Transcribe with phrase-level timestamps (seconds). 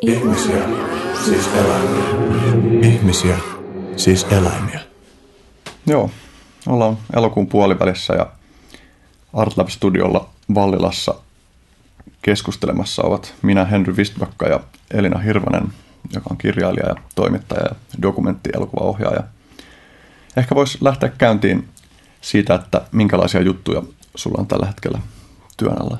[0.00, 0.68] Ihmisiä,
[1.24, 2.04] siis eläimiä.
[2.82, 3.38] Ihmisiä,
[3.96, 4.80] siis eläimiä.
[5.86, 6.10] Joo,
[6.66, 8.26] ollaan elokuun puolivälissä ja
[9.32, 11.14] Artlab Studiolla Vallilassa
[12.22, 14.60] keskustelemassa ovat minä Henry Vistbakka ja
[14.90, 15.68] Elina Hirvonen,
[16.12, 19.22] joka on kirjailija ja toimittaja ja dokumenttielokuvaohjaaja.
[20.36, 21.68] Ehkä voisi lähteä käyntiin
[22.20, 23.82] siitä, että minkälaisia juttuja
[24.14, 24.98] sulla on tällä hetkellä
[25.56, 25.98] työn alla.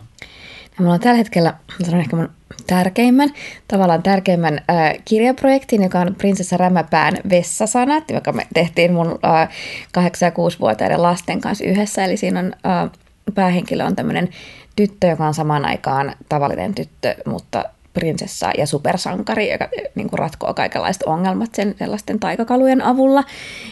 [0.79, 1.55] Mulla on tällä hetkellä,
[1.85, 3.31] sanon ehkä mun tärkeimmän,
[3.69, 9.49] tavallaan tärkeimmän äh, kirjaprojektin, joka on Prinsessa Rämäpään vessasanat, joka me tehtiin mun äh,
[9.99, 12.05] 8- ja 6-vuotiaiden lasten kanssa yhdessä.
[12.05, 12.91] Eli siinä on äh,
[13.35, 14.29] päähenkilö on tämmöinen
[14.77, 21.03] tyttö, joka on samaan aikaan tavallinen tyttö, mutta prinsessa ja supersankari, joka niin ratkoo kaikenlaiset
[21.03, 23.25] ongelmat sen sellaisten taikakalujen avulla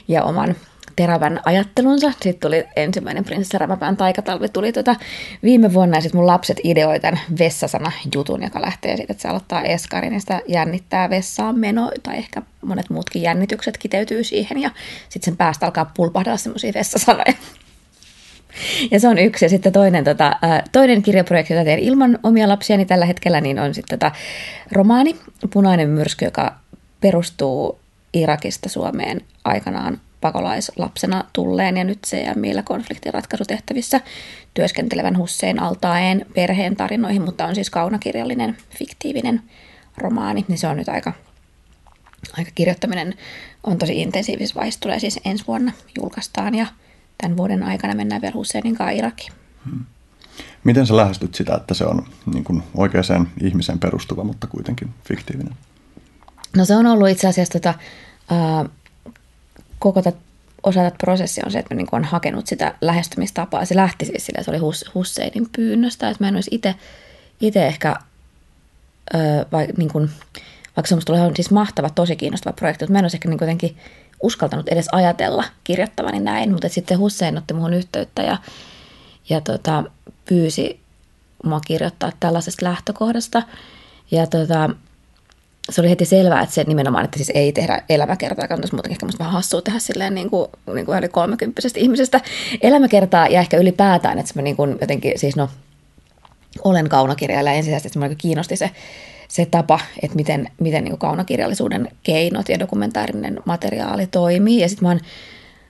[0.09, 0.55] ja oman
[0.98, 2.11] terävän ajattelunsa.
[2.11, 4.97] Sitten tuli ensimmäinen Prinsessa Rämäpään taikatalvi tuli tota
[5.43, 9.29] viime vuonna ja sitten mun lapset ideoi tämän vessasana jutun, joka lähtee siitä, että se
[9.29, 14.71] aloittaa eskarin ja sitä jännittää vessaan meno tai ehkä monet muutkin jännitykset kiteytyy siihen ja
[15.09, 17.35] sitten sen päästä alkaa pulpahdella semmoisia vessasanoja.
[18.91, 19.45] Ja se on yksi.
[19.45, 20.37] Ja sitten toinen, tota,
[20.73, 24.15] toinen kirjaprojekti, jota teen ilman omia lapsiani tällä hetkellä, niin on sitten tota
[24.73, 25.16] romaani
[25.52, 26.54] Punainen myrsky, joka
[27.01, 27.79] perustuu
[28.13, 34.01] Irakista Suomeen aikanaan pakolaislapsena tulleen ja nyt CMillä konfliktinratkaisutehtävissä
[34.55, 39.43] työskentelevän Hussein Altaen perheen tarinoihin, mutta on siis kaunakirjallinen, fiktiivinen
[39.97, 41.13] romaani, niin se on nyt aika,
[42.38, 43.15] aika kirjoittaminen
[43.65, 46.66] on tosi intensiivisessä vaiheessa, tulee siis ensi vuonna julkaistaan ja
[47.19, 49.32] tämän vuoden aikana mennään vielä Husseinin kanssa Irakiin.
[49.65, 49.85] Hmm.
[50.65, 55.55] Miten sä lähestyt sitä, että se on niin kuin oikeaan ihmiseen perustuva, mutta kuitenkin fiktiivinen?
[56.57, 57.75] No se on ollut itse asiassa tota,
[58.30, 58.71] uh,
[59.79, 60.18] koko tätä
[60.62, 63.65] osa tätä prosessia on se, että mä niin on hakenut sitä lähestymistapaa.
[63.65, 66.50] Se lähti siis sillä, se oli Hus, Husseinin pyynnöstä, että mä en olisi
[67.41, 67.97] itse, ehkä,
[69.15, 69.19] ö,
[69.53, 70.10] vai, niin kuin,
[70.76, 73.76] vaikka se on siis mahtava, tosi kiinnostava projekti, mutta mä en olisi ehkä niin jotenkin
[74.22, 78.36] uskaltanut edes ajatella kirjoittavani näin, mutta sitten Hussein otti muhun yhteyttä ja,
[79.28, 79.84] ja tota,
[80.28, 80.80] pyysi
[81.44, 83.42] mua kirjoittaa tällaisesta lähtökohdasta.
[84.10, 84.70] Ja tota,
[85.70, 89.06] se oli heti selvää, että se nimenomaan, että siis ei tehdä elämäkertaa, kannattaisi muutenkin ehkä
[89.06, 92.20] musta vähän hassua tehdä silleen niin kuin, niin kuin yli kolmekymppisestä ihmisestä
[92.62, 95.48] elämäkertaa ja ehkä ylipäätään, että mä niin kuin jotenkin, siis no,
[96.64, 98.70] olen kaunokirjailija ensisijaisesti, että mä kiinnosti se,
[99.28, 104.60] se tapa, että miten, miten niin kuin kaunokirjallisuuden keinot ja dokumentaarinen materiaali toimii.
[104.60, 104.96] Ja sitten mä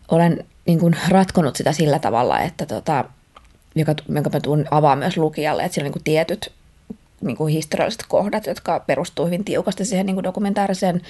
[0.09, 3.05] olen niin kuin ratkonut sitä sillä tavalla, että tota,
[3.75, 6.53] joka, jonka mä tuun avaa myös lukijalle, että siellä on niin kuin tietyt
[7.21, 11.01] niin kuin historialliset kohdat, jotka perustuu hyvin tiukasti siihen niin kuin dokumentaariseen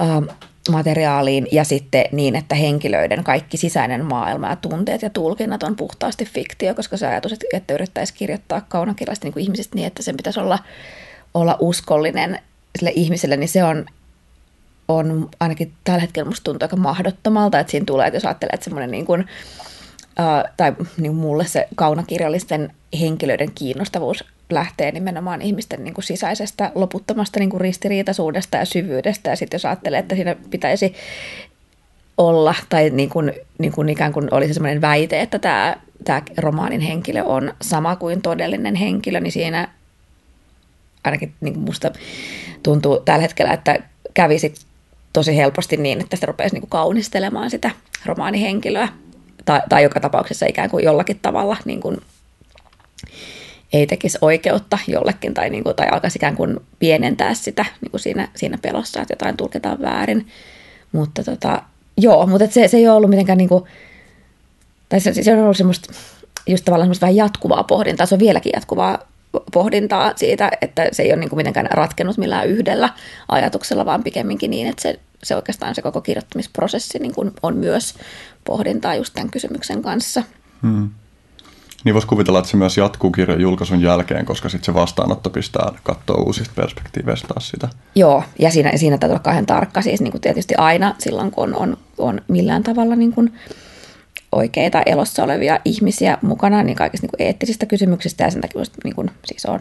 [0.00, 0.36] äh,
[0.70, 6.24] materiaaliin ja sitten niin, että henkilöiden kaikki sisäinen maailma ja tunteet ja tulkinnat on puhtaasti
[6.24, 10.58] fiktio, koska se ajatus, että yrittäisi kirjoittaa kaunokirjasta niin ihmisistä niin, että sen pitäisi olla,
[11.34, 12.38] olla uskollinen
[12.78, 13.86] sille ihmiselle, niin se on,
[14.88, 18.64] on ainakin tällä hetkellä musta tuntuu aika mahdottomalta, että siinä tulee, että jos ajattelee, että
[18.64, 19.26] semmoinen niin kuin,
[20.20, 27.40] Uh, tai niin mulle se kaunokirjallisten henkilöiden kiinnostavuus lähtee nimenomaan ihmisten niin kuin sisäisestä loputtomasta
[27.40, 29.30] niin kuin ristiriitaisuudesta ja syvyydestä.
[29.30, 30.94] Ja sitten jos ajattelee, että siinä pitäisi
[32.18, 36.80] olla, tai niin kuin, niin kuin ikään kuin olisi sellainen väite, että tämä, tämä romaanin
[36.80, 39.68] henkilö on sama kuin todellinen henkilö, niin siinä
[41.04, 41.90] ainakin niin kuin musta
[42.62, 43.78] tuntuu tällä hetkellä, että
[44.14, 44.54] kävisi
[45.12, 47.70] tosi helposti niin, että sitä rupeaisi niin kuin kaunistelemaan sitä
[48.06, 48.88] romaanihenkilöä.
[49.44, 51.96] Tai, tai joka tapauksessa ikään kuin jollakin tavalla niin kuin
[53.74, 58.00] ei tekisi oikeutta jollekin tai, niin kuin, tai alkaisi ikään kuin pienentää sitä niin kuin
[58.00, 60.26] siinä, siinä pelossa, että jotain tulkitaan väärin.
[60.92, 61.62] Mutta tota,
[61.96, 63.64] joo, mutta se, se ei ole ollut mitenkään, niin kuin,
[64.88, 65.92] tai se, se on ollut semmoista
[66.46, 68.98] just tavallaan semmoista vähän jatkuvaa pohdintaa, se on vieläkin jatkuvaa
[69.52, 72.88] pohdintaa siitä, että se ei ole niin kuin mitenkään ratkennut millään yhdellä
[73.28, 77.94] ajatuksella, vaan pikemminkin niin, että se, se oikeastaan se koko kirjoittamisprosessi niin kuin on myös
[78.44, 80.22] pohdintaa just tämän kysymyksen kanssa.
[80.62, 80.90] Hmm.
[81.84, 85.72] Niin voisi kuvitella, että se myös jatkuu kirjan julkaisun jälkeen, koska sitten se vastaanotto pistää
[85.82, 87.68] katsoa uusista perspektiiveistä taas sitä.
[87.94, 91.44] Joo, ja siinä, siinä täytyy olla kahden tarkka, siis niin kuin tietysti aina silloin, kun
[91.44, 93.32] on, on, on millään tavalla niin kuin
[94.34, 98.94] oikeita elossa olevia ihmisiä mukana niin kaikista niin kuin eettisistä kysymyksistä ja sen takia niin
[98.94, 99.60] kuin, siis on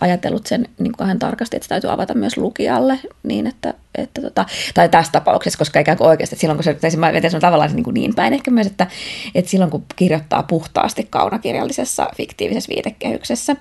[0.00, 4.44] ajatellut sen niin kuin tarkasti, että se täytyy avata myös lukijalle niin, että, että tota,
[4.74, 7.84] tai tässä tapauksessa, koska ikään kuin oikeasti, silloin kun se, mä se on tavallaan niin,
[7.84, 8.86] kuin niin päin ehkä myös, että,
[9.34, 13.56] että silloin kun kirjoittaa puhtaasti kaunakirjallisessa fiktiivisessä viitekehyksessä,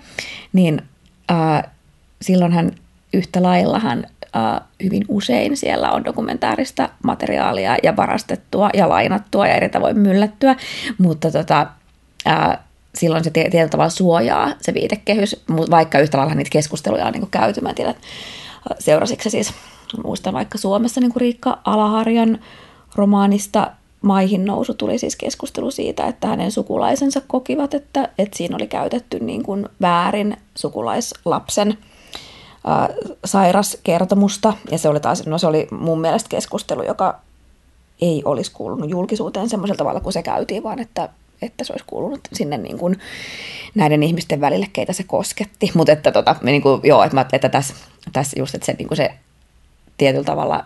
[0.53, 0.81] niin
[1.31, 1.63] äh,
[2.21, 2.71] silloinhan
[3.13, 9.69] yhtä laillahan äh, hyvin usein siellä on dokumentaarista materiaalia ja varastettua ja lainattua ja eri
[9.69, 10.55] tavoin myllättyä,
[10.97, 11.67] mutta tota,
[12.27, 12.57] äh,
[12.95, 17.61] silloin se tietyllä tavalla suojaa se viitekehys, vaikka yhtä lailla niitä keskusteluja on niin käyty.
[17.61, 17.95] Mä tiedän,
[18.79, 19.53] seurasitko se siis,
[20.03, 22.39] muistan vaikka Suomessa niin kuin Riikka Alaharjan
[22.95, 28.67] romaanista Maihin nousu tuli siis keskustelu siitä, että hänen sukulaisensa kokivat, että, että siinä oli
[28.67, 31.77] käytetty niin kuin väärin sukulaislapsen
[33.25, 34.53] sairaskertomusta.
[34.71, 37.19] Ja se oli taas, no se oli mun mielestä keskustelu, joka
[38.01, 41.09] ei olisi kuulunut julkisuuteen semmoisella tavalla, kun se käytiin, vaan että,
[41.41, 42.99] että se olisi kuulunut sinne niin kuin
[43.75, 45.71] näiden ihmisten välille, keitä se kosketti.
[45.73, 47.73] Mutta että, tota, niin kuin, joo, että, mä, että tässä,
[48.13, 49.13] tässä just, että se, niin kuin se
[49.97, 50.65] tietyllä tavalla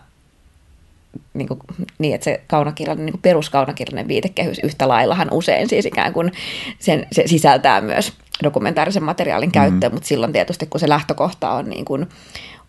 [1.34, 1.60] niin, kuin,
[1.98, 6.32] niin että se kaunakirjallinen, niin peruskaunakirjallinen viitekehys yhtä laillahan usein siis ikään kuin
[6.78, 9.96] sen, se sisältää myös dokumentaarisen materiaalin käyttöön, mm.
[9.96, 12.06] mutta silloin tietysti kun se lähtökohta on, niin kuin,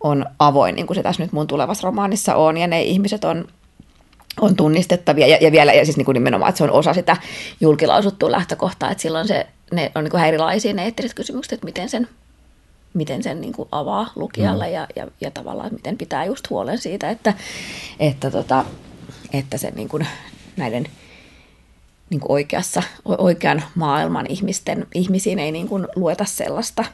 [0.00, 3.48] on avoin, niin kuin se tässä nyt mun tulevassa romaanissa on, ja ne ihmiset on
[4.40, 7.16] on tunnistettavia ja, ja vielä ja siis niin kuin nimenomaan, että se on osa sitä
[7.60, 11.88] julkilausuttua lähtökohtaa, että silloin se, ne on niin kuin erilaisia ne eettiset kysymykset, että miten
[11.88, 12.08] sen,
[12.94, 14.72] miten sen niin kuin avaa lukijalle mm.
[14.72, 17.34] ja, ja, ja tavallaan, miten pitää just huolen siitä, että,
[18.00, 18.64] että, tota,
[19.32, 20.06] että se niin kuin
[20.56, 20.86] näiden
[22.10, 26.84] niin kuin oikeassa, oikean maailman ihmisten, ihmisiin ei niin kuin lueta sellaista,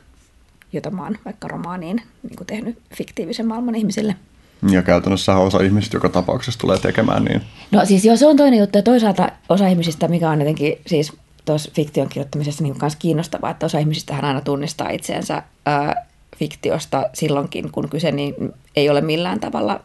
[0.72, 4.16] jota mä oon vaikka romaaniin niin kuin tehnyt fiktiivisen maailman ihmisille–
[4.70, 7.42] ja käytännössä osa ihmisistä joka tapauksessa tulee tekemään niin.
[7.70, 8.78] No siis joo, se on toinen juttu.
[8.78, 11.12] Ja toisaalta osa ihmisistä, mikä on jotenkin siis
[11.44, 16.06] tuossa fiktion kirjoittamisessa niin kiinnostavaa, että osa ihmisistä aina tunnistaa itseensä ää,
[16.36, 18.34] fiktiosta silloinkin, kun kyse niin
[18.76, 19.80] ei ole millään tavalla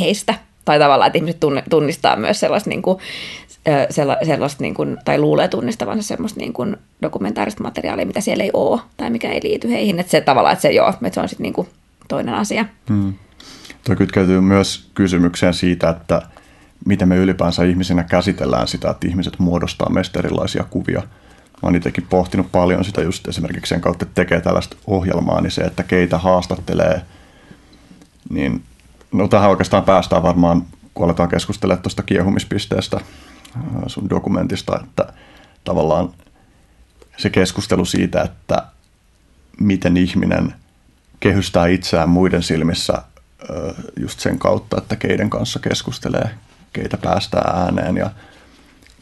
[0.00, 0.34] heistä.
[0.64, 1.40] Tai tavallaan, että ihmiset
[1.70, 2.98] tunnistaa myös sellaista, niin kuin,
[4.22, 8.80] sellaista niin kuin, tai luulee tunnistavansa sellaista niin kuin dokumentaarista materiaalia, mitä siellä ei ole
[8.96, 10.00] tai mikä ei liity heihin.
[10.00, 11.68] Että se tavallaan, että se, joo, että se on sitten niin
[12.08, 12.64] toinen asia.
[12.88, 13.14] Hmm.
[13.84, 16.22] Tuo kytkeytyy myös kysymykseen siitä, että
[16.86, 21.00] miten me ylipäänsä ihmisinä käsitellään sitä, että ihmiset muodostaa meistä erilaisia kuvia.
[21.62, 25.50] Mä oon itsekin pohtinut paljon sitä just esimerkiksi sen kautta, että tekee tällaista ohjelmaa, niin
[25.50, 27.02] se, että keitä haastattelee,
[28.30, 28.62] niin
[29.12, 30.62] no tähän oikeastaan päästään varmaan,
[30.94, 33.00] kun aletaan keskustelemaan tuosta kiehumispisteestä
[33.86, 35.12] sun dokumentista, että
[35.64, 36.12] tavallaan
[37.16, 38.62] se keskustelu siitä, että
[39.60, 40.54] miten ihminen
[41.20, 43.02] kehystää itseään muiden silmissä
[44.00, 46.30] just sen kautta, että keiden kanssa keskustelee,
[46.72, 48.10] keitä päästää ääneen ja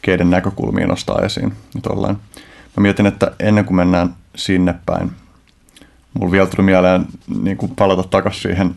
[0.01, 1.53] keiden näkökulmiin nostaa esiin.
[2.77, 5.11] Mä mietin, että ennen kuin mennään sinne päin,
[6.13, 7.05] mulla vielä tuli mieleen
[7.41, 8.75] niin kuin palata takaisin siihen,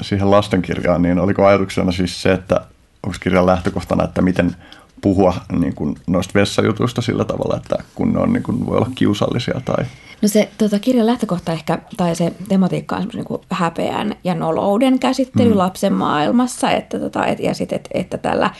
[0.00, 2.60] siihen lastenkirjaan, niin oliko ajatuksena siis se, että
[3.02, 4.56] onko kirjan lähtökohtana, että miten
[5.04, 8.90] puhua niin kuin noista vessajutuista sillä tavalla, että kun ne on, niin kuin, voi olla
[8.94, 9.84] kiusallisia tai...
[10.22, 14.98] No se tota, kirjan lähtökohta ehkä, tai se tematiikka on niin kuin häpeän ja nolouden
[14.98, 15.58] käsittely mm.
[15.58, 18.50] lapsen maailmassa, että, tota, et, ja sitten, että, että tällä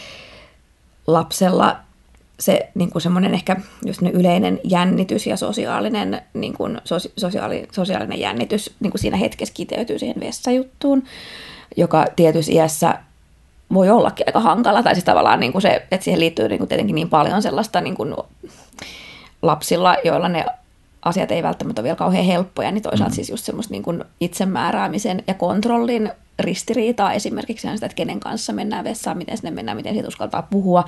[1.06, 1.76] lapsella
[2.41, 3.56] se niin kuin semmoinen ehkä
[3.87, 6.81] just ne yleinen jännitys ja sosiaalinen, niin kuin,
[7.17, 11.02] sosiaali, sosiaalinen jännitys niin kuin siinä hetkessä kiteytyy siihen vessajuttuun,
[11.76, 12.99] joka tietyssä iässä
[13.75, 16.69] voi ollakin aika hankala, tai siis tavallaan niin kuin se, että siihen liittyy niin kuin
[16.69, 18.15] tietenkin niin paljon sellaista niin kuin
[19.43, 20.44] lapsilla, joilla ne
[21.05, 23.15] asiat ei välttämättä ole vielä kauhean helppoja, niin toisaalta mm.
[23.15, 27.12] siis just semmoista niin kuin itsemääräämisen ja kontrollin ristiriitaa.
[27.12, 30.85] Esimerkiksi sitä, että kenen kanssa mennään vessaan, miten sinne mennään, miten siitä uskaltaa puhua,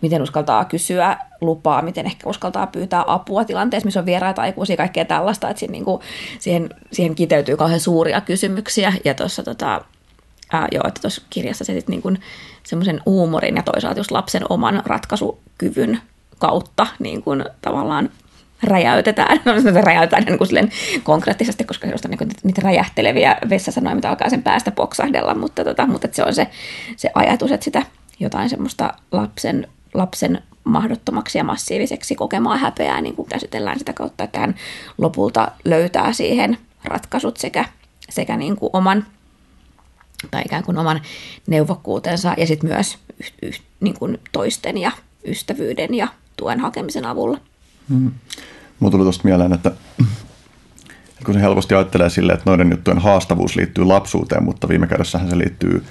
[0.00, 5.04] miten uskaltaa kysyä lupaa, miten ehkä uskaltaa pyytää apua tilanteessa, missä on vieraita aikuisia, kaikkea
[5.04, 6.00] tällaista, että siihen, niin kuin,
[6.38, 8.92] siihen, siihen kiteytyy kauhean suuria kysymyksiä.
[9.04, 9.84] Ja tuossa tota,
[10.52, 12.18] ää, joo, että tuossa kirjassa se sitten niin
[12.62, 16.00] semmoisen huumorin ja toisaalta just lapsen oman ratkaisukyvyn
[16.38, 18.10] kautta niin kuin tavallaan
[18.62, 20.72] räjäytetään, no räjäytetään niin kuin
[21.02, 25.86] konkreettisesti, koska se on niin niitä räjähteleviä vessasanoja, mitä alkaa sen päästä poksahdella, mutta, tota,
[25.86, 26.46] mutta se on se,
[26.96, 27.82] se ajatus, että sitä
[28.20, 34.38] jotain semmoista lapsen, lapsen mahdottomaksi ja massiiviseksi kokemaa häpeää niin kuin käsitellään sitä kautta, että
[34.38, 34.54] hän
[34.98, 37.64] lopulta löytää siihen ratkaisut sekä,
[38.10, 39.06] sekä niin kuin oman
[40.30, 41.00] tai ikään kuin oman
[41.46, 44.92] neuvokkuutensa ja sitten myös yh, yh, niin kuin toisten ja
[45.24, 47.38] ystävyyden ja tuen hakemisen avulla.
[47.88, 48.12] Hmm.
[48.80, 49.72] Mulla tuli tuosta mieleen, että
[51.24, 55.38] kun se helposti ajattelee silleen, että noiden juttujen haastavuus liittyy lapsuuteen, mutta viime kädessähän se
[55.38, 55.84] liittyy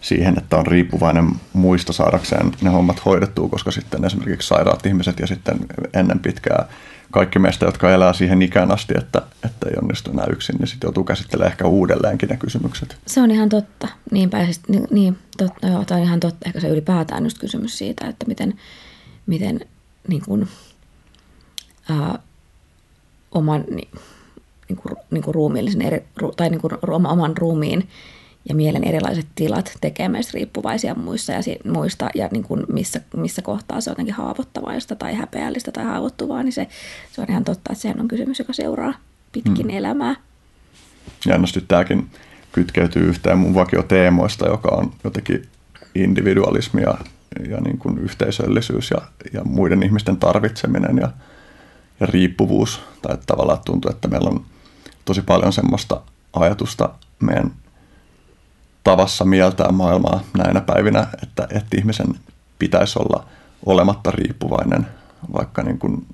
[0.00, 5.26] siihen, että on riippuvainen muista saadakseen ne hommat hoidettua, koska sitten esimerkiksi sairaat ihmiset ja
[5.26, 5.58] sitten
[5.94, 6.68] ennen pitkää
[7.10, 10.88] kaikki meistä, jotka elää siihen ikään asti, että, että ei onnistu enää yksin, niin sitten
[10.88, 12.96] joutuu käsittelemään ehkä uudelleenkin ne kysymykset.
[13.06, 13.88] Se on ihan totta.
[14.10, 16.46] Niinpä, niin, niin totta, joo, tämä on ihan totta.
[16.46, 18.54] Ehkä se ylipäätään just kysymys siitä, että miten,
[19.26, 19.60] miten
[20.08, 20.48] niin kuin,
[21.90, 22.18] ää,
[23.32, 23.88] oman niin,
[24.68, 26.04] niin kuin, niin kuin ruumiillisen eri,
[26.36, 27.88] tai niin kuin oman ruumiin
[28.48, 31.40] ja mielen erilaiset tilat tekee meistä riippuvaisia muista ja,
[31.72, 36.42] muista, ja niin kuin missä, missä kohtaa se on jotenkin haavoittavaista tai häpeällistä tai haavoittuvaa,
[36.42, 36.68] niin se,
[37.12, 38.94] se on ihan totta, että sehän on kysymys, joka seuraa
[39.32, 39.76] pitkin hmm.
[39.76, 40.16] elämää.
[41.26, 42.10] Jännästi tämäkin
[42.52, 45.48] kytkeytyy yhteen mun vakioteemoista, joka on jotenkin
[45.94, 46.98] individualismi ja,
[47.48, 48.98] ja niin kuin yhteisöllisyys ja,
[49.32, 51.10] ja muiden ihmisten tarvitseminen ja,
[52.00, 52.80] ja riippuvuus.
[53.02, 54.44] Tai että tavallaan tuntuu, että meillä on
[55.04, 56.00] tosi paljon semmoista
[56.32, 57.52] ajatusta meidän
[58.86, 62.06] tavassa mieltää maailmaa näinä päivinä, että, että ihmisen
[62.58, 63.26] pitäisi olla
[63.66, 64.86] olematta riippuvainen
[65.32, 66.06] vaikka niin kuin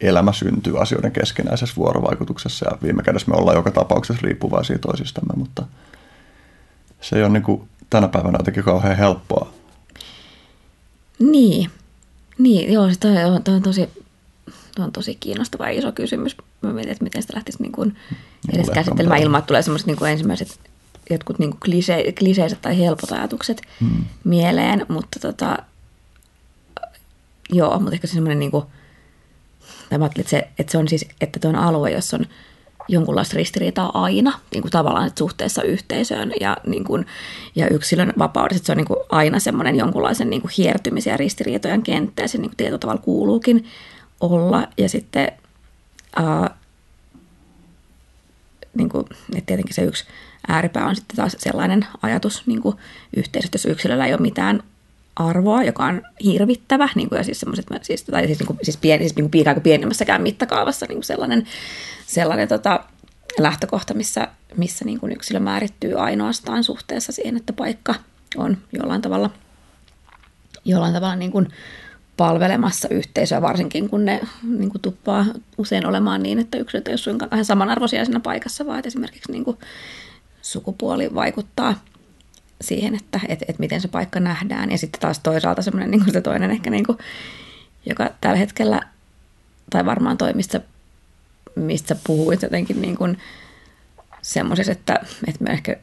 [0.00, 5.62] elämä syntyy asioiden keskinäisessä vuorovaikutuksessa ja viime kädessä me ollaan joka tapauksessa riippuvaisia toisistamme, mutta
[7.00, 9.52] se ei ole niin kuin tänä päivänä jotenkin kauhean helppoa.
[11.18, 11.70] Niin,
[12.38, 13.88] niin joo, se toi, on, toi on tosi
[14.74, 16.36] Tuo on tosi kiinnostava iso kysymys.
[16.62, 17.96] Mä mietin, että miten sitä lähtisi niin kuin
[18.52, 20.60] edes käsittelemään ilman, että tulee semmoiset niin kuin ensimmäiset
[21.10, 24.04] jotkut niin klise, kliseiset tai helpot ajatukset hmm.
[24.24, 25.58] mieleen, mutta tota,
[27.50, 28.64] joo, mutta ehkä se semmoinen niin kuin,
[29.90, 32.26] mä ajattelin, että se, että se on siis, että tuo on alue, jossa on
[32.88, 37.06] jonkunlaista ristiriitaa aina niin kuin tavallaan suhteessa yhteisöön ja, niin kuin,
[37.54, 38.56] ja yksilön vapaudessa.
[38.56, 42.28] Että se on niin kuin aina semmoinen jonkunlaisen niin kuin hiertymisen ja ristiriitojen kenttä ja
[42.28, 43.66] se niin kuin tietyllä tavalla kuuluukin
[44.20, 44.68] olla.
[44.78, 45.32] Ja sitten
[46.16, 46.56] ää,
[48.74, 50.04] niin kuin, että tietenkin se yksi
[50.48, 52.76] ääripää on sitten taas sellainen ajatus niin kuin
[53.16, 54.62] yhteisössä, jos yksilöllä ei ole mitään
[55.16, 58.76] arvoa, joka on hirvittävä, niin kuin, ja siis semmoiset, siis, tai siis, niin kuin, siis,
[58.76, 61.46] pieni, siis niin kuin pienemmässäkään mittakaavassa niin kuin sellainen,
[62.06, 62.84] sellainen tota,
[63.38, 67.94] lähtökohta, missä, missä niin kuin yksilö määrittyy ainoastaan suhteessa siihen, että paikka
[68.36, 69.30] on jollain tavalla,
[70.64, 71.48] jollain tavalla niin kuin
[72.16, 75.26] palvelemassa yhteisöä, varsinkin kun ne niin kuin tuppaa
[75.58, 79.32] usein olemaan niin, että yksilöt ei ole suinkaan vähän samanarvoisia siinä paikassa, vaan että esimerkiksi
[79.32, 79.56] niin kuin
[80.46, 81.74] sukupuoli vaikuttaa
[82.60, 84.70] siihen, että et, et miten se paikka nähdään.
[84.70, 86.98] Ja sitten taas toisaalta semmoinen niin se toinen ehkä, niin kuin,
[87.86, 88.80] joka tällä hetkellä,
[89.70, 90.60] tai varmaan toi, mistä,
[91.54, 93.18] mistä puhuit jotenkin niin kuin
[94.22, 95.76] semmoisessa, että, että me ehkä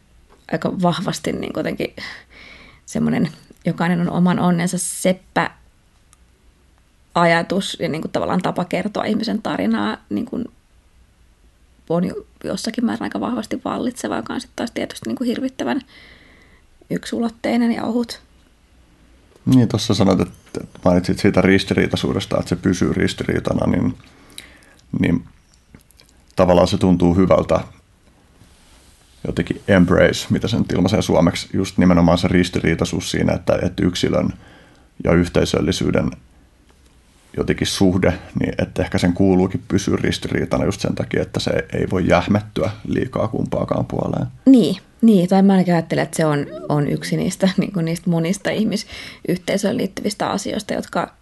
[0.52, 1.96] aika vahvasti niin jotenkin
[2.86, 3.30] semmoinen,
[3.66, 5.52] jokainen on oman onnensa seppä
[7.16, 10.46] ajatus ja niin kuin tavallaan tapa kertoa ihmisen tarinaa niin kuin
[11.90, 12.04] on
[12.44, 15.82] jossakin määrin aika vahvasti vallitseva, joka on sitten taas tietysti niin kuin hirvittävän
[16.90, 18.22] yksulotteinen ja ohut.
[19.46, 23.98] Niin, tuossa sanoit, että mainitsit siitä ristiriitaisuudesta, että se pysyy ristiriitana, niin,
[25.00, 25.24] niin
[26.36, 27.60] tavallaan se tuntuu hyvältä
[29.28, 34.30] jotenkin embrace, mitä sen ilmaisee suomeksi, just nimenomaan se ristiriitaisuus siinä, että, että yksilön
[35.04, 36.12] ja yhteisöllisyyden
[37.38, 41.88] jotenkin suhde, niin että ehkä sen kuuluukin pysyä ristiriitana just sen takia, että se ei
[41.92, 44.28] voi jähmettyä liikaa kumpaakaan puoleen.
[44.46, 48.10] Niin, niin tai mä ainakin ajattelen, että se on, on yksi niistä, niin kuin niistä
[48.10, 51.14] monista ihmisyhteisöön liittyvistä asioista, jotka,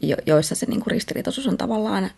[0.00, 2.10] jo, joissa se niin kuin ristiriitaisuus on tavallaan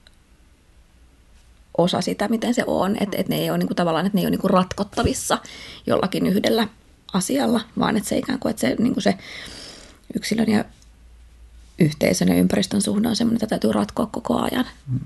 [1.79, 2.97] osa sitä, miten se on.
[3.00, 5.38] Että et ne ei ole niin kuin, tavallaan, että ne ei ole niin kuin ratkottavissa
[5.87, 6.69] jollakin yhdellä
[7.12, 9.14] asialla, vaan että se ikään kuin, että se, niin kuin se
[10.17, 10.64] yksilön ja
[11.78, 14.66] yhteisön ja ympäristön suhde on sellainen, että täytyy ratkoa koko ajan.
[14.90, 15.00] Hmm.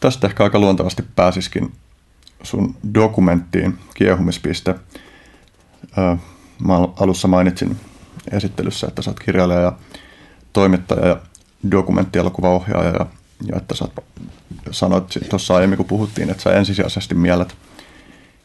[0.00, 1.72] Tästä ehkä aika luontevasti pääsiskin
[2.42, 4.74] sun dokumenttiin Kiehumispiste.
[6.64, 7.76] Mä alussa mainitsin
[8.32, 9.72] esittelyssä, että sä oot kirjailija ja
[10.52, 11.20] toimittaja ja
[11.70, 13.06] dokumenttielokuvaohjaaja ja,
[13.46, 13.88] ja että sä
[14.70, 17.56] sanoit tuossa aiemmin, kun puhuttiin, että sä ensisijaisesti miellet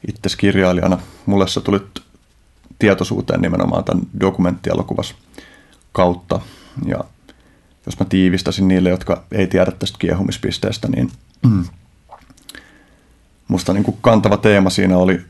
[0.08, 0.98] itse kirjailijana.
[1.26, 2.00] Mulle sä tulit
[2.80, 5.16] tietoisuuteen nimenomaan tämän dokumenttielokuvas
[5.96, 6.40] kautta.
[6.86, 7.04] Ja
[7.86, 11.12] jos mä tiivistäisin niille, jotka ei tiedä tästä kiehumispisteestä, niin
[13.48, 15.22] musta niin kuin kantava teema siinä oli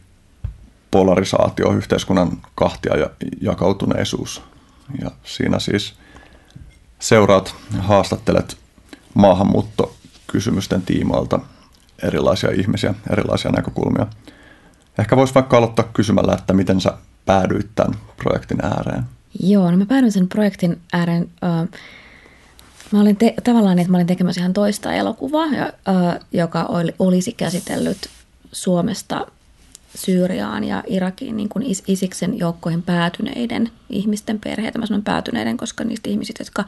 [0.91, 3.09] polarisaatio, yhteiskunnan kahtia ja
[3.41, 4.41] jakautuneisuus.
[5.01, 5.93] Ja siinä siis
[6.99, 8.57] seuraat, haastattelet
[9.13, 11.39] maahanmuuttokysymysten tiimoilta
[12.03, 14.07] erilaisia ihmisiä, erilaisia näkökulmia.
[14.99, 19.14] Ehkä voisi vaikka aloittaa kysymällä, että miten sä päädyit tämän projektin ääreen.
[19.39, 21.29] Joo, no mä päädyin sen projektin ääreen.
[21.43, 21.67] Äh,
[22.91, 27.31] mä olin te- tavallaan, että mä olin tekemässä ihan toista elokuvaa, äh, joka oli, olisi
[27.31, 28.09] käsitellyt
[28.51, 29.27] Suomesta
[29.95, 34.79] Syyriaan ja Irakiin niin kuin Isiksen joukkoihin päätyneiden ihmisten perheitä.
[34.79, 36.65] Mä sanon päätyneiden, koska niistä ihmisistä, jotka,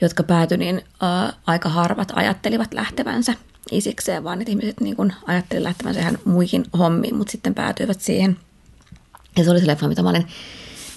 [0.00, 3.34] jotka päätyi, niin äh, aika harvat ajattelivat lähtevänsä
[3.70, 8.36] Isikseen, vaan että ihmiset niin kuin ajattelivat lähtevänsä ihan muihin hommiin, mutta sitten päätyivät siihen.
[9.36, 10.26] Ja se oli se leffa, mitä mä olin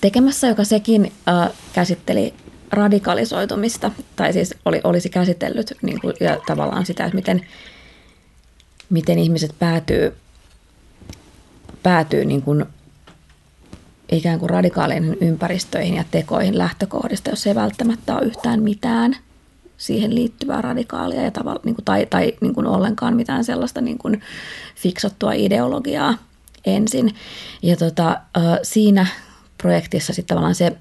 [0.01, 2.33] tekemässä, joka sekin äh, käsitteli
[2.71, 7.45] radikalisoitumista, tai siis oli, olisi käsitellyt niin kuin, ja tavallaan sitä, että miten,
[8.89, 10.13] miten ihmiset päätyy,
[11.83, 12.65] päätyy niin kuin,
[14.11, 19.15] ikään kuin radikaaleihin ympäristöihin ja tekoihin lähtökohdista, jos ei välttämättä ole yhtään mitään
[19.77, 23.97] siihen liittyvää radikaalia ja tavalla, niin kuin, tai, tai niin kuin ollenkaan mitään sellaista niin
[23.97, 24.21] kuin
[24.75, 26.17] fiksattua ideologiaa
[26.65, 27.15] ensin.
[27.61, 28.21] Ja tota,
[28.63, 29.07] siinä
[29.61, 30.77] projektissa sitten tavallaan se,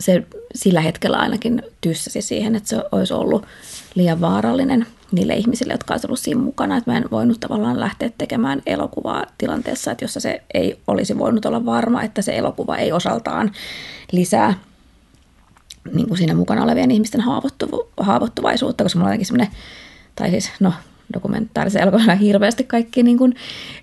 [0.00, 3.46] se sillä hetkellä ainakin tyssäsi siihen, että se olisi ollut
[3.94, 6.76] liian vaarallinen niille ihmisille, jotka olisivat olleet siinä mukana.
[6.76, 11.46] Että mä en voinut tavallaan lähteä tekemään elokuvaa tilanteessa, että jossa se ei olisi voinut
[11.46, 13.52] olla varma, että se elokuva ei osaltaan
[14.12, 14.54] lisää
[15.94, 17.20] niin kuin siinä mukana olevien ihmisten
[18.00, 19.54] haavoittuvaisuutta, koska mulla on jotenkin semmoinen,
[20.14, 20.72] tai siis no
[21.12, 23.34] dokumentaarisen elokuvan hirveästi kaikki niin kuin,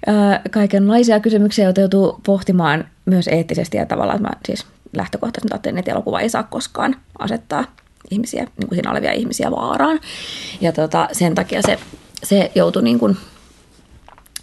[0.07, 4.65] ää, kaikenlaisia kysymyksiä, joita joutuu pohtimaan myös eettisesti ja tavallaan, että mä siis
[4.95, 7.63] lähtökohtaisesti ajattelin, että elokuva ei saa koskaan asettaa
[8.11, 9.99] ihmisiä, niin kuin siinä olevia ihmisiä vaaraan.
[10.61, 11.79] Ja tota, sen takia se,
[12.23, 13.17] se joutui niin kuin,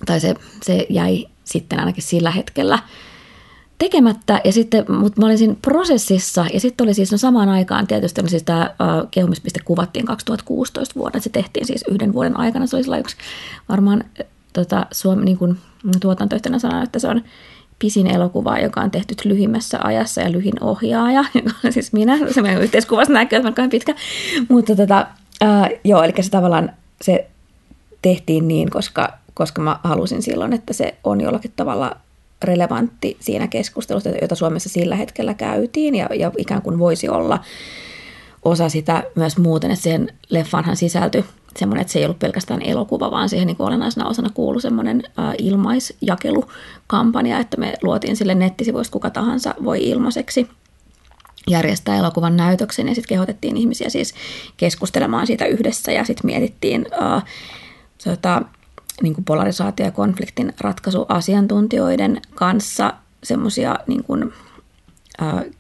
[0.07, 2.79] tai se, se jäi sitten ainakin sillä hetkellä
[3.78, 7.87] tekemättä, ja sitten, mutta mä olin siinä prosessissa, ja sitten oli siis no samaan aikaan
[7.87, 8.75] tietysti oli siis tämä
[9.11, 13.16] kehumispiste kuvattiin 2016 vuonna, se tehtiin siis yhden vuoden aikana, se oli yksi
[13.69, 14.04] varmaan
[14.52, 15.59] tota, Suomi, niin kuin
[16.00, 17.23] tuotantoyhtiönä sanonut, että se on
[17.78, 22.43] pisin elokuva, joka on tehty lyhimmässä ajassa ja lyhin ohjaaja, joka on siis minä, se
[22.43, 23.95] meidän yhteiskuvassa näkyy, että on pitkä,
[24.49, 25.07] mutta tota,
[25.43, 27.31] uh, joo, eli se tavallaan se
[28.02, 31.97] tehtiin niin, koska, koska mä halusin silloin, että se on jollakin tavalla
[32.45, 37.41] relevantti siinä keskustelussa, jota Suomessa sillä hetkellä käytiin ja, ja ikään kuin voisi olla
[38.45, 41.25] osa sitä myös muuten, että siihen leffanhan sisältyi
[41.57, 45.03] semmoinen, että se ei ollut pelkästään elokuva, vaan siihen niin olennaisena osana kuului semmoinen
[45.39, 50.49] ilmaisjakelukampanja, että me luotiin sille nettisivuista kuka tahansa voi ilmaiseksi
[51.51, 54.15] järjestää elokuvan näytöksen ja sitten kehotettiin ihmisiä siis
[54.57, 57.25] keskustelemaan siitä yhdessä ja sitten mietittiin äh,
[58.05, 58.43] tota,
[59.03, 64.33] niin kuin polarisaatio- ja konfliktin ratkaisuasiantuntijoiden kanssa semmoisia niin kuin,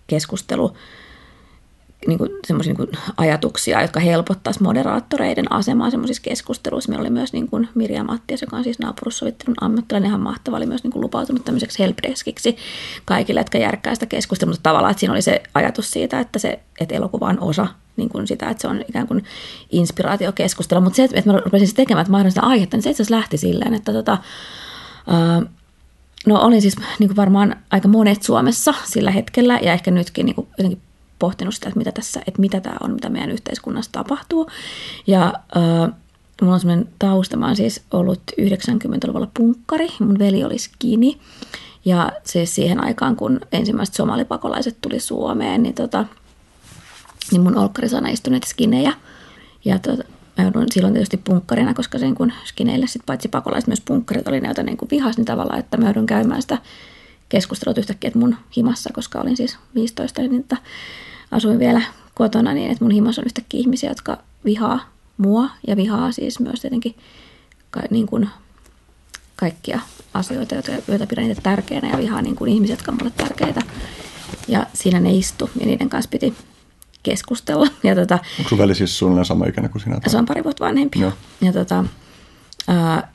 [0.06, 0.76] keskustelu
[2.06, 6.90] niin kuin, semmoisia niin ajatuksia, jotka helpottaisi moderaattoreiden asemaa semmoisissa keskusteluissa.
[6.90, 10.66] Meillä oli myös niin kuin Mirja Mattias, joka on siis naapurussovittelun ammattilainen, ihan mahtava, oli
[10.66, 12.56] myös niin kuin lupautunut tämmöiseksi helpdeskiksi
[13.04, 16.60] kaikille, jotka järkkää sitä keskustelua, mutta tavallaan, että siinä oli se ajatus siitä, että, se,
[16.80, 19.24] että elokuva on osa niin kuin sitä, että se on ikään kuin
[19.70, 20.80] inspiraatiokeskustelu.
[20.80, 23.74] Mutta se, että mä rupesin siis tekemään, sitä aihetta, niin se itse asiassa lähti silleen,
[23.74, 24.18] että tota,
[26.26, 30.34] no olin siis niin kuin varmaan aika monet Suomessa sillä hetkellä ja ehkä nytkin niin
[30.34, 30.80] kuin jotenkin
[31.18, 34.50] pohtinut sitä, että mitä, tässä, että mitä tämä on, mitä meidän yhteiskunnassa tapahtuu.
[35.06, 35.94] Ja uh,
[36.42, 41.18] mulla on sellainen tausta, mä oon siis ollut 90-luvulla punkkari, mun veli oli skini.
[41.84, 46.04] Ja siis siihen aikaan, kun ensimmäiset somalipakolaiset tuli Suomeen, niin, tota,
[47.30, 48.92] niin mun olkkarisana istui näitä skinejä.
[49.64, 50.04] Ja tota,
[50.38, 54.40] mä joudun silloin tietysti punkkarina, koska sen kun skineille sit paitsi pakolaiset, myös punkkarit oli
[54.40, 56.58] näitä niin kuin vihas, niin tavallaan, että mä joudun käymään sitä
[57.28, 60.56] keskustelua yhtäkkiä että mun himassa, koska olin siis 15, niin että
[61.30, 61.82] asuin vielä
[62.14, 66.60] kotona niin, että mun himassa on yhtäkkiä ihmisiä, jotka vihaa mua ja vihaa siis myös
[66.60, 66.94] tietenkin
[67.90, 68.28] niin kuin
[69.36, 69.80] kaikkia
[70.14, 70.54] asioita,
[70.88, 73.62] joita pidän itse tärkeänä ja vihaa niin kuin ihmisiä, jotka on mulle tärkeitä.
[74.48, 76.34] Ja siinä ne istu ja niiden kanssa piti
[77.04, 77.66] keskustella.
[77.82, 80.00] Ja tota, Onko sun veli siis suunnilleen sama ikäinen kuin sinä?
[80.06, 81.00] Se on pari vuotta vanhempi.
[81.00, 81.12] Joo.
[81.40, 81.84] Ja, tota,
[82.68, 83.12] ää,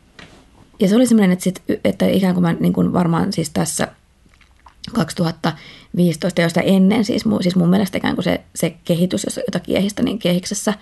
[0.80, 3.88] ja se oli semmoinen, että, sit, että ikään kuin mä niin kuin varmaan siis tässä
[4.94, 10.04] 2015, josta ennen, siis, mun, siis mun mielestä ikään kuin se, se kehitys, jota kiehistä,
[10.04, 10.74] niin kehiksessä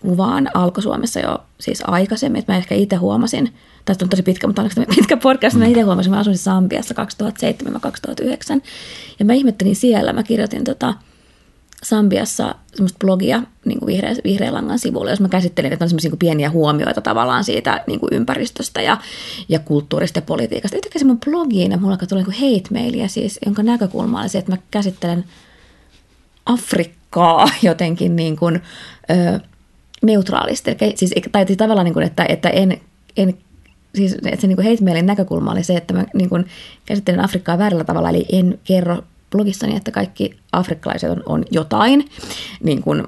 [0.00, 3.54] kuvaan alkoi Suomessa jo siis aikaisemmin, että mä ehkä itse huomasin,
[3.84, 6.94] tästä on tosi pitkä, mutta onneksi pitkä podcast, mä itse huomasin, mä asuin Sambiassa
[8.58, 8.62] 2007-2009,
[9.18, 10.94] ja mä ihmettelin siellä, mä kirjoitin tota,
[11.82, 16.10] Sambiassa semmoista blogia niin kuin vihreä, vihreä langan sivulla, jos mä käsittelin, että on semmoisia
[16.10, 18.96] niin pieniä huomioita tavallaan siitä niin kuin ympäristöstä ja,
[19.48, 20.76] ja kulttuurista ja politiikasta.
[20.76, 24.58] Yhtäkkiä mun blogiin ja mulla tuli niin hate-mailia siis, jonka näkökulma oli se, että mä
[24.70, 25.24] käsittelen
[26.46, 28.62] Afrikkaa jotenkin niin kuin,
[29.10, 29.40] ö,
[30.02, 30.76] neutraalisti.
[30.80, 32.80] Eli, siis, tai siis tavallaan, niin kuin, että, että en,
[33.16, 33.38] en
[33.94, 36.46] siis että se niin hate-mailin näkökulma oli se, että mä niin kuin
[36.86, 39.02] käsittelen Afrikkaa väärällä tavalla, eli en kerro
[39.36, 42.08] blogissani, että kaikki afrikkalaiset on, on jotain
[42.62, 43.04] niin kuin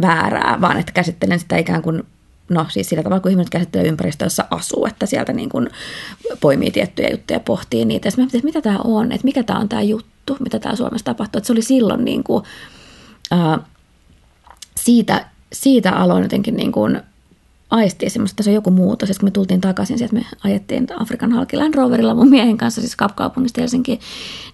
[0.00, 2.02] väärää, vaan että käsittelen sitä ikään kuin
[2.48, 5.70] no siis sillä tavalla, kun ihmiset käsittelee ympäristöä, jossa asuu, että sieltä niin kuin
[6.40, 8.06] poimii tiettyjä juttuja, pohtii niitä.
[8.06, 11.38] Ja sitten mitä tämä on, että mikä tämä on tämä juttu, mitä tämä Suomessa tapahtuu.
[11.38, 12.44] Että se oli silloin niin kuin,
[13.32, 13.60] äh,
[14.76, 17.00] siitä, siitä aloin jotenkin niin kuin
[17.70, 19.06] aistia semmoista, että se on joku muutos.
[19.06, 22.80] Siis kun me tultiin takaisin, sieltä me ajettiin Afrikan halki Land Roverilla mun miehen kanssa,
[22.80, 24.00] siis Kapkaupungista Helsinkiin,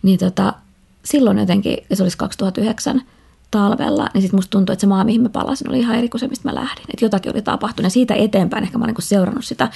[0.03, 0.55] niin tota,
[1.05, 3.03] silloin jotenkin, ja se olisi 2009
[3.51, 6.21] talvella, niin sitten musta tuntui, että se maa, mihin mä palasin, oli ihan eri kuin
[6.21, 6.85] se, mistä mä lähdin.
[6.89, 7.87] Että jotakin oli tapahtunut.
[7.87, 9.71] Ja siitä eteenpäin ehkä mä olen niin seurannut sitä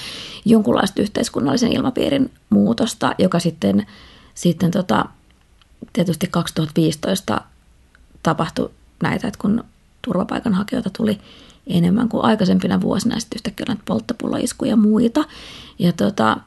[0.45, 3.87] jonkunlaista yhteiskunnallisen ilmapiirin muutosta, joka sitten,
[4.35, 5.05] sitten tota,
[5.93, 7.41] tietysti 2015
[8.23, 8.71] tapahtui
[9.03, 9.63] näitä, että kun
[10.01, 11.19] turvapaikanhakijoita tuli
[11.67, 15.23] enemmän kuin aikaisempina vuosina, sitten yhtäkkiä näitä polttopulloiskuja ja muita.
[15.79, 16.37] Ja tota,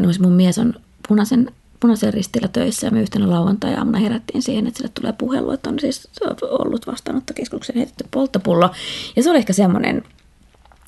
[0.00, 0.74] niin mun mies on
[1.08, 5.70] punaisen, punaisen ristillä töissä, ja me yhtenä lauantai-aamuna herättiin siihen, että sille tulee puhelu, että
[5.70, 6.08] on siis
[6.40, 8.70] ollut vastaanottokeskuksen heitetty polttopullo.
[9.16, 10.02] Ja se oli ehkä semmoinen,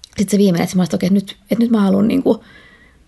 [0.06, 2.38] sitten se viimeinen, että mä olisin, että nyt, että nyt mä haluan niin kuin,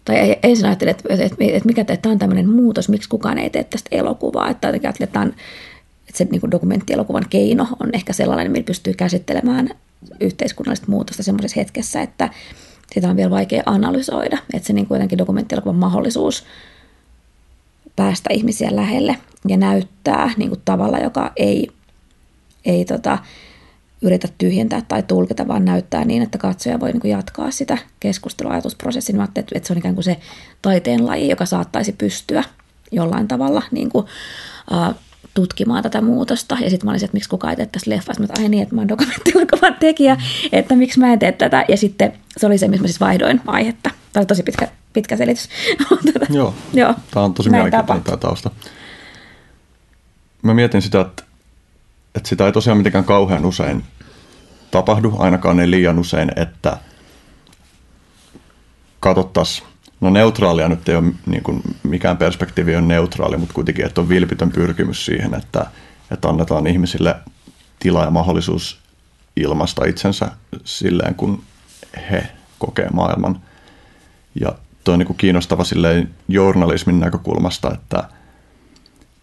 [0.04, 3.38] tai ensin ajattelin, että, että, että, että mikä että tämä on tämmöinen muutos, miksi kukaan
[3.38, 5.28] ei tee tästä elokuvaa, että jotenkin ajattelin, että, on,
[6.08, 9.70] että se niin dokumenttielokuvan keino on ehkä sellainen, millä pystyy käsittelemään
[10.20, 12.30] yhteiskunnallista muutosta semmoisessa hetkessä, että
[12.94, 16.44] sitä on vielä vaikea analysoida, että se niin kuin jotenkin dokumenttielokuvan mahdollisuus
[17.96, 19.16] päästä ihmisiä lähelle
[19.48, 21.68] ja näyttää niin kuin tavalla, joka ei,
[22.64, 23.18] ei tota,
[24.02, 29.16] yritä tyhjentää tai tulkita, vaan näyttää niin, että katsoja voi niin jatkaa sitä keskusteluajatusprosessia.
[29.16, 30.16] Mä että se on ikään kuin se
[30.62, 32.44] taiteen laji, joka saattaisi pystyä
[32.92, 34.04] jollain tavalla niin kuin,
[34.70, 34.94] uh,
[35.34, 36.56] tutkimaan tätä muutosta.
[36.60, 38.22] Ja sitten mä olisin, että miksi kukaan ei tee tästä leffasta.
[38.22, 40.16] Mä ai niin, että mä oon dokumenttielokuvan tekijä,
[40.52, 41.64] että miksi mä en tee tätä.
[41.68, 43.90] Ja sitten se oli se, missä mä siis vaihdoin aihetta.
[44.12, 45.48] Tämä oli tosi pitkä, pitkä selitys.
[46.30, 46.94] Joo, Joo.
[47.10, 48.50] tämä on tosi mielenkiintoinen tämä tausta.
[50.42, 51.22] Mä mietin sitä, että,
[52.14, 53.84] että sitä ei tosiaan mitenkään kauhean usein
[54.70, 56.78] tapahdu, ainakaan ei liian usein, että
[59.00, 59.68] katsottaisiin
[60.00, 64.08] No neutraalia nyt ei ole niin kuin, mikään perspektiivi on neutraali, mutta kuitenkin, että on
[64.08, 65.66] vilpitön pyrkimys siihen, että,
[66.10, 67.16] että annetaan ihmisille
[67.78, 68.78] tila ja mahdollisuus
[69.36, 70.30] ilmaista itsensä
[70.64, 71.42] silleen, kun
[72.10, 72.26] he
[72.58, 73.40] kokee maailman.
[74.40, 74.52] Ja
[74.84, 78.04] tuo on niin kuin kiinnostava silleen journalismin näkökulmasta, että–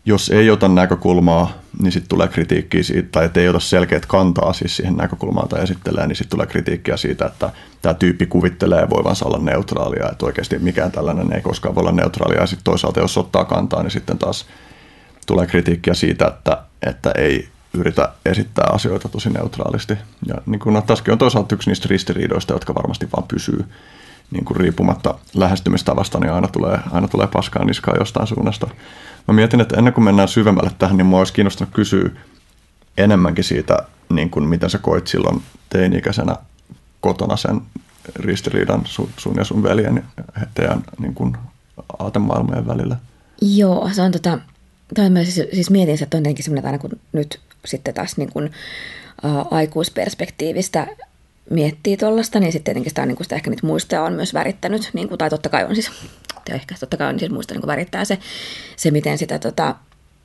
[0.06, 4.76] jos ei ota näkökulmaa, niin sitten tulee kritiikkiä siitä, tai ei ota selkeät kantaa siis
[4.76, 7.50] siihen näkökulmaan tai esittelee, niin sitten tulee kritiikkiä siitä, että
[7.82, 12.40] tämä tyyppi kuvittelee voivansa olla neutraalia, että oikeasti mikään tällainen ei koskaan voi olla neutraalia.
[12.40, 14.46] Ja sitten toisaalta, jos ottaa kantaa, niin sitten taas
[15.28, 19.94] tulee kritiikkiä siitä, että, että ei yritä esittää asioita tosi neutraalisti.
[20.28, 23.66] Ja niin no, on toisaalta yksi niistä ristiriidoista, jotka varmasti vaan pysyy
[24.32, 28.68] niin kuin riippumatta lähestymistavasta, niin aina tulee, aina tulee paskaa niskaa jostain suunnasta.
[29.28, 32.10] Mä mietin, että ennen kuin mennään syvemmälle tähän, niin mua olisi kiinnostanut kysyä
[32.98, 33.78] enemmänkin siitä,
[34.10, 36.36] niin kuin miten sä koit silloin teini-ikäisenä
[37.02, 37.62] kotona sen
[38.16, 40.04] ristiriidan sun, ja sun veljen
[40.54, 41.38] teidän niin kuin
[42.00, 42.98] aatemaailmojen välillä.
[43.42, 44.40] Joo, se on tota,
[44.96, 48.18] tai mä siis, siis mietin, että on jotenkin semmoinen, että aina kun nyt sitten taas
[48.18, 48.46] niin kuin,
[49.26, 50.88] ä, aikuisperspektiivistä
[51.52, 54.90] miettii tuollaista, niin sitten tietenkin sitä, niin kuin sitä ehkä niitä muistoja on myös värittänyt,
[54.94, 55.92] niin kuin, tai totta kai on siis,
[56.52, 58.18] ehkä totta kai on siis muista niin kuin värittää se,
[58.76, 59.76] se, miten sitä tota,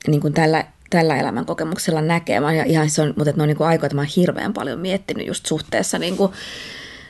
[0.07, 2.39] niin kuin tällä, tällä elämän kokemuksella näkee.
[2.39, 4.53] Mä, ja ihan se on, mutta ne on niin kuin aikoja, että mä oon hirveän
[4.53, 6.31] paljon miettinyt just suhteessa, niin kuin,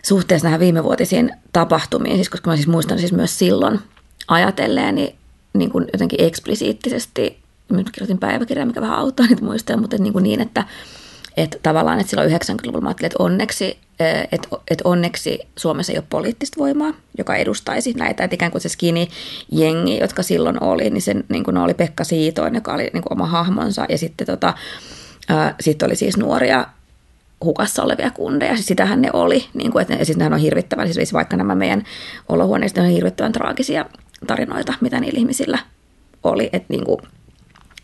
[0.03, 3.79] suhteessa näihin viimevuotisiin tapahtumiin, siis, koska mä siis muistan siis myös silloin
[4.27, 5.15] ajatelleen, niin,
[5.53, 7.37] niin kuin jotenkin eksplisiittisesti,
[7.69, 10.65] nyt kirjoitin päiväkirjaa, mikä vähän auttaa niitä muistoja, mutta niin, kuin niin että
[11.37, 13.77] että tavallaan, että silloin 90-luvulla mä ajattelin, että onneksi,
[14.31, 18.23] että, että onneksi Suomessa ei ole poliittista voimaa, joka edustaisi näitä.
[18.23, 22.55] Että ikään kuin se skinny-jengi, jotka silloin oli, niin se niin kuin oli Pekka Siitoin,
[22.55, 23.85] joka oli niin kuin oma hahmonsa.
[23.89, 24.53] Ja sitten tota,
[25.59, 26.65] sitten oli siis nuoria
[27.43, 28.55] hukassa olevia kundeja.
[28.55, 29.45] Siis sitähän ne oli.
[29.53, 31.83] Niin kuin, että ne, siis nehän on hirvittävän, siis vaikka nämä meidän
[32.29, 33.85] olohuoneista on hirvittävän traagisia
[34.27, 35.59] tarinoita, mitä niillä ihmisillä
[36.23, 36.49] oli.
[36.53, 37.01] Että niin kuin,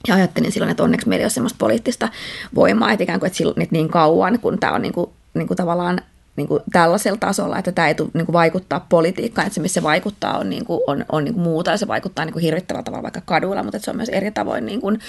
[0.07, 2.09] ja ajattelin silloin, että onneksi meillä ei ole semmoista poliittista
[2.55, 5.57] voimaa, että ikään kuin että silloin, niin kauan, kun tämä on niin kuin, niin kuin
[5.57, 6.01] tavallaan
[6.35, 9.73] niin kuin tällaisella tasolla, että tämä ei tule niin kuin vaikuttaa politiikkaan, että se missä
[9.73, 12.43] se vaikuttaa on, niin kuin, on, on niin kuin muuta ja se vaikuttaa niin kuin
[12.43, 14.65] hirvittävällä tavalla vaikka kaduilla, mutta se on myös eri tavoin.
[14.65, 14.99] Niin kuin,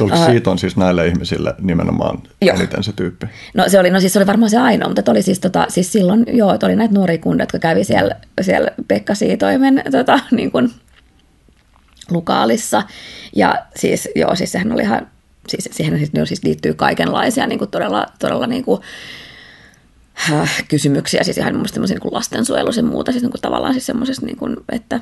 [0.00, 2.54] Oliko uh, siitä on siis näille ihmisille nimenomaan jo.
[2.54, 3.26] eniten se tyyppi?
[3.54, 5.92] No se oli, no siis se oli varmaan se ainoa, mutta oli siis, tota, siis
[5.92, 10.50] silloin joo, että oli näitä nuoria kundeja, jotka kävi siellä, siellä Pekka Siitoimen tota, niin
[10.50, 10.70] kuin,
[12.10, 12.82] Lukaalissa.
[13.36, 15.06] Ja siis, joo, siis sehän oli ihan,
[15.48, 18.80] siis siihen siis, siis liittyy kaikenlaisia niin kuin todella, todella niin kuin,
[20.32, 24.26] äh, kysymyksiä, siis ihan mun niin lastensuojelu ja muuta, siis niin kuin tavallaan siis semmoisessa,
[24.26, 25.00] niin kuin, että,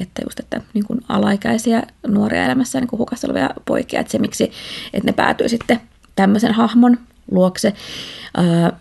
[0.00, 4.18] että just, että niin kuin alaikäisiä nuoria elämässä niin kuin hukassa olevia poikia, että se
[4.18, 4.52] miksi,
[4.92, 5.80] että ne päätyy sitten
[6.16, 6.98] tämmöisen hahmon
[7.30, 7.72] luokse.
[8.38, 8.72] Äh,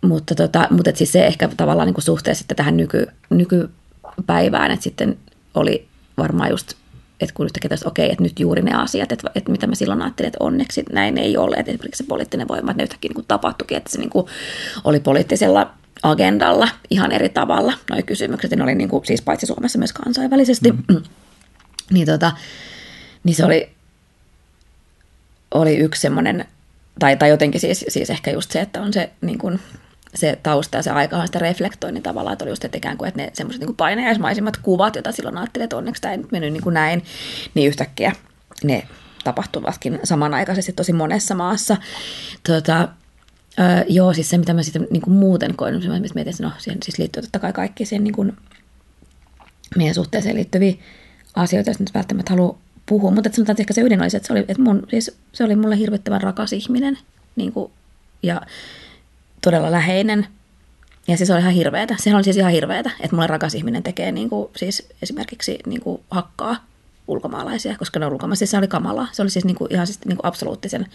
[0.00, 4.84] mutta, tota, mutta siis se ehkä tavallaan niin kuin suhteessa sitten tähän nyky, nykypäivään, että
[4.84, 5.18] sitten
[5.54, 6.74] oli varmaan just
[7.20, 10.02] että kun yhtäkkiä että okei, että nyt juuri ne asiat, että, että mitä mä silloin
[10.02, 13.24] ajattelin, että onneksi näin ei ole, että esimerkiksi se poliittinen voima, että ne yhtäkkiä niin
[13.28, 14.26] tapahtuikin, että se niin kuin
[14.84, 19.46] oli poliittisella agendalla ihan eri tavalla noi kysymykset, ja ne oli niin kuin, siis paitsi
[19.46, 21.02] Suomessa myös kansainvälisesti, mm.
[21.92, 22.32] niin, tota,
[23.24, 23.68] niin se oli,
[25.54, 26.44] oli yksi semmoinen,
[26.98, 29.60] tai, tai jotenkin siis, siis ehkä just se, että on se niin kuin,
[30.14, 32.98] se tausta ja se aika on sitä reflektoi, niin tavallaan, että oli just, että ikään
[32.98, 36.32] kuin, että ne semmoiset niin painajaismaisimmat kuvat, joita silloin ajattelin, että onneksi tämä ei nyt
[36.32, 37.04] mennyt niin kuin näin,
[37.54, 38.12] niin yhtäkkiä
[38.64, 38.88] ne
[39.24, 41.76] tapahtuvatkin samanaikaisesti tosi monessa maassa.
[42.46, 42.88] Tota,
[43.60, 46.52] Öö, joo, siis se mitä mä sitten niin kuin muuten koin, mä mietin, että no
[46.58, 48.36] siihen siis liittyy totta kai kaikki siihen niin kuin
[49.76, 50.74] meidän suhteeseen liittyviä
[51.34, 54.26] asioita, jos nyt välttämättä haluaa puhua, mutta sanotaan, että ehkä se ydin oli se, että
[54.26, 56.98] se oli, että mun, siis se oli mulle hirvittävän rakas ihminen
[57.36, 57.72] niin kuin,
[58.22, 58.42] ja
[59.40, 60.26] todella läheinen.
[61.08, 61.96] Ja siis oli ihan hirveetä.
[61.98, 65.80] Sehän oli siis ihan hirveetä, että mulle rakas ihminen tekee niin kuin, siis esimerkiksi niin
[65.80, 66.64] kuin hakkaa
[67.08, 68.38] ulkomaalaisia, koska ne on ulkomaalaisia.
[68.38, 69.08] Siis se oli kamalaa.
[69.12, 70.86] Se oli siis niin kuin, ihan siis niin kuin absoluuttisen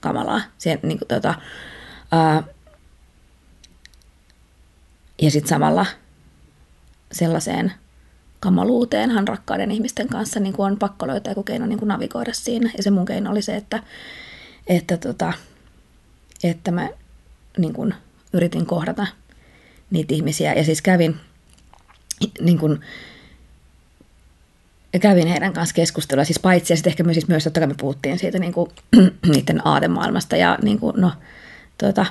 [0.00, 0.40] kamalaa.
[0.58, 1.34] Se, niin kuin, tota,
[2.12, 2.42] ää,
[5.22, 5.86] ja sitten samalla
[7.12, 7.72] sellaiseen
[8.40, 12.70] kamaluuteenhan rakkaiden ihmisten kanssa niin kuin on pakko löytää joku keino niin kuin navigoida siinä.
[12.76, 13.82] Ja se mun keino oli se, että,
[14.66, 15.32] että, tota,
[16.44, 16.88] että mä
[17.58, 17.94] niin kuin
[18.32, 19.06] yritin kohdata
[19.90, 20.54] niitä ihmisiä.
[20.54, 21.16] Ja siis kävin,
[22.40, 22.80] niin kuin,
[25.00, 27.74] kävin heidän kanssa keskustelua, siis paitsi ja sitten ehkä myös, siis myös totta kai me
[27.80, 28.70] puhuttiin siitä niin kuin,
[29.34, 31.12] niiden aatemaailmasta ja niin kuin, no,
[31.78, 32.06] tuota,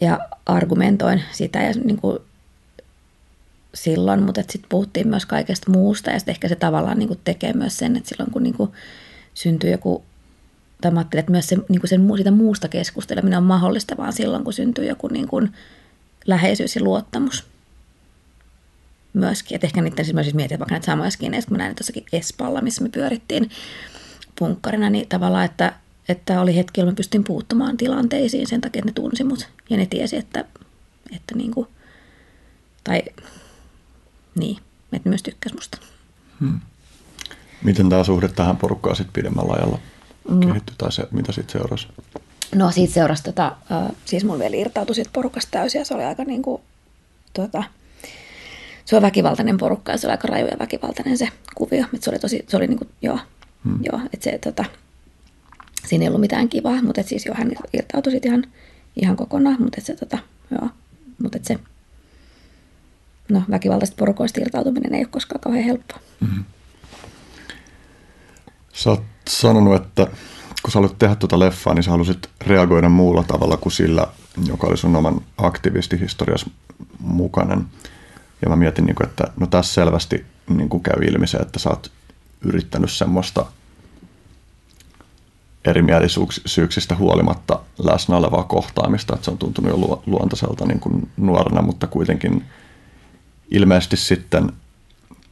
[0.00, 2.18] ja argumentoin sitä ja niin kuin,
[3.74, 7.52] silloin, mutta sitten puhuttiin myös kaikesta muusta ja sitten ehkä se tavallaan niin kuin tekee
[7.52, 8.72] myös sen, että silloin kun niin kuin
[9.34, 10.04] syntyy joku,
[10.84, 14.44] tai mä että myös se, niin kuin sen, siitä muusta keskusteleminen on mahdollista vaan silloin,
[14.44, 15.52] kun syntyy joku niin kuin
[16.26, 17.44] läheisyys ja luottamus
[19.12, 19.54] myöskin.
[19.54, 22.60] Että ehkä niiden siis siis mietin vaikka näitä samoja skinejä, kun mä näin tuossakin Espalla,
[22.60, 23.50] missä me pyörittiin
[24.38, 25.72] punkkarina, niin tavallaan, että,
[26.08, 29.76] että oli hetki, jolloin mä pystyin puuttumaan tilanteisiin sen takia, että ne tunsi mut ja
[29.76, 30.44] ne tiesi, että,
[31.16, 31.68] että niin kuin,
[32.84, 33.02] tai
[34.34, 34.56] niin,
[34.92, 35.78] että myös tykkäs musta.
[36.40, 36.60] Hmm.
[37.62, 39.78] Miten tämä suhde tähän porukkaan sitten pidemmällä ajalla.
[40.40, 41.88] Kehittyi, tai se, mitä sitten seurasi?
[42.54, 46.04] No siitä seurasi, tota, äh, siis mun veli irtautui siitä porukasta täysin, ja se oli
[46.04, 46.62] aika niin kuin,
[47.32, 47.64] tota,
[48.84, 52.10] se on väkivaltainen porukka, ja se oli aika raju ja väkivaltainen se kuvio, että se
[52.10, 53.18] oli tosi, se oli niin kuin, joo,
[53.64, 53.78] hmm.
[53.92, 54.64] joo, että se, tota,
[55.86, 58.44] siinä ei ollut mitään kivaa, mutta et siis joo, hän irtautui siitä ihan,
[58.96, 60.18] ihan kokonaan, mutta et se, tota,
[60.50, 60.68] joo,
[61.22, 61.58] mutta et se,
[63.28, 65.98] no, väkivaltaisista porukoista irtautuminen ei ole koskaan kauhean helppoa.
[66.20, 66.44] Mm-hmm.
[68.74, 70.06] Sä oot sanonut, että
[70.62, 74.06] kun sä haluat tehdä tuota leffaa, niin sä halusit reagoida muulla tavalla kuin sillä,
[74.46, 76.46] joka oli sun oman aktivistihistorias
[76.98, 77.66] mukainen.
[78.42, 81.70] Ja mä mietin, niin että no tässä selvästi niin kuin käy ilmi se, että sä
[81.70, 81.90] oot
[82.42, 83.46] yrittänyt semmoista
[85.64, 91.86] erimielisyyksistä huolimatta läsnä olevaa kohtaamista, että se on tuntunut jo luontaiselta niin kuin nuorena, mutta
[91.86, 92.44] kuitenkin
[93.50, 94.52] ilmeisesti sitten,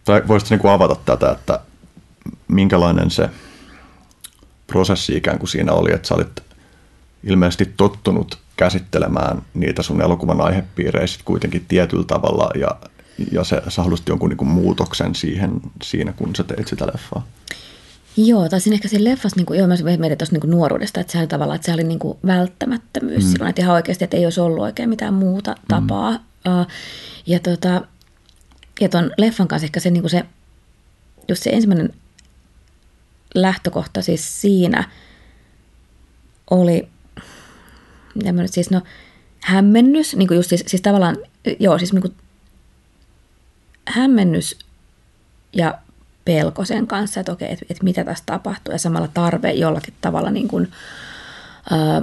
[0.04, 1.60] tai voisitko niin avata tätä, että
[2.54, 3.30] minkälainen se
[4.66, 6.40] prosessi ikään kuin siinä oli, että sä olit
[7.24, 12.76] ilmeisesti tottunut käsittelemään niitä sun elokuvan aihepiirejä kuitenkin tietyllä tavalla ja,
[13.32, 17.26] ja se, sä halusit jonkun niin kuin muutoksen siihen, siinä, kun sä teit sitä leffaa.
[18.16, 21.12] Joo, tai siinä ehkä siinä leffassa, niin kuin, joo, mä mietin tuossa niin nuoruudesta, että
[21.12, 23.30] se oli tavallaan, että se oli niin kuin välttämättömyys mm.
[23.30, 25.58] silloin, että ihan oikeasti, että ei olisi ollut oikein mitään muuta mm.
[25.68, 26.12] tapaa.
[26.12, 26.66] Mm.
[27.26, 27.82] Ja tota,
[28.80, 30.24] ja ton leffan kanssa ehkä se, niin kuin se,
[31.28, 31.94] just se ensimmäinen
[33.34, 34.90] lähtökohta siis siinä
[36.50, 36.88] oli,
[38.14, 38.82] mitä mä nyt siis, no
[39.40, 41.16] hämmennys, niin kuin just siis, siis tavallaan,
[41.60, 42.14] joo, siis niin kuin
[43.88, 44.58] hämmennys
[45.52, 45.78] ja
[46.24, 50.30] pelko sen kanssa, että okei, että, että mitä tässä tapahtuu ja samalla tarve jollakin tavalla
[50.30, 50.72] niin kuin,
[51.70, 52.02] ää,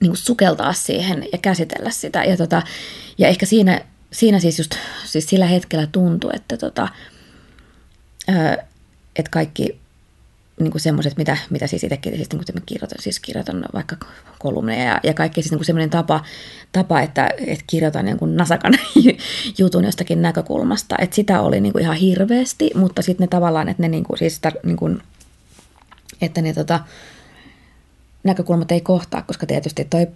[0.00, 2.24] niin kuin sukeltaa siihen ja käsitellä sitä.
[2.24, 2.62] Ja, tota,
[3.18, 3.80] ja ehkä siinä
[4.12, 4.74] siinä siis just
[5.04, 6.88] siis sillä hetkellä tuntui, että, tota,
[9.16, 9.80] että kaikki
[10.60, 13.96] niin kuin semmoiset, mitä, mitä siis itsekin siis, niin kuin kirjoitan, siis kirjoitan vaikka
[14.38, 16.24] kolumneja ja, ja kaikki siis niin kuin semmoinen tapa,
[16.72, 18.72] tapa että, että kirjoitan niin kuin nasakan
[19.58, 20.96] jutun jostakin näkökulmasta.
[20.98, 24.18] Että sitä oli niin kuin ihan hirveästi, mutta sitten ne tavallaan, että ne niin kuin,
[24.18, 25.02] siis, niin kuin,
[26.20, 26.80] että ne tota,
[28.24, 30.06] näkökulmat ei kohtaa, koska tietysti toi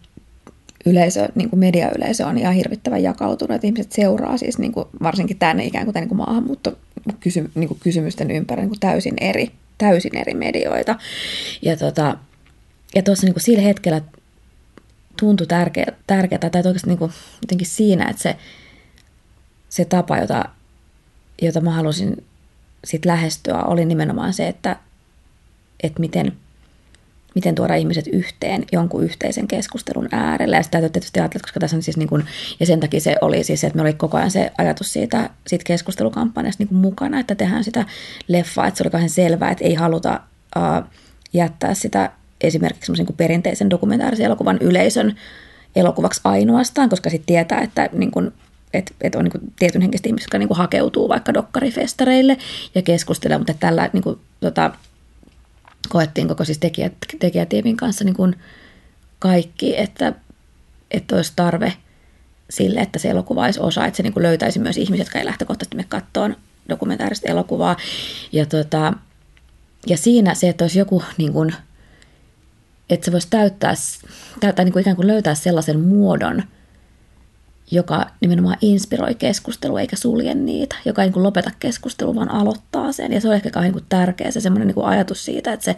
[0.87, 5.39] yleisö, niin kuin mediayleisö on ihan hirvittävän jakautunut, että ihmiset seuraa siis niin kuin, varsinkin
[5.39, 6.79] tänne ikään kuin, niin kuin maahanmuutto
[7.21, 10.99] kysy, niin kuin kysymysten ympärillä niin täysin, eri, täysin eri medioita.
[11.63, 12.17] Ja tota,
[12.95, 14.01] ja tuossa niin kuin sillä hetkellä
[15.21, 17.13] tuntui tärkeä, tärkeää, tai oikeasti niin kuin,
[17.43, 18.37] jotenkin siinä, että se,
[19.69, 20.45] se tapa, jota,
[21.43, 22.25] jota mä halusin
[22.85, 24.77] sit lähestyä, oli nimenomaan se, että,
[25.83, 26.33] että miten–
[27.35, 30.57] miten tuoda ihmiset yhteen jonkun yhteisen keskustelun äärelle.
[30.57, 32.25] Ja sitä täytyy tietysti ajatella, koska tässä on siis niin kuin,
[32.61, 35.65] ja sen takia se oli siis, että me oli koko ajan se ajatus siitä, siitä
[35.65, 37.85] keskustelukampanjasta niin kuin mukana, että tehdään sitä
[38.29, 40.21] leffaa, että se oli kauhean selvää, että ei haluta
[40.57, 40.91] uh,
[41.33, 45.17] jättää sitä esimerkiksi niin kuin perinteisen dokumentaarisen elokuvan yleisön
[45.77, 48.33] elokuvaksi ainoastaan, koska sitten tietää, että niin kuin,
[48.75, 52.37] että et on niin tietyn henkistä ihmistä, jotka niin hakeutuu vaikka dokkarifestareille
[52.75, 54.71] ja keskustelee, mutta tällä niin kuin, tota,
[55.89, 58.37] koettiin koko siis tekijät, tekijätiimin kanssa niin kuin
[59.19, 60.13] kaikki, että,
[60.91, 61.73] että olisi tarve
[62.51, 65.25] sille, että se elokuva olisi osa, että se niin kuin löytäisi myös ihmiset, jotka ei
[65.25, 66.37] lähtökohtaisesti mene kattoon
[66.69, 67.77] dokumentaarista elokuvaa.
[68.33, 68.93] Ja, tota,
[69.87, 71.55] ja siinä se, että olisi joku, niin kuin,
[72.91, 73.75] että se voisi täyttää,
[74.41, 76.43] täyttää niin kuin ikään kuin löytää sellaisen muodon–
[77.71, 82.93] joka nimenomaan inspiroi keskustelua eikä sulje niitä, joka ei niin kuin lopeta keskustelua, vaan aloittaa
[82.93, 83.13] sen.
[83.13, 85.77] Ja se on ehkä kauhean niin tärkeä se semmoinen niin kuin ajatus siitä, että se,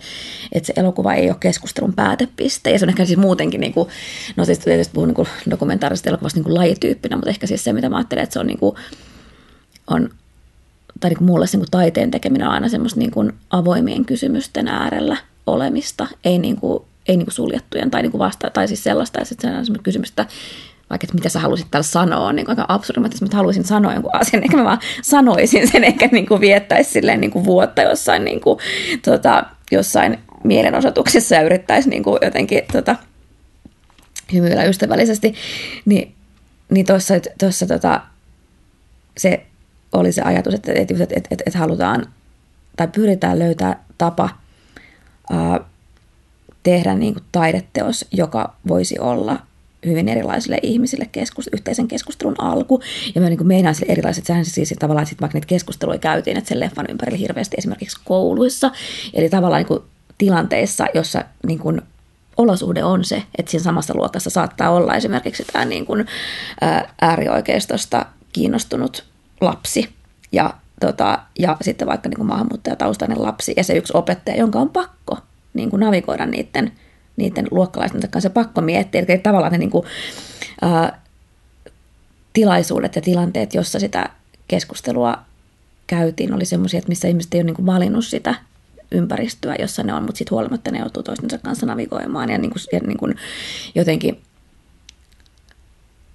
[0.52, 2.70] että se elokuva ei ole keskustelun päätepiste.
[2.70, 3.88] Ja se on ehkä siis muutenkin, niin kuin,
[4.36, 7.88] no siis tietysti puhun niin dokumentaarisesta elokuvasta niin kuin lajityyppinä, mutta ehkä siis se, mitä
[7.88, 8.76] mä ajattelen, että se on, niin kuin,
[9.86, 10.10] on
[11.00, 14.04] tai niin kuin mulle se niin kuin taiteen tekeminen on aina semmoista niin kuin avoimien
[14.04, 18.68] kysymysten äärellä olemista, ei, niin kuin, ei niin kuin suljettujen tai, niin kuin vasta, tai
[18.68, 20.26] siis sellaista, että se on semmoista kysymystä,
[20.92, 24.16] vaikka että mitä sä halusit täällä sanoa, niin aika absurdi, että mä haluaisin sanoa jonkun
[24.16, 28.24] asian, eikä mä vaan sanoisin sen, eikä niin kuin viettäisi silleen niin kuin vuotta jossain,
[28.24, 28.58] niin kuin,
[29.04, 32.96] tota, jossain mielenosoituksessa ja yrittäisi niin kuin jotenkin tota,
[34.32, 35.34] hymyillä ystävällisesti,
[35.84, 36.14] niin,
[36.70, 38.00] niin tuossa, tuossa tota,
[39.16, 39.46] se
[39.92, 42.06] oli se ajatus, että, että, että, että, että halutaan
[42.76, 44.28] tai pyritään löytää tapa
[45.30, 45.60] ää,
[46.62, 49.38] tehdä niin kuin taideteos, joka voisi olla
[49.86, 52.80] hyvin erilaisille ihmisille keskus, yhteisen keskustelun alku.
[53.14, 56.48] Ja mä niin meinaan sille erilaiset, sehän siis tavallaan sit vaikka niitä keskusteluja käytiin, että
[56.48, 58.70] sen leffan ympärillä hirveästi esimerkiksi kouluissa.
[59.14, 59.82] Eli tavallaan niin
[60.18, 61.82] tilanteissa, jossa niin kuin
[62.36, 66.06] olosuhde on se, että siinä samassa luokassa saattaa olla esimerkiksi tämä niin kuin
[67.00, 69.04] äärioikeistosta kiinnostunut
[69.40, 69.88] lapsi
[70.32, 74.70] ja, tota, ja sitten vaikka niin kuin maahanmuuttajataustainen lapsi ja se yksi opettaja, jonka on
[74.70, 75.18] pakko
[75.54, 76.72] niin kuin navigoida niiden
[77.16, 79.04] niiden luokkalaisten kanssa pakko miettiä.
[79.08, 79.86] Eli tavallaan ne niin kuin,
[80.62, 81.02] ää,
[82.32, 84.10] tilaisuudet ja tilanteet, jossa sitä
[84.48, 85.18] keskustelua
[85.86, 88.34] käytiin, oli sellaisia, että missä ihmiset ei ole niin kuin valinnut sitä
[88.90, 92.62] ympäristöä, jossa ne on, mutta sitten huolimatta ne joutuu toistensa kanssa navigoimaan ja, niin kuin,
[92.72, 93.16] ja niin kuin
[93.74, 94.20] jotenkin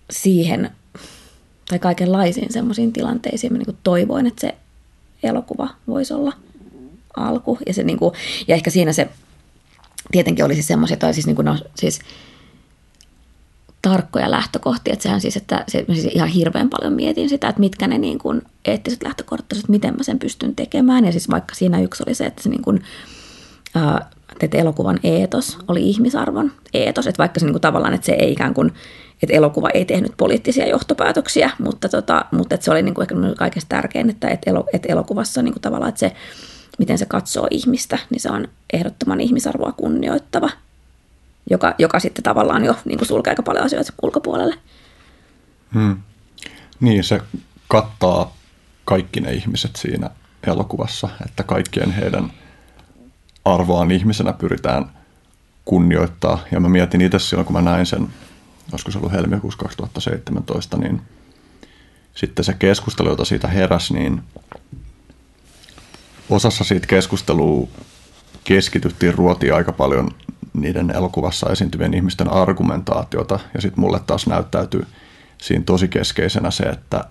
[0.10, 0.72] siihen
[1.70, 4.56] tai kaikenlaisiin semmoisiin tilanteisiin mä niin kuin toivoin, että se
[5.24, 6.34] elokuva voisi olla
[7.18, 7.58] alku.
[7.66, 8.14] Ja, se niin kuin,
[8.48, 9.10] ja ehkä siinä se
[10.12, 12.00] tietenkin olisi semmoisia, tai siis, niin kuin, no, siis
[13.82, 17.88] tarkkoja lähtökohtia, että sehän siis, että se, siis ihan hirveän paljon mietin sitä, että mitkä
[17.88, 22.04] ne niin kuin eettiset lähtökohtat, miten mä sen pystyn tekemään, ja siis vaikka siinä yksi
[22.08, 22.82] oli se, että se niin kuin,
[24.42, 28.32] että elokuvan eetos oli ihmisarvon eetos, että vaikka se niin kuin tavallaan, että se ei
[28.32, 28.74] ikään kuin,
[29.24, 33.16] että elokuva ei tehnyt poliittisia johtopäätöksiä, mutta, tota, mutta että se oli niin kuin ehkä
[33.38, 36.12] kaikista tärkein, että, että, elo, että elokuvassa niin kuin tavallaan, että se
[36.78, 40.50] miten se katsoo ihmistä, niin se on ehdottoman ihmisarvoa kunnioittava,
[41.50, 44.56] joka, joka sitten tavallaan jo niin kuin sulkee aika paljon asioita ulkopuolelle.
[45.74, 45.98] Hmm.
[46.80, 47.22] Niin, se
[47.68, 48.36] kattaa
[48.86, 50.10] kaikki ne ihmiset siinä
[50.48, 52.32] elokuvassa, että kaikkien heidän
[53.46, 54.92] arvoaan ihmisenä pyritään
[55.66, 56.40] kunnioittaa.
[56.52, 58.08] Ja mä mietin itse silloin, kun mä näin sen,
[58.72, 61.02] olisiko se ollut helmikuussa 2017, niin
[62.16, 64.24] sitten se keskustelu, jota siitä heräsi, niin
[66.30, 67.68] osassa siitä keskustelua
[68.44, 70.12] keskityttiin ruotiin aika paljon
[70.54, 74.86] niiden elokuvassa esiintyvien ihmisten argumentaatiota, ja sitten mulle taas näyttäytyy
[75.38, 77.04] siinä tosi keskeisenä se, että,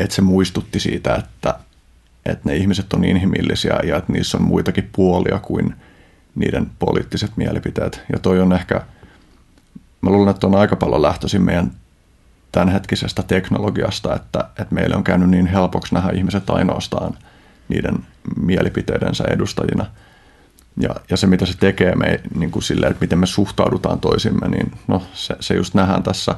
[0.00, 1.58] että se muistutti siitä, että,
[2.26, 5.74] että ne ihmiset on inhimillisiä ja että niissä on muitakin puolia kuin
[6.34, 8.00] niiden poliittiset mielipiteet.
[8.12, 8.82] Ja toi on ehkä,
[10.00, 11.72] mä luulen, että on aika paljon lähtöisin meidän
[12.52, 17.14] tämänhetkisestä teknologiasta, että, että meille on käynyt niin helpoksi nähdä ihmiset ainoastaan
[17.68, 19.86] niiden mielipiteidensä edustajina.
[20.80, 24.48] Ja, ja se, mitä se tekee me, niin kuin sille, että miten me suhtaudutaan toisimme,
[24.48, 26.34] niin no, se, se just nähdään tässä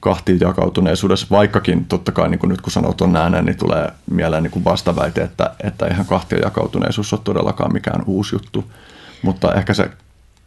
[0.00, 4.42] kahtiin jakautuneisuudessa, vaikkakin totta kai niin kuin nyt kun sanoo tuon ääneen, niin tulee mieleen
[4.42, 8.72] niin kuin vastaväite, että, että eihän kahtia jakautuneisuus ole todellakaan mikään uusi juttu,
[9.22, 9.90] mutta ehkä se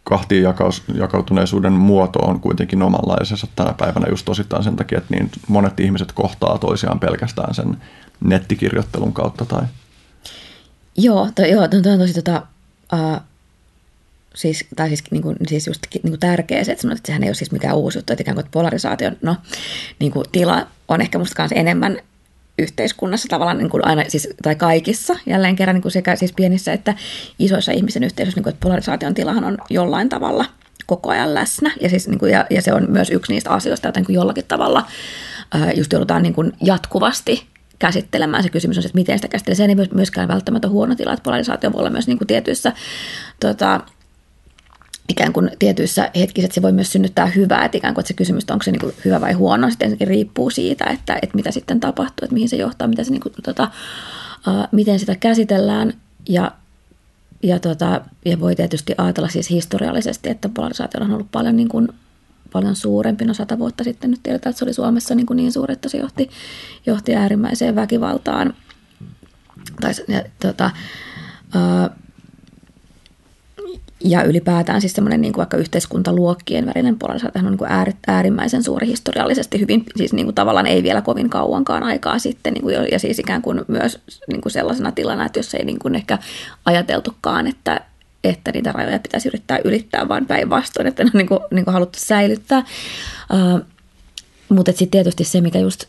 [0.03, 0.45] kahtiin
[0.93, 6.11] jakautuneisuuden muoto on kuitenkin omanlaisensa tänä päivänä just osittain sen takia, että niin monet ihmiset
[6.11, 7.77] kohtaa toisiaan pelkästään sen
[8.23, 9.45] nettikirjoittelun kautta.
[9.45, 9.63] Tai...
[10.97, 12.41] Joo, to, joo to, to on tosi tota,
[12.93, 13.21] uh,
[14.35, 17.29] siis, tai siis, niin kuin, siis just niin tärkeä se, että sanoit, että sehän ei
[17.29, 19.35] ole siis mikään uusi juttu, että ikään kuin polarisaation no,
[19.99, 21.97] niin kuin tila on ehkä musta enemmän
[22.57, 26.73] yhteiskunnassa tavallaan niin kuin aina, siis, tai kaikissa jälleen kerran niin kuin sekä siis pienissä
[26.73, 26.93] että
[27.39, 30.45] isoissa ihmisen yhteisöissä, niin kuin, että polarisaation tilahan on jollain tavalla
[30.85, 31.71] koko ajan läsnä.
[31.81, 34.45] Ja, siis, niin kuin, ja, ja se on myös yksi niistä asioista, joita niin jollakin
[34.47, 34.85] tavalla
[35.53, 37.47] ää, just joudutaan niin kuin jatkuvasti
[37.79, 38.43] käsittelemään.
[38.43, 39.55] Se kysymys on, että miten sitä käsittelee.
[39.55, 42.71] Se ei myöskään välttämättä huono tila, että polarisaatio voi olla myös niin kuin tietyissä
[43.39, 43.81] tota,
[45.09, 48.13] ikään kuin tietyissä hetkissä, että se voi myös synnyttää hyvää, että ikään kuin että se
[48.13, 51.79] kysymys, onko se niin kuin hyvä vai huono, sitten riippuu siitä, että, että mitä sitten
[51.79, 53.63] tapahtuu, että mihin se johtaa, mitä se, niin kuin, tota,
[54.47, 55.93] uh, miten sitä käsitellään
[56.29, 56.51] ja
[57.43, 61.87] ja, tota, ja voi tietysti ajatella siis historiallisesti, että polarisaatio on ollut paljon, niin kuin,
[62.53, 63.25] paljon suurempi.
[63.25, 65.89] No sata vuotta sitten nyt tiedetään, että se oli Suomessa niin, kuin niin suuri, että
[65.89, 66.29] se johti,
[66.85, 68.53] johti äärimmäiseen väkivaltaan.
[69.81, 70.71] Tai, ja, tota,
[71.53, 71.89] ää,
[74.03, 77.69] ja ylipäätään siis semmoinen niin kuin vaikka yhteiskuntaluokkien välinen polarisaatio on niin kuin
[78.07, 82.61] äärimmäisen suuri historiallisesti hyvin, siis niin kuin tavallaan ei vielä kovin kauankaan aikaa sitten, niin
[82.61, 85.95] kuin, ja siis ikään kuin myös niin kuin sellaisena tilana, että jos ei niin kuin
[85.95, 86.17] ehkä
[86.65, 87.81] ajateltukaan, että,
[88.23, 91.73] että niitä rajoja pitäisi yrittää ylittää, vaan päinvastoin, että ne on niin kuin, niin kuin
[91.73, 92.63] haluttu säilyttää.
[93.33, 93.61] Uh,
[94.49, 95.85] mutta sitten tietysti se, mikä just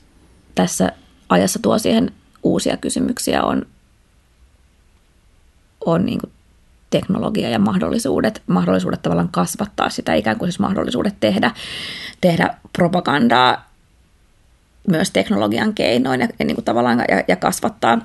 [0.55, 0.93] tässä
[1.29, 2.11] ajassa tuo siihen
[2.43, 3.67] uusia kysymyksiä on,
[5.87, 6.33] on niin kuin
[6.95, 11.51] teknologia ja mahdollisuudet, mahdollisuudet tavallaan kasvattaa sitä, ikään kuin siis mahdollisuudet tehdä,
[12.21, 13.71] tehdä propagandaa
[14.89, 17.99] myös teknologian keinoin ja, ja, niin kuin tavallaan, ja, ja kasvattaa,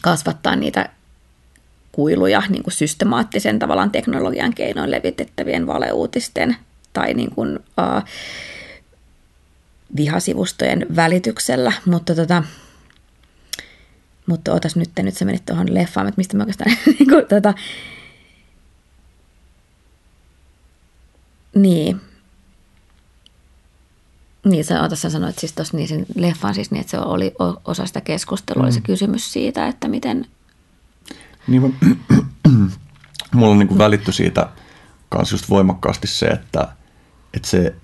[0.00, 0.88] kasvattaa niitä
[1.92, 6.56] kuiluja niin kuin systemaattisen tavallaan teknologian keinoin levitettävien valeuutisten
[6.92, 8.02] tai niin kuin, uh,
[9.96, 12.42] vihasivustojen välityksellä, mutta tota,
[14.26, 17.54] mutta otas nyt, nyt sä menit tuohon leffaan, että mistä mä oikeastaan niin kuin, tota,
[21.54, 22.00] niin.
[24.44, 27.34] Niin, sä, otas, sä sanoit siis tuossa niin sen leffan siis niin, että se oli
[27.64, 28.64] osa sitä keskustelua, mm.
[28.64, 30.26] oli se kysymys siitä, että miten...
[31.46, 31.68] Niin, mä,
[33.34, 34.48] mulla on niin kuin välitty siitä
[35.08, 36.68] kanssa just voimakkaasti se, että,
[37.34, 37.74] että se,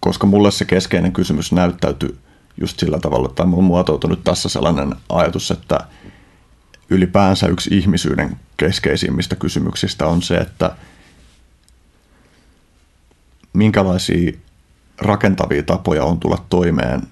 [0.00, 2.18] koska mulle se keskeinen kysymys näyttäytyy
[2.60, 5.78] just sillä tavalla, että on muotoutunut tässä sellainen ajatus, että
[6.90, 10.76] ylipäänsä yksi ihmisyyden keskeisimmistä kysymyksistä on se, että
[13.52, 14.32] minkälaisia
[14.98, 17.02] rakentavia tapoja on tulla toimeen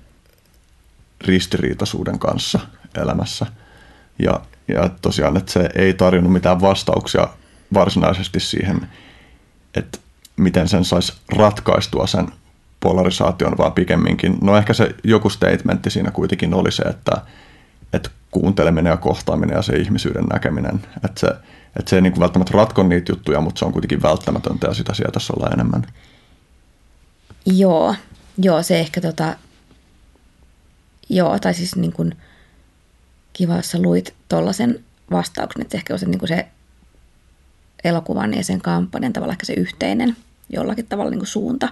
[1.20, 2.60] ristiriitaisuuden kanssa
[2.94, 3.46] elämässä.
[4.18, 7.28] Ja, ja tosiaan, että se ei tarjonnut mitään vastauksia
[7.74, 8.88] varsinaisesti siihen,
[9.74, 9.98] että
[10.36, 12.28] miten sen saisi ratkaistua sen
[12.80, 17.12] polarisaation, vaan pikemminkin, no ehkä se joku statementti siinä kuitenkin oli se, että,
[17.92, 21.26] että kuunteleminen ja kohtaaminen ja se ihmisyyden näkeminen, että se,
[21.76, 24.74] että se ei niin kuin välttämättä ratko niitä juttuja, mutta se on kuitenkin välttämätöntä ja
[24.74, 25.86] sitä sieltä olla enemmän.
[27.46, 27.94] Joo,
[28.38, 29.36] joo se ehkä tota,
[31.08, 32.16] joo, tai siis niin kuin
[33.32, 36.46] kiva, jos sä luit tuollaisen vastauksen, että ehkä on se, niin kuin se
[37.84, 40.16] elokuvan ja sen kampanjan tavallaan ehkä se yhteinen
[40.48, 41.68] jollakin tavalla niin kuin suunta,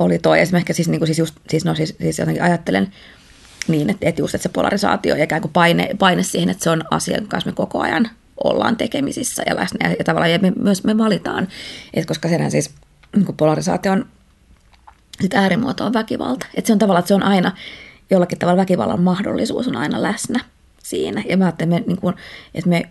[0.00, 0.40] oli toi.
[0.40, 2.92] Esimerkiksi siis, niin kuin siis, just, siis, no, siis, siis jotenkin ajattelen
[3.68, 6.70] niin, että, että just että se polarisaatio ja ikään kuin paine, paine siihen, että se
[6.70, 8.10] on asia, jonka kanssa me koko ajan
[8.44, 9.88] ollaan tekemisissä ja läsnä.
[9.88, 11.48] Ja, ja tavallaan ja me, myös me valitaan,
[11.94, 12.70] että koska senhän siis
[13.16, 14.06] niin kuin polarisaatio on,
[15.20, 16.46] sit äärimuoto on väkivalta.
[16.54, 17.52] Että se on tavallaan, että se on aina,
[18.10, 20.40] jollakin tavalla väkivallan mahdollisuus on aina läsnä
[20.82, 21.22] siinä.
[21.28, 22.14] Ja mä ajattelen, että me, niin kuin,
[22.54, 22.82] että me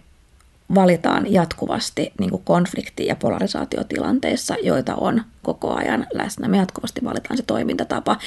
[0.75, 6.47] valitaan jatkuvasti niin kuin konflikti- ja polarisaatiotilanteissa, joita on koko ajan läsnä.
[6.47, 8.17] Me jatkuvasti valitaan se toimintatapa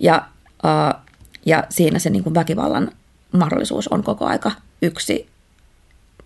[0.00, 0.26] ja,
[0.64, 1.00] uh,
[1.46, 2.90] ja siinä se niin kuin väkivallan
[3.32, 5.32] mahdollisuus on koko aika yksi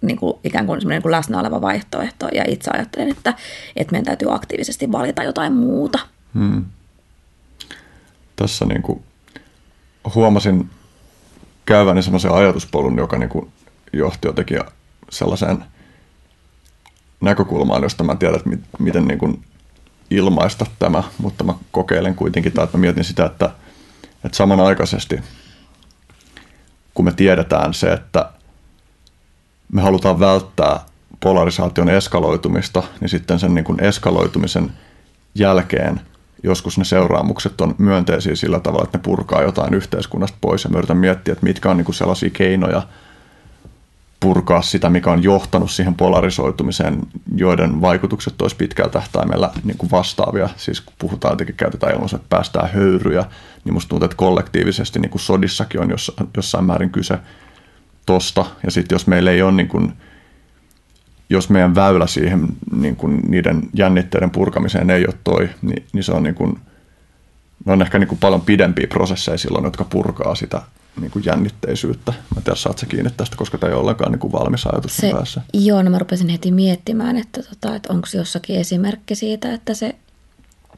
[0.00, 2.28] niin kuin ikään kuin, niin kuin läsnä oleva vaihtoehto.
[2.28, 3.34] Ja itse ajattelen, että,
[3.76, 5.98] että meidän täytyy aktiivisesti valita jotain muuta.
[6.34, 6.64] Hmm.
[8.36, 9.02] Tässä niin kuin
[10.14, 10.70] huomasin
[11.66, 13.52] käyväni semmoisen ajatuspolun, joka niin kuin
[13.92, 14.60] johti jotenkin
[15.10, 15.64] sellaiseen
[17.20, 19.44] näkökulmaan, josta mä tiedän, että miten niin kuin
[20.10, 23.50] ilmaista tämä, mutta mä kokeilen kuitenkin, tai että mä mietin sitä, että,
[24.24, 25.20] että samanaikaisesti
[26.94, 28.30] kun me tiedetään se, että
[29.72, 30.80] me halutaan välttää
[31.20, 34.72] polarisaation eskaloitumista, niin sitten sen niin kuin eskaloitumisen
[35.34, 36.00] jälkeen
[36.42, 40.64] joskus ne seuraamukset on myönteisiä sillä tavalla, että ne purkaa jotain yhteiskunnasta pois.
[40.64, 42.82] Ja me yritän miettiä, että mitkä on niin kuin sellaisia keinoja–
[44.20, 47.02] purkaa sitä, mikä on johtanut siihen polarisoitumiseen,
[47.36, 50.48] joiden vaikutukset olisi pitkällä tähtäimellä niin kuin vastaavia.
[50.56, 53.24] Siis kun puhutaan jotenkin, käytetään ilmaisu, että päästään höyryjä,
[53.64, 55.90] niin musta tuntuu, että kollektiivisesti niin kuin sodissakin on
[56.36, 57.18] jossain määrin kyse
[58.06, 58.46] tosta.
[58.64, 59.92] Ja sitten jos meillä ei ole niin kuin,
[61.30, 66.12] jos meidän väylä siihen niin kuin niiden jännitteiden purkamiseen ei ole toi, niin, niin se
[66.12, 66.58] on, niin kuin,
[67.64, 70.62] ne on ehkä niin kuin paljon pidempiä prosesseja silloin, jotka purkaa sitä
[71.00, 72.12] niin kuin jännitteisyyttä.
[72.12, 74.66] Mä en tiedä, saat sä kiinni tästä, koska tämä ei ole ollenkaan niin kuin valmis
[74.66, 75.40] ajatus se, päässä.
[75.54, 79.96] Joo, no mä rupesin heti miettimään, että, tota, että onko jossakin esimerkki siitä, että se,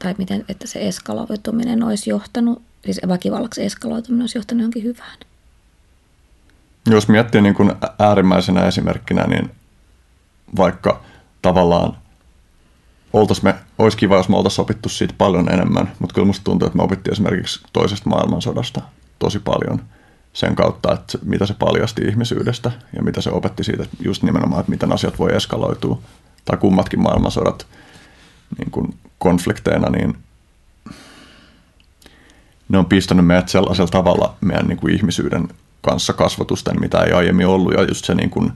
[0.03, 5.17] tai miten, että se eskaloituminen olisi johtanut, siis väkivallaksi eskaloituminen olisi johtanut johonkin hyvään.
[6.89, 9.51] Jos miettii niin kuin äärimmäisenä esimerkkinä, niin
[10.57, 11.03] vaikka
[11.41, 11.97] tavallaan
[13.13, 16.65] oltais me, olisi kiva, jos me oltaisiin opittu siitä paljon enemmän, mutta kyllä musta tuntuu,
[16.65, 18.81] että me opittiin esimerkiksi toisesta maailmansodasta
[19.19, 19.81] tosi paljon–
[20.33, 24.69] sen kautta, että mitä se paljasti ihmisyydestä ja mitä se opetti siitä, just nimenomaan, että
[24.69, 26.01] miten asiat voi eskaloitua.
[26.45, 27.67] Tai kummatkin maailmansodat
[28.57, 30.17] niin kuin konflikteina, niin
[32.69, 35.47] ne on pistänyt meidät sellaisella tavalla meidän niin kuin ihmisyyden
[35.81, 37.73] kanssa kasvatusten, mitä ei aiemmin ollut.
[37.73, 38.51] Ja just se niin kuin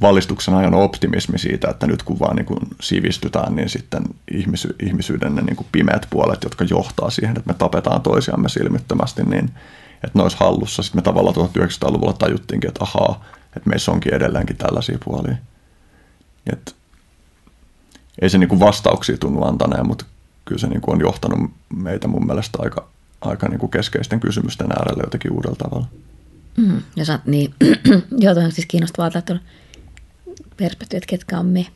[0.00, 5.34] valistuksen ajan optimismi siitä, että nyt kun vaan niin kuin sivistytään, niin sitten ihmisy- ihmisyyden
[5.34, 9.50] ne niin kuin pimeät puolet, jotka johtaa siihen, että me tapetaan toisiamme silmittömästi, niin
[10.04, 10.82] että ne olisi hallussa.
[10.82, 13.24] Sitten me tavallaan 1900-luvulla tajuttiinkin, että ahaa,
[13.56, 15.36] että meissä onkin edelleenkin tällaisia puolia.
[16.52, 16.76] Et
[18.22, 20.04] ei se niin kuin vastauksia tunnu antaneen, mutta
[20.44, 22.88] kyllä se niin kuin on johtanut meitä mun mielestä aika,
[23.20, 25.86] aika niin kuin keskeisten kysymysten äärelle jotenkin uudella tavalla.
[26.56, 27.54] Mm, ja sä, niin,
[28.22, 29.40] joo, on siis kiinnostavaa, että
[30.56, 31.66] perspektiivi, että ketkä on me.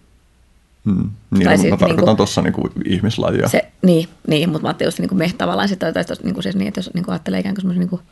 [0.85, 1.11] Hmm.
[1.31, 2.55] Niin, tai no, sit, mä tarkoitan niin tuossa niin
[2.85, 3.49] ihmislajia.
[3.49, 6.43] Se, niin, niin, mutta mä ajattelin just niin kuin me tavallaan, sit, tai niin kuin
[6.43, 8.03] siis niin, että jos niin kuin ajattelee ikään kuin, niin kuin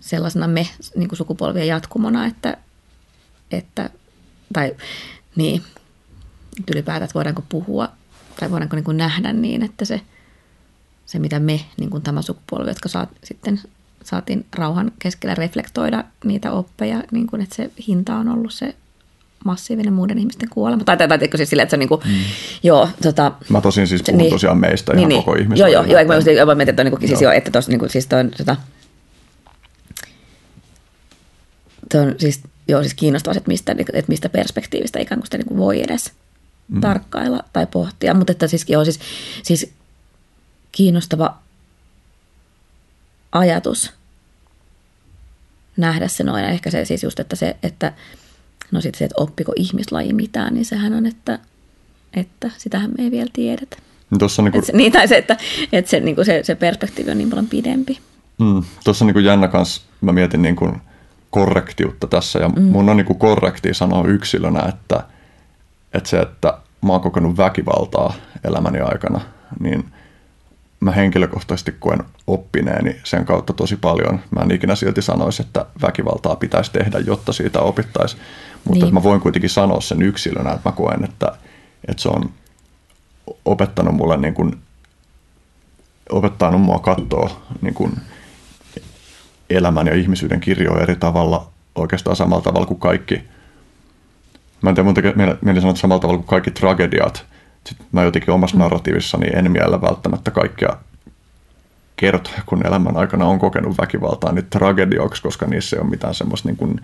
[0.00, 2.56] sellaisena me niin kuin sukupolvien jatkumona, että,
[3.50, 3.90] että
[4.52, 4.76] tai
[5.36, 5.62] niin,
[6.72, 7.88] ylipäätään, että voidaanko puhua
[8.40, 10.00] tai voidaanko niin kuin nähdä niin, että se,
[11.06, 13.60] se mitä me, niin kuin tämä sukupolvi, jotka saat, sitten
[14.04, 18.76] saatiin rauhan keskellä reflektoida niitä oppeja, niin kuin, että se hinta on ollut se
[19.44, 20.84] massiivinen muiden ihmisten kuolema.
[20.84, 22.12] Tai, tai, tai siis sille, että se on niin kuin, mm.
[22.62, 25.68] joo, tota, Mä tosin siis puhun niin, tosiaan meistä niin, ihan niin, koko ihmistä.
[25.68, 27.68] Joo, joo, joo, mä just mä mietin, että on niin kuin, siis joo, että tos,
[27.68, 28.56] niin kuin, siis toi, tota,
[31.92, 35.46] toi on siis, joo, siis kiinnostavaa, että mistä, että mistä perspektiivistä ikään kuin sitä niin
[35.46, 36.12] kuin voi edes
[36.68, 36.80] mm.
[36.80, 38.14] tarkkailla tai pohtia.
[38.14, 39.00] Mutta että siis, joo, siis,
[39.42, 39.72] siis
[40.72, 41.38] kiinnostava
[43.32, 43.92] ajatus
[45.76, 46.44] nähdä se noin.
[46.44, 47.92] Ehkä se siis just, että se, että
[48.70, 51.38] no sitten se, että oppiko ihmislaji mitään, niin sehän on, että,
[52.14, 53.76] että sitähän me ei vielä tiedetä.
[54.18, 54.66] Tuossa niin kuin...
[54.66, 55.36] se, niin, tai se, että,
[55.72, 57.98] että se, niin kuin se, se perspektiivi on niin paljon pidempi.
[58.38, 60.80] Mm, Tuossa niin kuin jännä kanssa, mä mietin niin kuin
[61.30, 62.62] korrektiutta tässä, ja mm.
[62.62, 65.04] mun on niin kuin korrekti sanoa yksilönä, että,
[65.92, 68.14] että se, että mä oon kokenut väkivaltaa
[68.44, 69.20] elämäni aikana,
[69.60, 69.84] niin–
[70.80, 74.20] mä henkilökohtaisesti koen oppineeni sen kautta tosi paljon.
[74.30, 78.16] Mä en ikinä silti sanoisi, että väkivaltaa pitäisi tehdä, jotta siitä opittaisi.
[78.64, 78.94] Mutta niin.
[78.94, 81.32] mä voin kuitenkin sanoa sen yksilönä, että mä koen, että,
[81.88, 82.30] että se on
[83.44, 84.58] opettanut mulle niin kuin,
[86.10, 87.92] opettanut mua katsoa niin kuin
[89.50, 93.22] elämän ja ihmisyyden kirjoja eri tavalla, oikeastaan samalla tavalla kuin kaikki.
[94.62, 97.24] Mä en tiedä, mun tekee mieli sanoa samalla tavalla kuin kaikki tragediat–
[97.64, 98.60] sitten mä jotenkin omassa mm.
[98.62, 100.76] narratiivissani en miellä välttämättä kaikkia
[101.96, 106.48] kertoja, kun elämän aikana on kokenut väkivaltaa, niin tragedioiksi, koska niissä ei ole mitään semmoista
[106.48, 106.80] niin, kuin,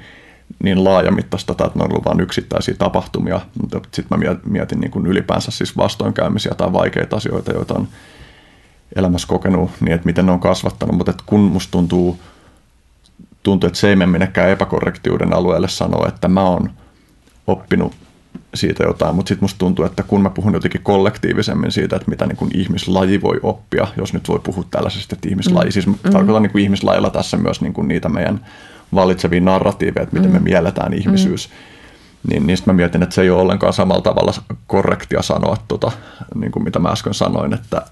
[0.63, 3.41] niin laajamittaista, että ne on ollut vain yksittäisiä tapahtumia.
[3.61, 7.89] Mutta sitten mä mietin niin kuin ylipäänsä siis vastoinkäymisiä tai vaikeita asioita, joita on
[8.97, 10.97] elämässä kokenut, niin että miten ne on kasvattanut.
[10.97, 12.19] Mutta kun musta tuntuu,
[13.43, 16.71] tuntuu, että se ei mene minnekään epäkorrektiuden alueelle sanoa, että mä oon
[17.47, 17.93] oppinut
[18.55, 22.27] siitä jotain, mutta sitten musta tuntuu, että kun mä puhun jotenkin kollektiivisemmin siitä, että mitä
[22.27, 25.73] niin kuin ihmislaji voi oppia, jos nyt voi puhua tällaisesta, että ihmislaji, mm.
[25.73, 25.95] siis mm.
[26.13, 28.47] tarkoitan niin kuin ihmislajilla tässä myös niin kuin niitä meidän
[28.95, 30.35] vallitsevia narratiiveja, että miten mm.
[30.35, 32.31] me mielletään ihmisyys, mm.
[32.31, 34.33] niin niistä mä mietin, että se ei ole ollenkaan samalla tavalla
[34.67, 35.93] korrektia sanoa, tota,
[36.35, 37.83] niin kuin mitä mä äsken sanoin, että,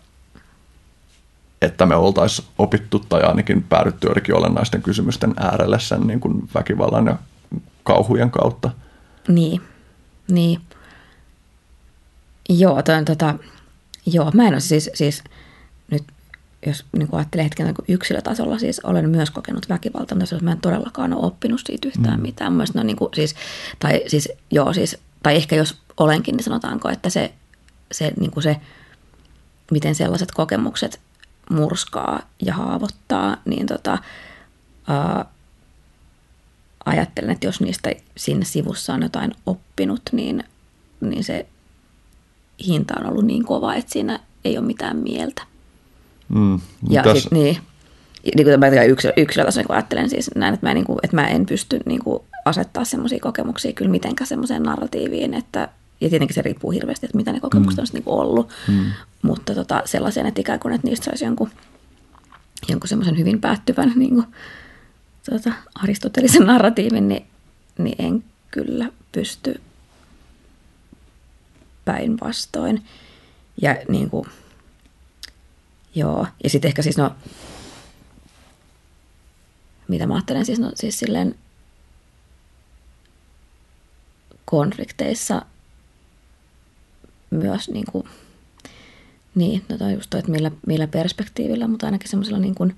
[1.62, 7.06] että me oltaisiin opittu tai ainakin päädytty joidenkin olennaisten kysymysten äärelle sen niin kuin väkivallan
[7.06, 7.16] ja
[7.82, 8.70] kauhujen kautta.
[9.28, 9.60] Niin,
[10.28, 10.60] niin.
[12.48, 13.34] Joo, toi tota,
[14.06, 15.24] joo, mä en ole siis, siis
[15.90, 16.04] nyt,
[16.66, 20.60] jos niin kuin ajattelee hetken niin yksilötasolla, siis olen myös kokenut väkivaltaa, mutta mä en
[20.60, 22.22] todellakaan ole oppinut siitä yhtään mm.
[22.22, 22.52] mitään.
[22.52, 23.34] Mun no, niin kuin, siis,
[23.78, 27.32] tai siis, joo, siis, tai ehkä jos olenkin, niin sanotaanko, että se,
[27.92, 28.56] se, niin kuin se
[29.70, 31.00] miten sellaiset kokemukset
[31.50, 33.98] murskaa ja haavoittaa, niin tota,
[34.88, 35.24] ää,
[36.84, 40.44] ajattelen, että jos niistä sinne sivussa on jotain oppinut, niin,
[41.00, 41.46] niin se
[42.66, 45.42] hinta on ollut niin kova, että siinä ei ole mitään mieltä.
[46.28, 46.60] Mm,
[46.90, 47.20] ja tässä...
[47.20, 47.58] sit, niin,
[48.34, 51.28] niin kuin mä yksilö, yksilötasolla niin ajattelen siis näin, että mä, niin kuin, että mä
[51.28, 55.68] en pysty niin kuin asettaa semmoisia kokemuksia kyllä mitenkään semmoiseen narratiiviin, että
[56.00, 57.82] ja tietenkin se riippuu hirveästi, että mitä ne kokemukset mm.
[57.82, 58.84] on niin ollut, mm.
[59.22, 61.50] mutta tota, sellaisen, että ikään kuin, että niistä saisi jonkun,
[62.68, 64.26] jonkun semmoisen hyvin päättyvän niin kuin,
[65.30, 67.26] tuota, aristotelisen narratiivin, niin,
[67.78, 69.60] niin en kyllä pysty
[71.84, 72.84] päinvastoin.
[73.62, 74.28] Ja niin kuin,
[75.94, 77.14] joo, ja sitten ehkä siis no,
[79.88, 81.34] mitä mä ajattelen siis, no, siis silleen
[84.44, 85.42] konflikteissa
[87.30, 88.08] myös niin kuin,
[89.34, 92.76] niin, no toi just toi, että millä, millä perspektiivillä, mutta ainakin semmoisella niin kuin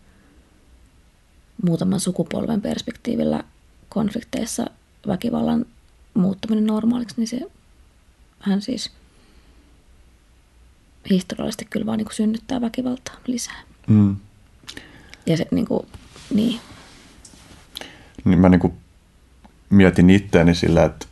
[1.63, 3.45] muutaman sukupolven perspektiivillä
[3.89, 4.67] konflikteissa
[5.07, 5.67] väkivallan
[6.15, 7.41] muuttuminen normaaliksi, niin se
[8.39, 8.91] hän siis
[11.11, 13.63] historiallisesti kyllä vaan niin kuin synnyttää väkivaltaa lisää.
[13.87, 14.17] Mm.
[15.27, 15.87] Ja se niin kuin,
[16.35, 16.61] niin.
[18.25, 18.73] Niin mä niin kuin
[19.71, 21.07] mietin itteeni sillä, että,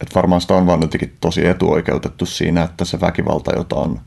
[0.00, 4.00] että varmaan sitä on vaan jotenkin tosi etuoikeutettu siinä, että se väkivalta, jota on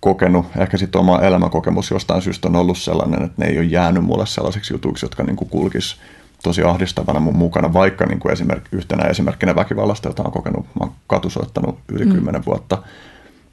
[0.00, 4.04] kokenut, ehkä sitten oma elämänkokemus jostain syystä on ollut sellainen, että ne ei ole jäänyt
[4.04, 5.96] mulle sellaiseksi jutuiksi, jotka niin kuin kulkis
[6.42, 10.80] tosi ahdistavana mun mukana, vaikka niin kuin esimerk, yhtenä esimerkkinä väkivallasta, jota on kokenut, mä
[10.80, 12.12] oon katusoittanut yli mm.
[12.12, 12.82] 10 vuotta,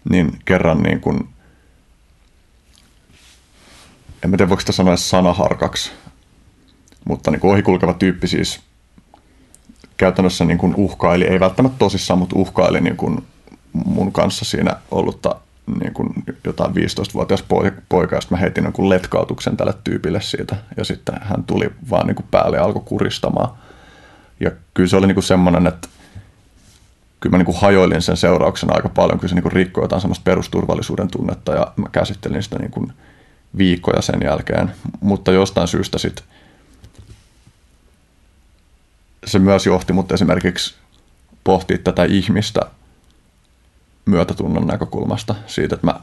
[0.09, 1.29] niin kerran niin kuin,
[4.23, 5.91] en tiedä voiko sitä sanoa sanaharkaksi,
[7.05, 8.59] mutta niin kuin ohikulkeva tyyppi siis
[9.97, 13.25] käytännössä niin kuin uhkaili, ei välttämättä tosissaan, mutta uhkaili niin kuin
[13.73, 15.35] mun kanssa siinä ollutta
[15.79, 16.09] niin kuin
[16.43, 17.43] jotain 15-vuotias
[17.89, 22.15] poika, ja mä heitin jonkun letkautuksen tälle tyypille siitä, ja sitten hän tuli vaan niin
[22.15, 23.49] kuin päälle ja alkoi kuristamaan.
[24.39, 25.87] Ja kyllä se oli niin kuin semmoinen, että
[27.19, 30.01] kyllä mä niin kuin hajoilin sen seurauksena aika paljon, kyllä se niin kuin rikkoi jotain
[30.01, 32.93] semmoista perusturvallisuuden tunnetta, ja mä käsittelin sitä niin kuin
[33.57, 36.25] viikkoja sen jälkeen, mutta jostain syystä sitten
[39.25, 40.75] se myös johti mut esimerkiksi
[41.43, 42.61] pohtia tätä ihmistä
[44.07, 45.99] myötätunnon näkökulmasta siitä, että mä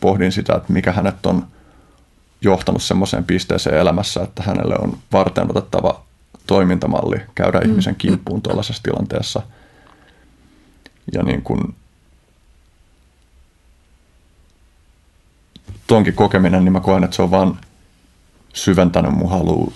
[0.00, 1.46] pohdin sitä, että mikä hänet on
[2.40, 6.04] johtanut semmoiseen pisteeseen elämässä, että hänelle on varten otettava
[6.46, 7.70] toimintamalli käydä mm.
[7.70, 9.42] ihmisen kimppuun tuollaisessa tilanteessa.
[11.12, 11.74] Ja niin kuin
[15.86, 17.58] tuonkin kokeminen, niin mä koen, että se on vaan
[18.52, 19.72] syventänyt mun halu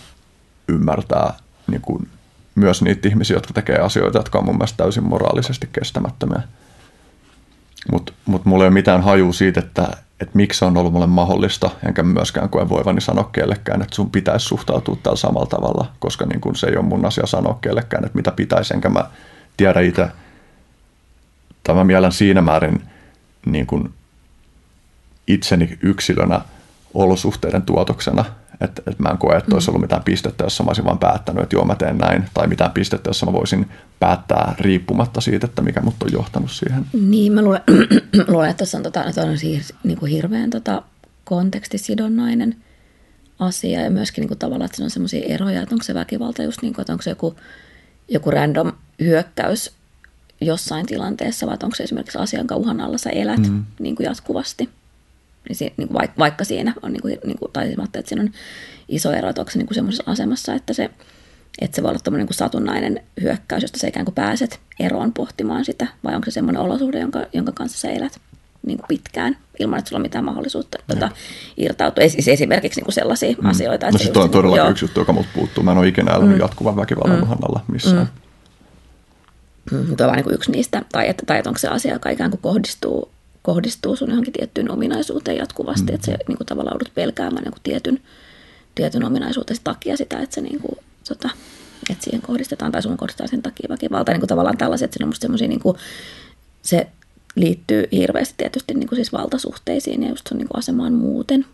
[0.68, 1.34] ymmärtää
[1.66, 2.08] niin kuin
[2.54, 6.42] myös niitä ihmisiä, jotka tekee asioita, jotka on mun mielestä täysin moraalisesti kestämättömiä.
[7.92, 9.88] Mutta mut mulla ei ole mitään hajua siitä, että,
[10.20, 14.10] että miksi se on ollut mulle mahdollista, enkä myöskään koe voivani sanoa kellekään, että sun
[14.10, 18.04] pitäisi suhtautua tällä samalla tavalla, koska niin kun se ei ole mun asia sanoa kellekään,
[18.04, 19.04] että mitä pitäisi, enkä mä
[19.56, 20.08] tiedä itse,
[21.62, 22.82] tai mä mielen siinä määrin
[23.46, 23.94] niin kun
[25.26, 26.40] itseni yksilönä
[26.94, 28.24] olosuhteiden tuotoksena,
[28.60, 31.42] että, että mä en koe, että olisi ollut mitään pistettä, jossa mä olisin vaan päättänyt,
[31.42, 35.62] että joo mä teen näin, tai mitään pistettä, jossa mä voisin päättää riippumatta siitä, että
[35.62, 36.86] mikä mut on johtanut siihen.
[36.92, 37.62] Niin, mä luulen,
[38.28, 40.82] luulen että tuossa on, tota, on siis, niin kuin hirveän tota,
[41.24, 42.56] kontekstisidonnainen
[43.38, 46.42] asia, ja myöskin niin kuin tavallaan, että se on semmoisia eroja, että onko se väkivalta
[46.42, 47.34] just niin kuin, että onko se joku,
[48.08, 49.72] joku random hyökkäys
[50.40, 53.64] jossain tilanteessa, vai onko se esimerkiksi asia, jonka uhan alla sä elät mm.
[53.78, 54.68] niin kuin jatkuvasti
[55.48, 58.30] niin, niin vaikka, vaikka siinä on, niin kuin, niin kuin, tai että siinä on
[58.88, 60.90] iso ero, että onko se niin kuin semmoisessa asemassa, että se,
[61.60, 65.64] että se voi olla tämmöinen niin satunnainen hyökkäys, josta sä ikään kuin pääset eroon pohtimaan
[65.64, 68.20] sitä, vai onko se semmoinen olosuhde, jonka, jonka kanssa sä elät
[68.66, 71.10] niin kuin pitkään, ilman että sulla on mitään mahdollisuutta tuota,
[71.56, 72.02] irtautua.
[72.02, 73.48] Ei siis esimerkiksi niin kuin sellaisia mm.
[73.48, 73.86] asioita.
[73.86, 75.64] Että no se on todella yksi juttu, joka mut puuttuu.
[75.64, 76.40] Mä en ole ikinä elänyt mm.
[76.40, 77.30] jatkuvan väkivallan mm.
[77.30, 78.08] alla missään.
[79.72, 79.78] Mm.
[79.78, 79.96] Mm.
[79.96, 82.40] Tuo on niin yksi niistä, tai että, tai että onko se asia, joka ikään kuin
[82.40, 83.10] kohdistuu
[83.46, 85.94] kohdistuu sun johonkin tiettyyn ominaisuuteen jatkuvasti, mm.
[85.94, 88.00] että se niin kuin, tavallaan joudut pelkäämään kuin tietyn,
[88.74, 90.78] tietyn ominaisuutesi takia sitä, että, se, niin kuin,
[91.08, 91.30] tota,
[91.90, 94.12] että siihen kohdistetaan tai sun kohdistetaan sen takia väkivalta.
[94.12, 95.76] Niin kuin, tavallaan tällaiset, että se on niin kuin,
[96.62, 96.86] se
[97.36, 101.46] liittyy hirveästi tietysti niin kuin siis valtasuhteisiin ja just sun niin kuin asemaan muuten.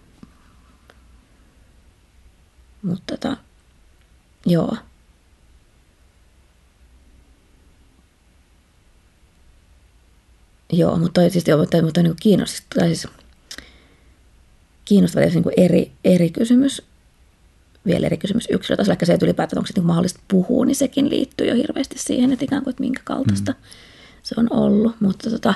[2.82, 3.36] Mutta tota,
[4.46, 4.76] joo.
[10.72, 13.06] Joo, mutta toi, siis, joo, mutta, mutta niin kiinnostava, siis,
[14.84, 16.82] kiinnostava niin kuin eri, eri kysymys,
[17.86, 21.10] vielä eri kysymys yksilötasolla, vaikka se, että ylipäätään onko se niin mahdollista puhua, niin sekin
[21.10, 23.58] liittyy jo hirveästi siihen, että ikään kuin, että minkä kaltaista mm.
[24.22, 25.00] se on ollut.
[25.00, 25.54] Mutta tota,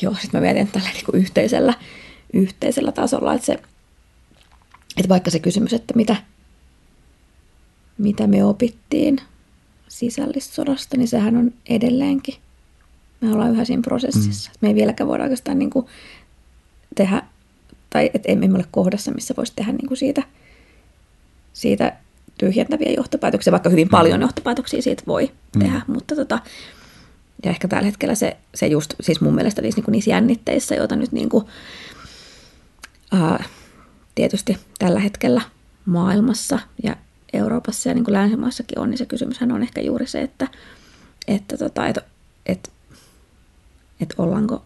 [0.00, 1.74] joo, sitten mä mietin tällä niin kuin yhteisellä,
[2.32, 3.52] yhteisellä tasolla, että, se,
[4.96, 6.16] että vaikka se kysymys, että mitä,
[7.98, 9.20] mitä me opittiin
[9.88, 12.34] sisällissodasta, niin sehän on edelleenkin–
[13.20, 14.50] me ollaan yhä siinä prosessissa.
[14.50, 14.56] Mm.
[14.60, 15.86] Me ei vieläkään voida oikeastaan niin kuin
[16.94, 17.22] tehdä,
[17.90, 20.22] tai et emme ole kohdassa, missä voisi tehdä niin kuin siitä,
[21.52, 21.92] siitä
[22.38, 24.22] tyhjentäviä johtopäätöksiä, vaikka hyvin paljon mm.
[24.22, 25.60] johtopäätöksiä siitä voi mm.
[25.60, 26.38] tehdä, mutta tota,
[27.44, 30.96] ja ehkä tällä hetkellä se, se just, siis mun mielestä niissä, niin niissä jännitteissä, joita
[30.96, 31.44] nyt niin kuin,
[33.12, 33.44] ää,
[34.14, 35.40] tietysti tällä hetkellä
[35.86, 36.96] maailmassa ja
[37.32, 40.48] Euroopassa ja niin kuin länsimaissakin on, niin se kysymyshän on ehkä juuri se, että,
[41.28, 42.02] että, tota, että,
[42.46, 42.70] että
[44.00, 44.62] että ollaanko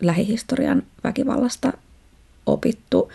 [0.00, 1.72] lähihistorian väkivallasta
[2.46, 3.12] opittu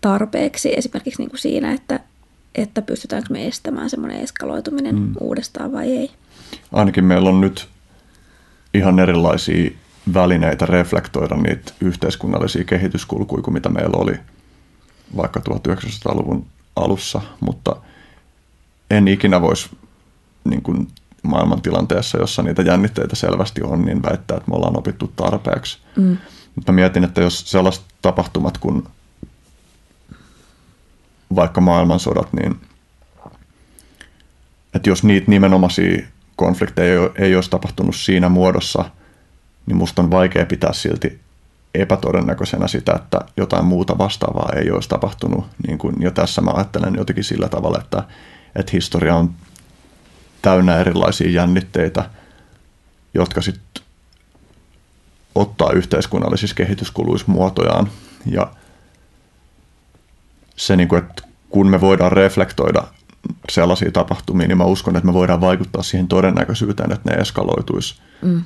[0.00, 2.00] tarpeeksi esimerkiksi niin kuin siinä, että,
[2.54, 5.12] että pystytäänkö me estämään semmoinen eskaloituminen mm.
[5.20, 6.10] uudestaan vai ei.
[6.72, 7.68] Ainakin meillä on nyt
[8.74, 9.70] ihan erilaisia
[10.14, 14.14] välineitä reflektoida niitä yhteiskunnallisia kehityskulkuja kuin mitä meillä oli
[15.16, 16.46] vaikka 1900-luvun
[16.76, 17.76] alussa, mutta
[18.90, 19.70] en ikinä voisi
[20.44, 20.88] niin kuin
[21.22, 25.78] maailmantilanteessa, jossa niitä jännitteitä selvästi on, niin väittää, että me ollaan opittu tarpeeksi.
[25.96, 26.16] Mm.
[26.54, 28.82] Mutta mietin, että jos sellaiset tapahtumat kuin
[31.34, 32.60] vaikka maailmansodat, niin
[34.74, 36.06] että jos niitä nimenomaisia
[36.36, 38.84] konflikteja ei olisi tapahtunut siinä muodossa,
[39.66, 41.20] niin musta on vaikea pitää silti
[41.74, 45.46] epätodennäköisenä sitä, että jotain muuta vastaavaa ei olisi tapahtunut.
[45.66, 48.02] Niin kuin jo tässä mä ajattelen jotenkin sillä tavalla, että,
[48.56, 49.34] että historia on
[50.42, 52.10] täynnä erilaisia jännitteitä,
[53.14, 53.82] jotka sitten
[55.34, 57.90] ottaa yhteiskunnallisissa kehityskuluissa muotojaan.
[58.26, 58.52] Ja
[60.56, 62.84] se, niin kuin, että kun me voidaan reflektoida
[63.50, 68.00] sellaisia tapahtumia, niin mä uskon, että me voidaan vaikuttaa siihen todennäköisyyteen, että ne eskaloituisi.
[68.22, 68.42] Mm.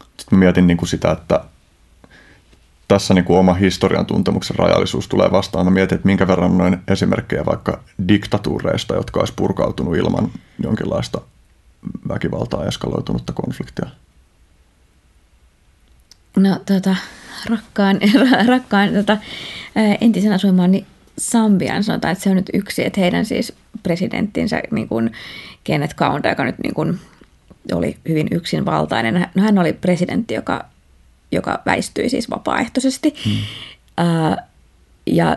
[0.00, 1.44] Sitten mä mietin niin kuin sitä, että
[2.88, 5.66] tässä niin kuin oma historian tuntemuksen rajallisuus tulee vastaan.
[5.66, 10.30] Mä mietin, että minkä verran noin esimerkkejä vaikka diktatuureista, jotka olisi purkautunut ilman
[10.62, 11.20] jonkinlaista
[12.08, 13.86] väkivaltaa eskaloitunutta konfliktia.
[16.36, 16.96] No tota,
[17.50, 18.00] rakkaan,
[18.52, 19.16] rakkaan tota,
[20.00, 20.86] entisen asuinmaani
[21.18, 25.12] Sambian sanotaan, että se on nyt yksi, että heidän siis presidenttinsä niin kuin
[25.64, 27.00] Kenneth Kaunda, joka nyt niin kuin
[27.72, 29.28] oli hyvin yksinvaltainen.
[29.34, 30.64] No, hän oli presidentti, joka,
[31.36, 33.14] joka väistyi siis vapaaehtoisesti.
[33.24, 33.32] Hmm.
[34.00, 34.36] Uh,
[35.06, 35.36] ja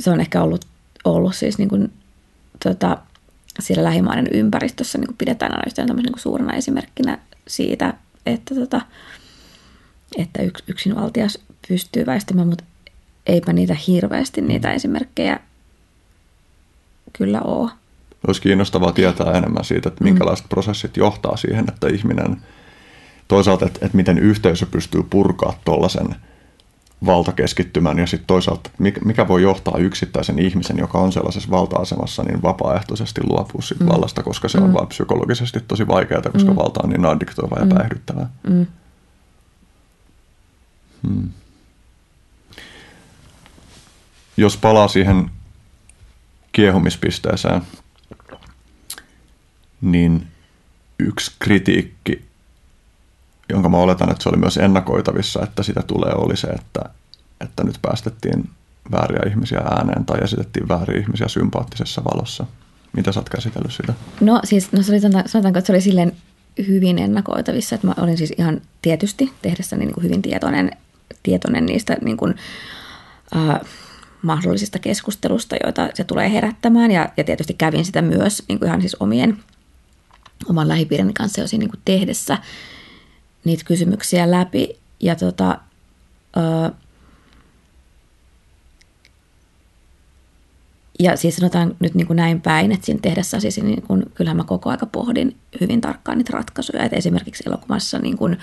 [0.00, 0.64] se on ehkä ollut,
[1.04, 1.92] ollut siis niin kuin,
[2.64, 2.98] tota,
[3.60, 7.18] siellä lähimaiden ympäristössä niin kuin pidetään aina yhteen niin kuin suurena esimerkkinä
[7.48, 7.94] siitä,
[8.26, 8.80] että, tota,
[10.18, 12.64] että yks, yksinvaltias pystyy väistämään, mutta
[13.26, 15.40] eipä niitä hirveästi niitä esimerkkejä
[17.12, 17.70] kyllä ole.
[18.26, 20.48] Olisi kiinnostavaa tietää enemmän siitä, että minkälaiset mm.
[20.48, 22.36] prosessit johtaa siihen, että ihminen,
[23.32, 26.16] toisaalta, että, että miten yhteisö pystyy purkaa tuollaisen
[27.06, 28.70] valtakeskittymän ja sitten toisaalta,
[29.04, 33.90] mikä voi johtaa yksittäisen ihmisen, joka on sellaisessa valta-asemassa, niin vapaaehtoisesti luopua siitä mm.
[33.90, 34.74] vallasta, koska se on mm.
[34.74, 36.56] vaan psykologisesti tosi vaikeaa, koska mm.
[36.56, 37.74] valta on niin addiktoivaa ja mm.
[37.74, 38.30] päihdyttävää.
[38.48, 38.66] Mm.
[41.06, 41.28] Hmm
[44.36, 45.30] jos palaa siihen
[46.52, 47.62] kiehumispisteeseen,
[49.80, 50.26] niin
[50.98, 52.24] yksi kritiikki,
[53.52, 56.80] jonka mä oletan, että se oli myös ennakoitavissa, että sitä tulee, oli se, että,
[57.40, 58.50] että nyt päästettiin
[58.92, 62.46] vääriä ihmisiä ääneen tai esitettiin vääriä ihmisiä sympaattisessa valossa.
[62.92, 63.94] Mitä sä oot käsitellyt sitä?
[64.20, 66.12] No siis, no se oli, sanotaanko, että se oli silleen
[66.68, 70.70] hyvin ennakoitavissa, että mä olin siis ihan tietysti tehdessäni niin kuin hyvin tietoinen,
[71.22, 72.34] tietoinen niistä niin kuin,
[73.36, 73.60] äh,
[74.22, 76.90] mahdollisista keskustelusta, joita se tulee herättämään.
[76.90, 79.38] Ja, ja tietysti kävin sitä myös niin kuin ihan siis omien,
[80.50, 82.38] oman lähipiirini kanssa jo siinä niin kuin tehdessä
[83.44, 84.80] niitä kysymyksiä läpi.
[85.00, 85.58] Ja tota,
[86.36, 86.70] ö,
[90.98, 94.36] ja siis sanotaan nyt niin kuin näin päin, että siinä tehdessä siis niin kuin, kyllähän
[94.36, 96.82] mä koko aika pohdin hyvin tarkkaan niitä ratkaisuja.
[96.82, 98.38] Että esimerkiksi elokuvassa, niin kuin,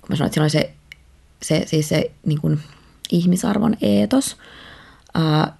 [0.00, 0.72] kun mä sanoin, että siinä oli se,
[1.42, 2.60] se, siis se niin kuin
[3.10, 4.36] ihmisarvon eetos–
[5.16, 5.56] ää,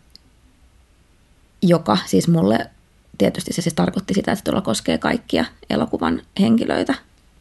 [1.62, 2.70] joka siis mulle
[3.18, 6.94] tietysti se siis tarkoitti sitä, että tuolla koskee kaikkia elokuvan henkilöitä.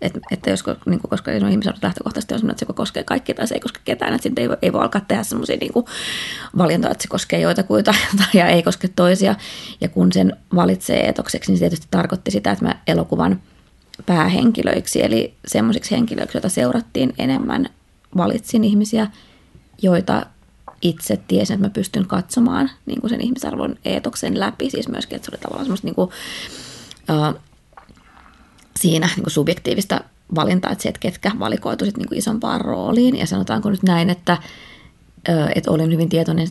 [0.06, 3.48] Että, että jos, niin kuin, koska ihmisen lähtökohtaisesti on sellainen, että se koskee kaikkia tai
[3.48, 5.86] se ei koske ketään, että sitten ei, ei voi alkaa tehdä semmoisia niin
[6.58, 7.94] valintoja, että se koskee joitakuita
[8.34, 9.36] ja ei koske toisia.
[9.82, 13.42] Ja kun sen valitsee etokseksi, niin se tietysti tarkoitti sitä, että mä elokuvan
[14.06, 17.70] päähenkilöiksi, eli semmoisiksi henkilöiksi, joita seurattiin enemmän,
[18.18, 19.08] valitsin ihmisiä,
[19.82, 20.26] joita
[20.82, 24.70] itse tiesin, että mä pystyn katsomaan niin kuin sen ihmisarvon eetoksen läpi.
[24.70, 26.10] Siis myöskin, että se oli tavallaan semmoista niin kuin,
[27.10, 27.42] uh,
[28.90, 30.02] siinä niin kuin subjektiivista
[30.36, 33.18] valintaa, että se, että ketkä valikoitu niin kuin isompaan rooliin.
[33.18, 34.38] Ja sanotaanko nyt näin, että,
[35.56, 36.48] että olin hyvin tietoinen,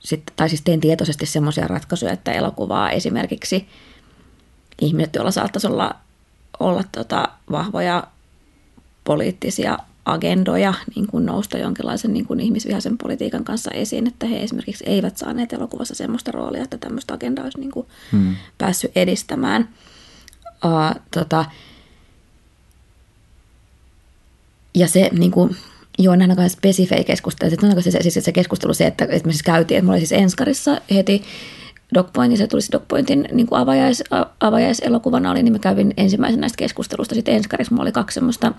[0.00, 3.68] sit, tai siis tein tietoisesti semmoisia ratkaisuja, että elokuvaa esimerkiksi
[4.80, 5.94] ihmiset, joilla saattaisi olla,
[6.60, 8.04] olla tota, vahvoja
[9.04, 14.84] poliittisia agendoja niin kuin nousta jonkinlaisen niin kuin ihmisvihaisen politiikan kanssa esiin, että he esimerkiksi
[14.86, 18.36] eivät saaneet elokuvassa sellaista roolia, että tämmöistä agendaa olisi niin kuin hmm.
[18.58, 19.68] päässyt edistämään.
[20.64, 21.44] Uh, tota,
[24.74, 25.56] ja se niin kuin,
[25.98, 27.50] joo, näin aika spesifejä keskusteluja.
[27.50, 30.06] Sitten on se, siis se keskustelu se, että, että me siis käytiin, että mulla oli
[30.06, 31.22] siis Enskarissa heti
[31.94, 34.04] DocPoint, se tuli DocPointin niin kuin avajais,
[34.40, 37.14] avajaiselokuvana oli, niin mä kävin ensimmäisen näistä keskustelusta.
[37.14, 38.52] Sitten Enskarissa mulla oli kaksi semmoista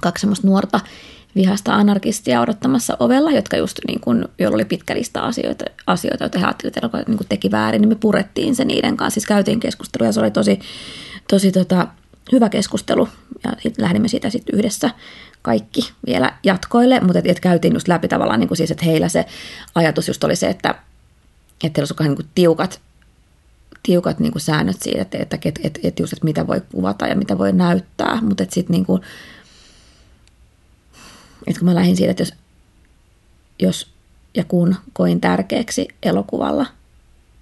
[0.00, 0.80] kaksi semmoista nuorta
[1.34, 6.38] vihasta anarkistia odottamassa ovella, jotka just niin kuin, joilla oli pitkä lista asioita, asioita joita
[6.38, 9.14] he ajattelivat, että niin kuin teki väärin, niin me purettiin se niiden kanssa.
[9.14, 10.58] Siis käytiin keskustelua ja se oli tosi,
[11.28, 11.88] tosi tota,
[12.32, 13.08] hyvä keskustelu.
[13.44, 14.90] Ja sit lähdimme siitä sitten yhdessä
[15.42, 19.08] kaikki vielä jatkoille, mutta et, et käytiin just läpi tavallaan niin kuin siis, että heillä
[19.08, 19.26] se
[19.74, 20.74] ajatus just oli se, että,
[21.64, 22.80] että heillä on niin tiukat,
[23.82, 27.06] tiukat niin kuin säännöt siitä, että, että, että, että, että just, että mitä voi kuvata
[27.06, 29.02] ja mitä voi näyttää, mutta että sitten niin kuin,
[31.46, 32.34] että kun mä lähdin siitä, että jos,
[33.58, 33.90] jos
[34.34, 36.66] ja kun koin tärkeäksi elokuvalla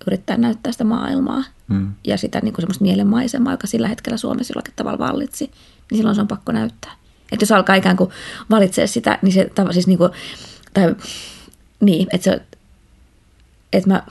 [0.06, 1.92] yrittää näyttää sitä maailmaa mm.
[2.04, 5.50] ja sitä niin kuin semmoista mielenmaisemaa, joka sillä hetkellä Suomessa jollakin tavalla vallitsi,
[5.90, 6.92] niin silloin se on pakko näyttää.
[7.32, 8.10] Että jos alkaa ikään kuin
[8.50, 10.10] valitsee sitä, niin se siis niin kuin,
[10.74, 10.96] tai
[11.80, 12.42] niin, että se,
[13.72, 14.02] että mä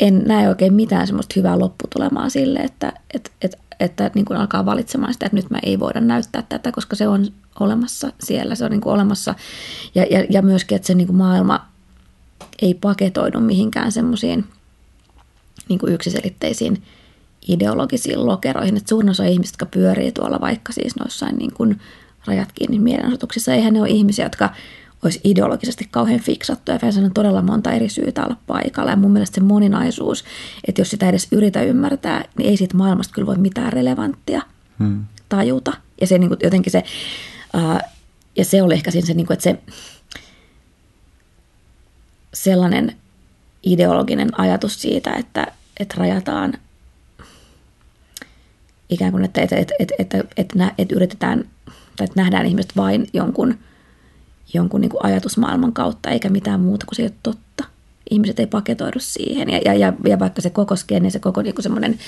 [0.00, 4.66] en näe oikein mitään semmoista hyvää lopputulemaa sille, että, että, että, että niin kuin alkaa
[4.66, 7.26] valitsemaan sitä, että nyt mä ei voida näyttää tätä, koska se on
[7.60, 9.34] olemassa siellä, se on niin kuin olemassa.
[9.94, 11.66] Ja, ja, ja myöskin, että se niin kuin maailma
[12.62, 14.44] ei paketoidu mihinkään semmoisiin
[15.68, 16.82] niin kuin yksiselitteisiin
[17.48, 18.76] ideologisiin lokeroihin.
[18.76, 21.80] Että suurin osa ihmistä, jotka pyörii tuolla vaikka siis noissain niin kuin
[22.26, 24.50] rajat kiinni mielenosoituksissa, eihän ne ole ihmisiä, jotka
[25.02, 26.78] olisi ideologisesti kauhean fiksattuja.
[26.82, 28.90] Ja on todella monta eri syytä olla paikalla.
[28.90, 30.24] Ja mun mielestä se moninaisuus,
[30.68, 34.42] että jos sitä edes yritä ymmärtää, niin ei siitä maailmasta kyllä voi mitään relevanttia
[34.78, 35.04] hmm.
[35.28, 35.72] tajuta.
[36.00, 36.84] Ja se niin kuin, jotenkin se,
[37.52, 37.90] ää,
[38.36, 39.58] ja se oli ehkä siinä se, niin kuin, että se
[42.34, 42.96] sellainen
[43.66, 45.46] ideologinen ajatus siitä, että,
[45.80, 46.54] että rajataan
[48.88, 51.44] ikään kuin, että, että, että, että, että, että, että yritetään
[51.96, 53.58] tai että nähdään ihmiset vain jonkun,
[54.54, 57.64] jonkun niin kuin ajatusmaailman kautta eikä mitään muuta kuin se ei ole totta.
[58.10, 61.54] Ihmiset ei paketoidu siihen ja, ja, ja, ja vaikka se koko skene, se koko niin
[61.60, 61.98] semmoinen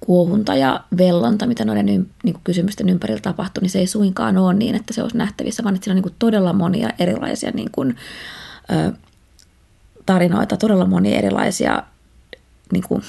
[0.00, 4.54] kuohunta ja vellonta, mitä noiden niin kuin kysymysten ympärillä tapahtuu, niin se ei suinkaan ole
[4.54, 7.70] niin, että se olisi nähtävissä, vaan että siinä on niin kuin todella monia erilaisia niin
[7.72, 7.96] kuin,
[8.68, 8.92] ää,
[10.12, 11.82] tarinoita, todella monia erilaisia
[12.72, 13.02] niin kuin,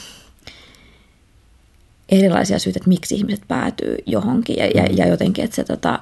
[2.09, 5.99] erilaisia syitä, että miksi ihmiset päätyy johonkin ja, ja, ja jotenkin, että se tota,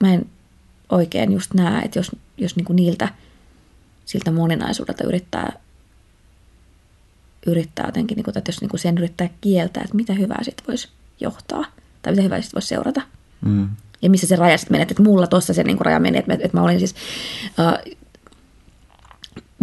[0.00, 0.26] mä en
[0.90, 3.08] oikein just näe, että jos, jos niinku niiltä
[4.04, 5.52] siltä moninaisuudelta yrittää
[7.46, 10.66] yrittää jotenkin, niin kuin, että jos niin kuin sen yrittää kieltää, että mitä hyvää sitten
[10.68, 10.88] voisi
[11.20, 11.64] johtaa
[12.02, 13.02] tai mitä hyvää sitten voisi seurata.
[13.44, 13.68] Mm.
[14.02, 16.34] Ja missä se raja sitten menee, että mulla tuossa se niin kuin raja meni, että,
[16.34, 16.94] että mä olin siis
[17.58, 17.96] uh,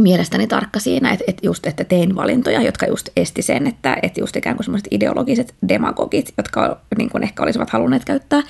[0.04, 4.20] mielestäni tarkka siinä, että, että just, että tein valintoja, jotka just esti sen, että, että
[4.20, 8.42] just ikään kuin semmoiset ideologiset demagogit, jotka niin kuin ehkä olisivat halunneet käyttää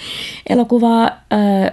[0.50, 1.72] elokuvaa ää,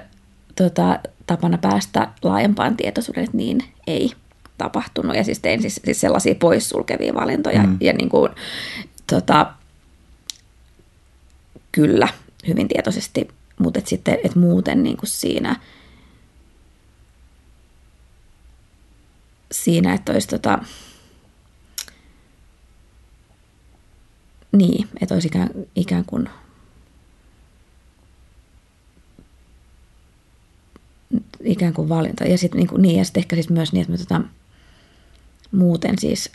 [0.57, 4.13] tota, tapana päästä laajempaan tietoisuuteen, että niin ei
[4.59, 5.17] tapahtunut.
[5.17, 7.77] Ja siis tein siis, siis sellaisia poissulkevia valintoja mm.
[7.81, 8.33] ja niin kuin,
[9.07, 9.47] tota,
[11.73, 12.09] kyllä
[12.49, 15.57] hyvin tietoisesti, mutta et sitten et muuten niin kuin siinä–
[19.65, 20.59] siinä, että olisi tota,
[24.53, 26.29] niin, että olisi ikään, ikään kuin
[31.45, 32.25] ikään kuin valinta.
[32.25, 34.21] Ja sitten niin, niin, ja sit ehkä siis myös niin, että mä tota,
[35.53, 36.33] muuten siis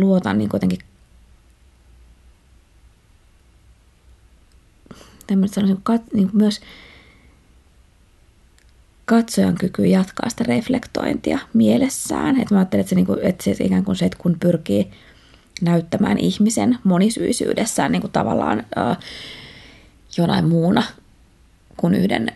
[0.00, 0.78] luotan niin kuitenkin
[5.26, 5.82] tämmöistä sanoisin,
[6.12, 6.60] niin myös
[9.10, 12.40] katsojan kyky jatkaa sitä reflektointia mielessään.
[12.40, 14.90] Että mä ajattelen, että se, niin kuin, että se ikään kuin se, että kun pyrkii
[15.60, 18.96] näyttämään ihmisen monisyisyydessään niin kuin tavallaan äh,
[20.16, 20.82] jonain muuna
[21.76, 22.32] kuin yhden,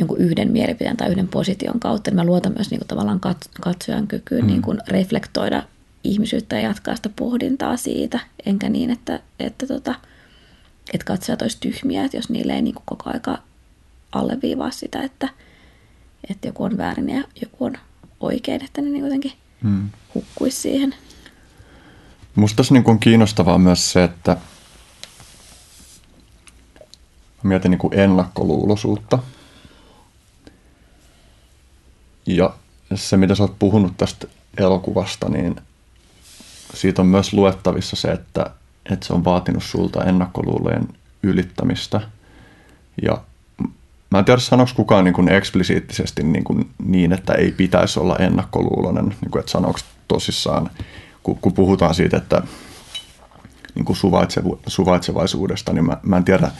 [0.00, 3.20] jonkun yhden mielipiteen tai yhden position kautta, niin mä luotan myös niin kuin tavallaan
[3.60, 4.46] katsojan kykyyn mm.
[4.46, 5.62] niin kuin reflektoida
[6.04, 9.94] ihmisyyttä ja jatkaa sitä pohdintaa siitä, enkä niin, että, että, tota,
[10.92, 13.38] että katsojat olisi tyhmiä, että jos niille ei niin kuin koko aika
[14.12, 15.28] alleviivaa sitä, että–
[16.30, 17.78] että joku on väärin ja joku on
[18.20, 19.90] oikein, että ne niin jotenkin hmm.
[20.14, 20.94] hukkuisi siihen.
[22.34, 24.36] Musta tässä niin on kiinnostavaa myös se, että
[27.42, 29.18] mä mietin niin kuin ennakkoluuloisuutta.
[32.26, 32.54] Ja
[32.94, 34.26] se, mitä sä oot puhunut tästä
[34.58, 35.56] elokuvasta, niin
[36.74, 38.50] siitä on myös luettavissa se, että,
[38.90, 40.88] että se on vaatinut sulta ennakkoluulojen
[41.22, 42.00] ylittämistä.
[43.02, 43.22] Ja
[44.10, 48.16] Mä en tiedä, sanoiko kukaan niin kuin eksplisiittisesti niin, kuin niin, että ei pitäisi olla
[48.16, 49.78] ennakkoluuloinen, niin kuin, että sanoiko
[50.08, 50.70] tosissaan,
[51.22, 52.42] kun, kun puhutaan siitä, että
[53.74, 56.50] niin kuin suvaitsevu, suvaitsevaisuudesta, niin mä, mä en tiedä,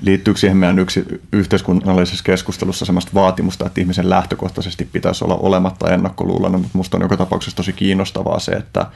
[0.00, 6.60] liittyykö siihen meidän yksi yhteiskunnallisessa keskustelussa sellaista vaatimusta, että ihmisen lähtökohtaisesti pitäisi olla olematta ennakkoluuloinen,
[6.60, 8.86] mutta musta on joka tapauksessa tosi kiinnostavaa se, että,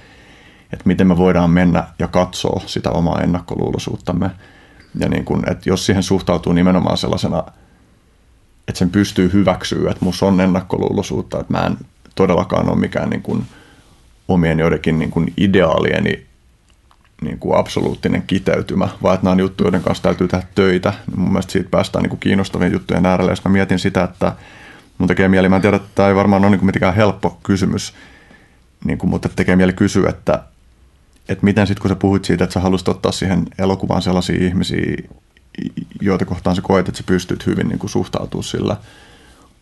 [0.72, 4.30] että miten me voidaan mennä ja katsoa sitä omaa ennakkoluuloisuuttamme.
[4.98, 7.44] Ja niin kuin, että jos siihen suhtautuu nimenomaan sellaisena–
[8.70, 11.76] että sen pystyy hyväksyä, että musta on ennakkoluuloisuutta, että mä en
[12.14, 13.44] todellakaan ole mikään niin kuin
[14.28, 16.26] omien joidenkin niin kuin ideaalieni
[17.22, 20.92] niin kuin absoluuttinen kiteytymä, vaan että nämä on juttuja, joiden kanssa täytyy tehdä töitä.
[21.16, 23.32] Mun mielestä siitä päästään niin kuin kiinnostavien juttujen äärelle.
[23.32, 24.32] Jos mä mietin sitä, että
[24.98, 27.38] mun tekee mieli, mä en tiedä, että tämä ei varmaan ole niin kuin mitenkään helppo
[27.42, 27.94] kysymys,
[28.84, 30.42] niin kuin, mutta tekee mieli kysyä, että,
[31.28, 34.96] että miten sitten kun sä puhuit siitä, että sä haluaisit ottaa siihen elokuvaan sellaisia ihmisiä,
[36.00, 38.76] joita kohtaan sä koet, että sä pystyt hyvin niin kuin suhtautumaan sillä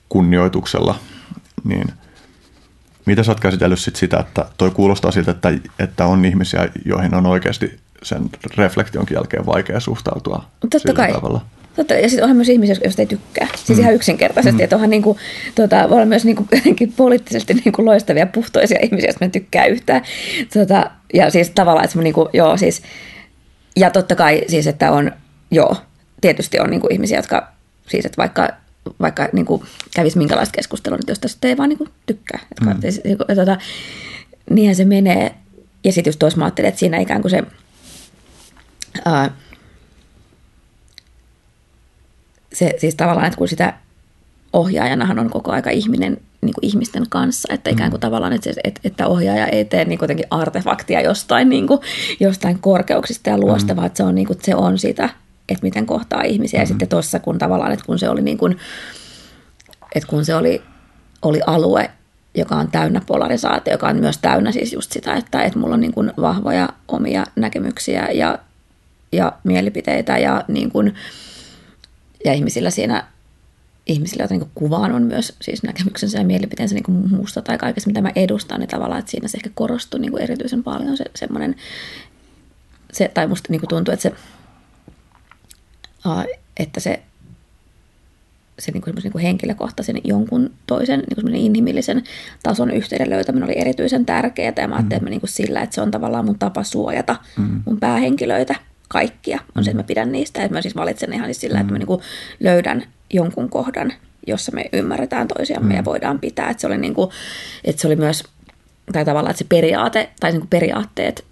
[0.09, 0.99] kunnioituksella,
[1.64, 1.93] niin
[3.07, 7.14] mitä sä oot käsitellyt sit sitä, että toi kuulostaa siltä, että, että on ihmisiä, joihin
[7.14, 11.12] on oikeasti sen reflektionkin jälkeen vaikea suhtautua Totta sillä kai.
[11.12, 11.41] tavalla.
[11.76, 13.49] Totta, ja sitten onhan myös ihmisiä, joista ei tykkää.
[13.57, 13.82] Siis mm.
[13.82, 14.64] ihan yksinkertaisesti, mm.
[14.64, 15.18] että onhan niinku,
[15.55, 16.47] tota, voi olla myös niinku,
[16.97, 20.03] poliittisesti niinku loistavia, puhtoisia ihmisiä, joista me tykkää yhtään.
[20.55, 22.82] Tota, ja siis tavallaan, että niinku, joo, siis,
[23.76, 25.12] ja totta kai siis, että on,
[25.51, 25.76] joo,
[26.20, 27.53] tietysti on niinku ihmisiä, jotka,
[27.88, 28.49] siis että vaikka
[29.01, 29.62] vaikka niin kuin
[29.94, 32.40] kävisi minkälaista keskustelua, niin jos tästä ei vaan niin kuin tykkää.
[32.61, 32.70] Mm.
[32.70, 33.57] Että, siis, niin kuin, tota,
[34.51, 35.34] niinhän se menee.
[35.84, 37.42] Ja sitten just tuossa mä ajattelin, että siinä ikään kuin se,
[39.05, 39.30] ää,
[42.53, 43.74] se siis tavallaan, että kun sitä
[44.53, 48.01] ohjaajanahan on koko aika ihminen niin kuin ihmisten kanssa, että ikään kuin mm.
[48.01, 51.80] tavallaan, että, se, että, että ohjaaja ei tee niin kuin artefaktia jostain, niin kuin,
[52.20, 53.76] jostain korkeuksista ja luosta, mm.
[53.76, 55.09] vaan että se on, niin kuin, se on sitä
[55.49, 56.59] että miten kohtaa ihmisiä.
[56.59, 56.62] Mm-hmm.
[56.62, 58.57] Ja sitten tuossa, kun tavallaan, että kun se oli niin kuin,
[59.94, 60.62] että kun se oli,
[61.22, 61.90] oli alue,
[62.34, 65.80] joka on täynnä polarisaatio, joka on myös täynnä siis just sitä, että, että mulla on
[65.80, 68.38] niin kuin vahvoja omia näkemyksiä ja,
[69.12, 70.94] ja mielipiteitä ja, niin kuin,
[72.24, 73.05] ja ihmisillä siinä
[73.88, 77.88] ihmisillä, joita niin kuvaan on myös siis näkemyksensä ja mielipiteensä niin kuin muusta tai kaikessa,
[77.88, 81.05] mitä mä edustan, niin tavallaan, että siinä se ehkä korostui niin kuin erityisen paljon se,
[81.14, 81.57] semmoinen,
[82.92, 84.12] se, tai musta niin kuin tuntuu, että se
[86.56, 87.02] että se,
[88.59, 92.04] se niin kuin niin kuin henkilökohtaisen jonkun toisen niin kuin inhimillisen
[92.42, 94.52] tason yhteyden löytäminen oli erityisen tärkeää.
[94.56, 95.06] Ja mä ajattelin, mm.
[95.06, 97.62] että niin sillä, että se on tavallaan mun tapa suojata mm.
[97.66, 98.54] mun päähenkilöitä
[98.88, 99.40] kaikkia.
[99.56, 100.42] On se, että mä pidän niistä.
[100.42, 101.61] Että mä siis valitsen ihan siis sillä, mm.
[101.61, 102.00] että mä niin kuin
[102.40, 103.92] löydän jonkun kohdan,
[104.26, 105.76] jossa me ymmärretään toisiamme mm.
[105.76, 106.50] ja voidaan pitää.
[106.50, 107.11] Että se oli, niin kuin,
[107.64, 108.24] että se oli myös,
[108.92, 111.24] tai tavallaan, että se periaate, tai niin kuin periaatteet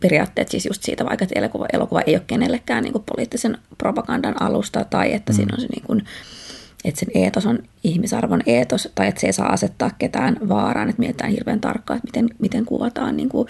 [0.00, 4.42] periaatteet siis just siitä, vaikka että elokuva, elokuva ei ole kenellekään niin kuin poliittisen propagandan
[4.42, 5.36] alusta tai että mm.
[5.36, 6.04] siinä on se niin kuin,
[6.84, 11.00] että sen eetos on ihmisarvon eetos tai että se ei saa asettaa ketään vaaraan, että
[11.00, 13.48] mietitään hirveän tarkkaan, että miten, miten kuvataan, niin kuin,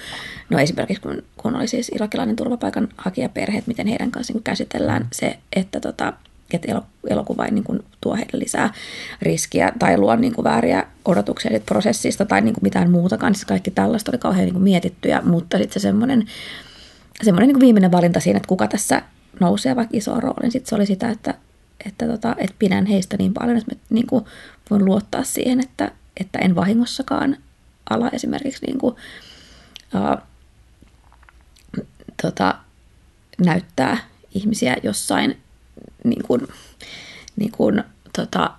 [0.51, 5.38] no esimerkiksi kun, kun oli siis irakilainen turvapaikanhakijaperhe, että miten heidän kanssa niin käsitellään se,
[5.57, 6.12] että tota,
[6.53, 8.74] että elokuva ei niin kuin tuo heille lisää
[9.22, 13.34] riskiä tai luo niin kuin vääriä odotuksia siitä prosessista tai niin kuin mitään muutakaan.
[13.34, 16.26] Siis kaikki tällaista oli kauhean niin kuin mietittyä, mutta sitten se semmoinen,
[17.22, 19.03] semmoinen niin kuin viimeinen valinta siinä, että kuka tässä
[19.40, 21.34] nousee vaikka iso rooli, niin sitten se oli sitä, että,
[21.86, 24.24] että, tota, että pidän heistä niin paljon, että mä niin kuin
[24.70, 27.36] voin luottaa siihen, että, että en vahingossakaan
[27.90, 28.94] ala esimerkiksi niin kuin,
[29.94, 30.22] uh,
[32.22, 32.55] tota,
[33.44, 33.99] näyttää
[34.34, 35.36] ihmisiä jossain
[36.11, 36.48] niin kuin,
[37.36, 37.84] niin kuin,
[38.16, 38.50] tota,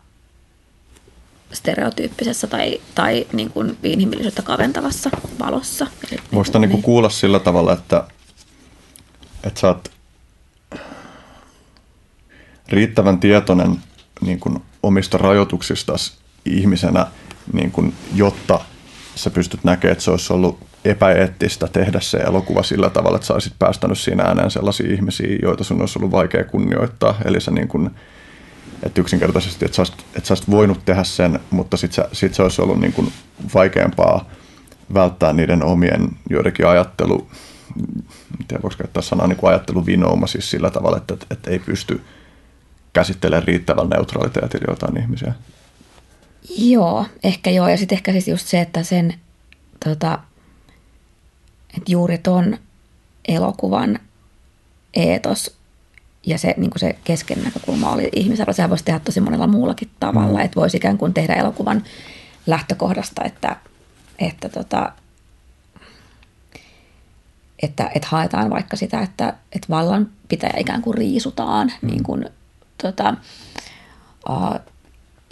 [1.53, 5.87] stereotyyppisessä tai, tai niin kuin inhimillisyyttä kaventavassa valossa.
[6.33, 8.03] Voisi niin niin kuulla sillä tavalla, että,
[9.43, 9.91] että sä oot
[12.69, 13.75] riittävän tietoinen
[14.21, 15.93] niin kuin omista rajoituksista
[16.45, 17.07] ihmisenä,
[17.53, 18.59] niin kuin, jotta
[19.15, 20.59] sä pystyt näkemään, että se olisi ollut
[20.89, 25.63] epäeettistä tehdä se elokuva sillä tavalla, että sä olisit päästänyt siinä ääneen sellaisia ihmisiä, joita
[25.63, 27.17] sun olisi ollut vaikea kunnioittaa.
[27.25, 27.89] Eli se niin kuin,
[28.83, 32.43] että yksinkertaisesti, että sä, olisit, että sä olisit voinut tehdä sen, mutta sitten sit se
[32.43, 33.11] olisi ollut niin kuin
[33.53, 34.29] vaikeampaa
[34.93, 37.27] välttää niiden omien joidenkin ajattelu,
[38.39, 42.01] miten voisi käyttää sanaa, niin kuin ajatteluvinouma siis sillä tavalla, että, että ei pysty
[42.93, 45.33] käsittelemään riittävän neutraliteetilla jotain ihmisiä.
[46.57, 47.67] Joo, ehkä joo.
[47.67, 49.13] Ja sitten ehkä siis just se, että sen
[49.85, 50.19] tota,
[51.77, 52.57] että juuri ton
[53.27, 53.99] elokuvan
[54.93, 55.57] eetos
[56.25, 58.53] ja se, niin se kesken näkökulma oli ihmisarvo.
[58.53, 60.45] Sehän voisi tehdä tosi monella muullakin tavalla, mm.
[60.45, 61.83] että voisi ikään kuin tehdä elokuvan
[62.47, 63.55] lähtökohdasta, että,
[64.19, 64.91] että, tota,
[67.61, 71.87] että, että haetaan vaikka sitä, että, että vallan pitää ikään kuin riisutaan mm.
[71.87, 72.29] niin kuin,
[72.83, 73.13] tota,
[74.29, 74.59] uh,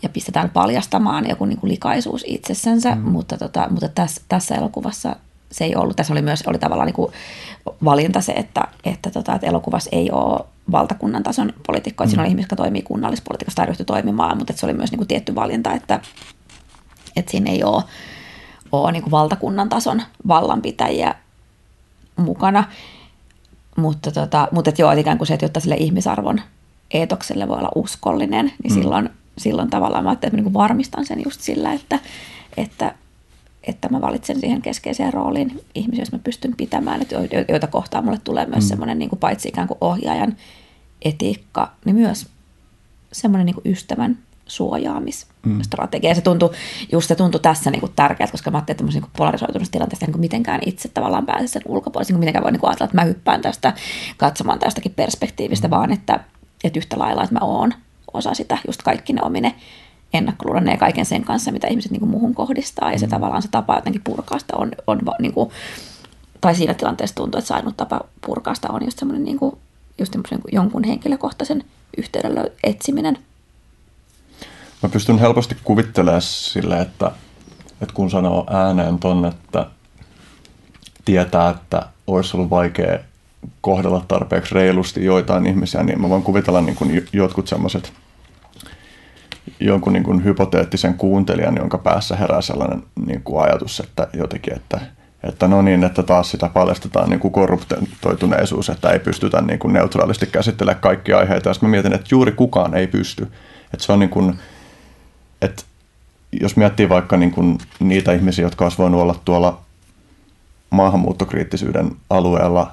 [0.03, 3.01] ja pistetään paljastamaan joku niin kuin likaisuus itsessänsä, mm.
[3.01, 5.15] mutta, tota, mutta tässä, tässä elokuvassa
[5.55, 5.95] se ei ollut.
[5.95, 7.11] Tässä oli myös oli tavallaan niin kuin
[7.83, 12.05] valinta se, että, että, tota, että elokuvassa ei ole valtakunnan tason poliitikkoja.
[12.05, 12.09] Mm.
[12.09, 15.07] Siinä oli ihmisiä, jotka toimii kunnallispolitiikassa tai ryhtyi toimimaan, mutta se oli myös niin kuin
[15.07, 15.99] tietty valinta, että,
[17.15, 17.83] että siinä ei ole,
[18.71, 21.15] ole niin kuin valtakunnan tason vallanpitäjiä
[22.15, 22.63] mukana.
[23.77, 26.41] Mutta, tota, mutta että joo, että ikään kuin se, että jotta sille ihmisarvon
[26.91, 28.81] eetokselle voi olla uskollinen, niin mm.
[28.81, 31.99] silloin, silloin tavallaan mä ajattelin, että mä niin varmistan sen just sillä, että,
[32.57, 32.95] että
[33.67, 37.15] että mä valitsen siihen keskeiseen rooliin ihmisiä, jos mä pystyn pitämään, että
[37.49, 38.67] joita kohtaan mulle tulee myös mm.
[38.67, 40.35] semmoinen niin kuin paitsi ikään kuin ohjaajan
[41.01, 42.27] etiikka, niin myös
[43.11, 46.11] semmoinen niin kuin ystävän suojaamisstrategia.
[46.11, 46.15] Mm.
[46.15, 46.49] se tuntui,
[46.91, 50.19] just se tuntui tässä niin kuin tärkeältä, koska mä ajattelin, että niin polarisoitunut tilanteesta niin
[50.19, 53.41] mitenkään itse tavallaan pääse sen ulkopuolelle, niin mitenkään voi niin kuin ajatella, että mä hyppään
[53.41, 53.73] tästä
[54.17, 55.71] katsomaan tästäkin perspektiivistä, mm.
[55.71, 56.19] vaan että,
[56.63, 57.73] että yhtä lailla, että mä oon
[58.13, 59.55] osa sitä, just kaikki ne omine
[60.13, 62.91] ennakkoluulonne ja kaiken sen kanssa, mitä ihmiset niin kuin muuhun kohdistaa.
[62.91, 63.09] Ja se mm.
[63.09, 65.49] tavallaan se tapa jotenkin purkaa sitä on, on niin kuin,
[66.41, 69.57] tai siinä tilanteessa tuntuu, että se ainut tapa purkaa sitä on just semmoinen niin kuin,
[69.99, 71.63] just niin kuin jonkun henkilökohtaisen
[71.97, 73.17] yhteyden etsiminen.
[74.83, 77.11] Mä pystyn helposti kuvittelemaan sille, että,
[77.81, 79.65] että kun sanoo ääneen ton, että
[81.05, 82.99] tietää, että olisi ollut vaikea
[83.61, 87.93] kohdella tarpeeksi reilusti joitain ihmisiä, niin mä voin kuvitella niin kuin jotkut semmoiset–
[89.59, 94.79] jonkun niin kuin hypoteettisen kuuntelijan, jonka päässä herää sellainen niin kuin ajatus, että jotenkin, että,
[95.23, 99.73] että no niin, että taas sitä paljastetaan niin kuin korruptoituneisuus, että ei pystytä niin kuin
[99.73, 101.49] neutraalisti käsittelemään kaikkia aiheita.
[101.49, 103.23] Ja mä mietin, että juuri kukaan ei pysty.
[103.73, 104.39] Että se on niin kuin,
[105.41, 105.63] että
[106.41, 109.61] jos miettii vaikka niin kuin niitä ihmisiä, jotka olisi voinut olla tuolla
[110.69, 112.71] maahanmuuttokriittisyyden alueella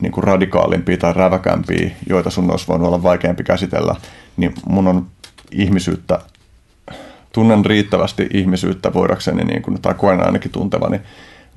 [0.00, 3.94] niin kuin radikaalimpia tai räväkämpiä, joita sun olisi voinut olla vaikeampi käsitellä,
[4.36, 5.06] niin mun on
[5.54, 6.20] ihmisyyttä,
[7.32, 11.00] tunnen riittävästi ihmisyyttä voidakseni, niin kuin, tai koen ainakin tuntevani,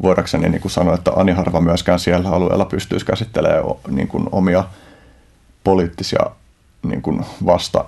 [0.02, 4.64] voidakseni niin kuin sanoa, että Ani harva myöskään siellä alueella pystyisi käsittelemään niin kuin omia
[5.64, 6.20] poliittisia
[6.84, 7.86] niin kuin vasta,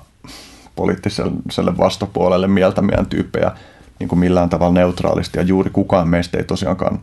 [0.76, 3.52] poliittiselle vastapuolelle mieltämiään tyyppejä
[4.00, 5.40] niin kuin millään tavalla neutraalisti.
[5.40, 7.00] Ja juuri kukaan meistä ei tosiaankaan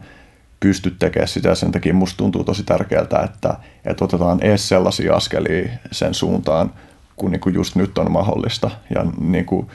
[0.61, 1.55] pysty tekemään sitä.
[1.55, 3.55] Sen takia musta tuntuu tosi tärkeältä, että,
[3.85, 6.71] että otetaan edes sellaisia askelia sen suuntaan–
[7.17, 8.71] kuin, niin kuin just nyt on mahdollista.
[8.95, 9.67] Ja niin kuin,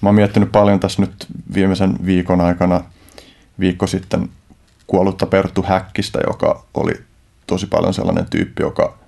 [0.00, 2.80] mä oon miettinyt paljon tässä nyt viimeisen viikon aikana,
[3.60, 4.28] viikko sitten
[4.86, 6.92] kuollutta Perttu Häkkistä, joka oli
[7.46, 8.98] tosi paljon sellainen tyyppi, joka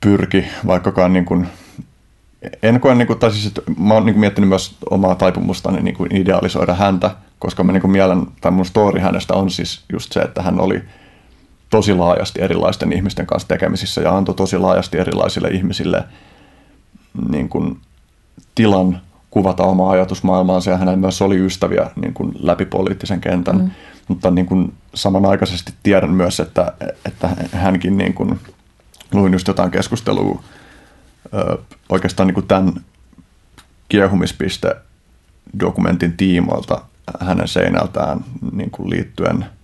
[0.00, 1.48] pyrki, vaikkakaan niin kuin,
[2.62, 5.96] en koe, niin kuin, tai siis, mä oon niin kuin miettinyt myös omaa taipumustani niin
[5.96, 10.12] kuin idealisoida häntä, koska mä niin kuin mielen, tai mun story hänestä on siis just
[10.12, 10.82] se, että hän oli–
[11.76, 16.04] tosi laajasti erilaisten ihmisten kanssa tekemisissä ja antoi tosi laajasti erilaisille ihmisille
[17.30, 17.80] niin kuin,
[18.54, 19.00] tilan
[19.30, 23.56] kuvata omaa ajatusmaailmaansa ja hänellä myös oli ystäviä niin kuin, läpi poliittisen kentän.
[23.56, 23.70] Mm.
[24.08, 26.72] Mutta niin kuin, samanaikaisesti tiedän myös, että,
[27.04, 28.40] että hänkin niin kuin,
[29.12, 30.42] luin just jotain keskustelua
[31.34, 31.58] ö,
[31.88, 32.72] oikeastaan niin kuin tämän
[33.88, 34.76] kiehumispiste
[35.60, 36.80] dokumentin tiimoilta
[37.20, 39.46] hänen seinältään niin kuin liittyen–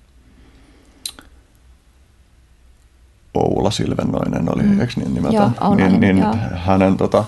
[3.34, 4.80] Oula Silvennoinen oli, mm.
[4.80, 5.50] eikö niin nimeltä?
[5.60, 6.36] Joo, niin, niin joo.
[6.54, 7.24] hänen tota,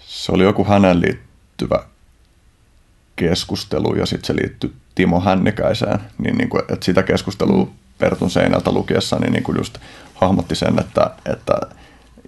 [0.00, 1.84] se oli joku hänen liittyvä
[3.16, 7.70] keskustelu ja sitten se liittyi Timo Hännikäiseen, niin, niin kuin, että sitä keskustelua mm.
[7.98, 9.78] Pertun seinältä lukiessa niin, niin kuin just
[10.14, 11.54] hahmotti sen, että, että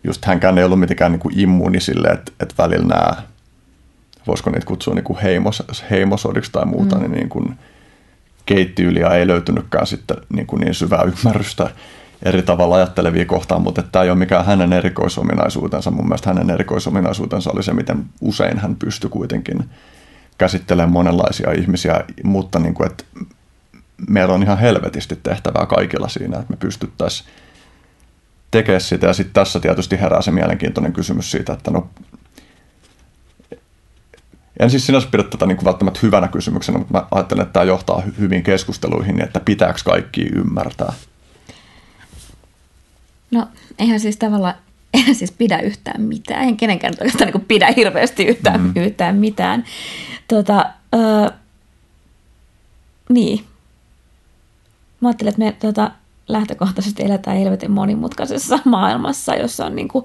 [0.04, 3.22] just hänkään ei ollut mitenkään niin kuin immuuni sille, että, että välillä nämä,
[4.26, 7.02] voisiko niitä kutsua niin kuin heimos, heimosodiksi tai muuta, mm.
[7.02, 7.58] niin, niin kuin,
[8.46, 11.70] keittiyliä ei löytynytkään sitten niin, kuin niin syvää ymmärrystä
[12.22, 15.90] eri tavalla ajattelevia kohtaan, mutta tämä ei ole mikään hänen erikoisominaisuutensa.
[15.90, 19.70] Mun mielestä hänen erikoisominaisuutensa oli se, miten usein hän pystyi kuitenkin
[20.38, 23.04] käsittelemään monenlaisia ihmisiä, mutta niin kuin, että
[24.08, 27.28] meillä on ihan helvetisti tehtävää kaikilla siinä, että me pystyttäisiin
[28.50, 29.06] tekemään sitä.
[29.06, 31.88] Ja sitten tässä tietysti herää se mielenkiintoinen kysymys siitä, että no
[34.60, 37.64] en siis sinänsä pidä tätä niin kuin välttämättä hyvänä kysymyksenä, mutta mä ajattelen, että tämä
[37.64, 40.92] johtaa hyvin keskusteluihin, niin että pitääkö kaikki ymmärtää?
[43.30, 43.48] No,
[43.78, 44.54] eihän siis tavallaan,
[44.94, 46.40] eihän siis pidä yhtään mitään.
[46.40, 48.72] Eihän kenenkään oikeastaan niin pidä hirveästi yhtään, mm.
[48.76, 49.64] yhtään mitään.
[50.28, 51.28] Tota, öö,
[53.08, 53.44] niin.
[55.00, 55.90] Mä ajattelen, että me tota,
[56.28, 60.04] lähtökohtaisesti eletään helvetin monimutkaisessa maailmassa, jossa on niin kuin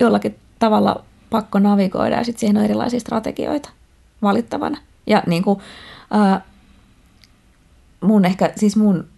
[0.00, 3.70] jollakin tavalla pakko navigoida ja sitten siihen on erilaisia strategioita
[4.22, 4.78] valittavana.
[5.06, 5.60] Ja niin kuin,
[6.10, 6.44] ää,
[8.00, 9.08] mun ehkä, siis mun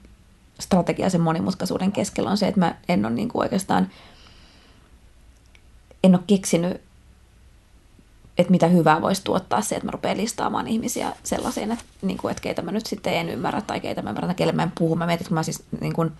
[0.60, 3.90] strategia sen monimutkaisuuden keskellä on se, että mä en ole niin kuin oikeastaan,
[6.04, 6.80] en ole keksinyt,
[8.38, 12.30] että mitä hyvää voisi tuottaa se, että mä rupean listaamaan ihmisiä sellaisiin, että, niin kuin,
[12.30, 14.96] että keitä mä nyt sitten en ymmärrä tai keitä mä ymmärrän kelle mä en puhu.
[14.96, 16.12] Mä mietin, kun mä siis niin kuin,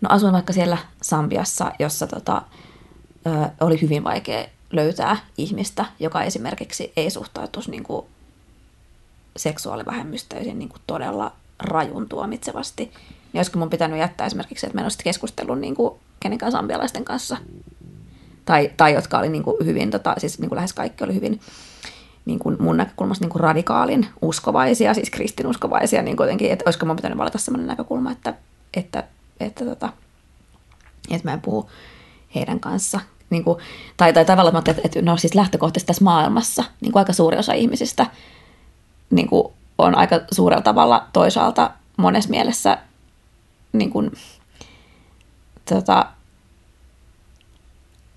[0.00, 2.42] no asuin vaikka siellä Sambiassa, jossa tota,
[3.26, 3.30] ö,
[3.60, 8.06] oli hyvin vaikea löytää ihmistä, joka esimerkiksi ei suhtautuisi niin kuin
[9.36, 12.82] seksuaalivähemmistöihin niin kuin todella rajun tuomitsevasti.
[13.32, 17.04] Niin olisiko mun pitänyt jättää esimerkiksi, että mä en olisi keskustellut niin kuin kenenkään sambialaisten
[17.04, 17.36] kanssa.
[18.44, 21.40] Tai, tai jotka oli niin kuin hyvin, tota, siis niin kuin lähes kaikki oli hyvin,
[22.24, 26.96] niin kuin mun näkökulmasta niin kuin radikaalin uskovaisia, siis kristinuskovaisia, niin kuitenkin, että olisiko mun
[26.96, 28.34] pitänyt valita sellainen näkökulma, että,
[28.74, 29.04] että,
[29.40, 29.92] että, tota,
[31.10, 31.70] että mä en puhu
[32.34, 33.00] heidän kanssa.
[33.30, 33.58] Niin kuin,
[33.96, 37.52] tai, tai tavallaan, että, että no siis lähtökohtaisesti tässä maailmassa niin kuin aika suuri osa
[37.52, 38.06] ihmisistä
[39.10, 42.78] niin kuin on aika suurella tavalla toisaalta monessa mielessä
[43.72, 44.10] niin kuin,
[45.68, 46.06] tota,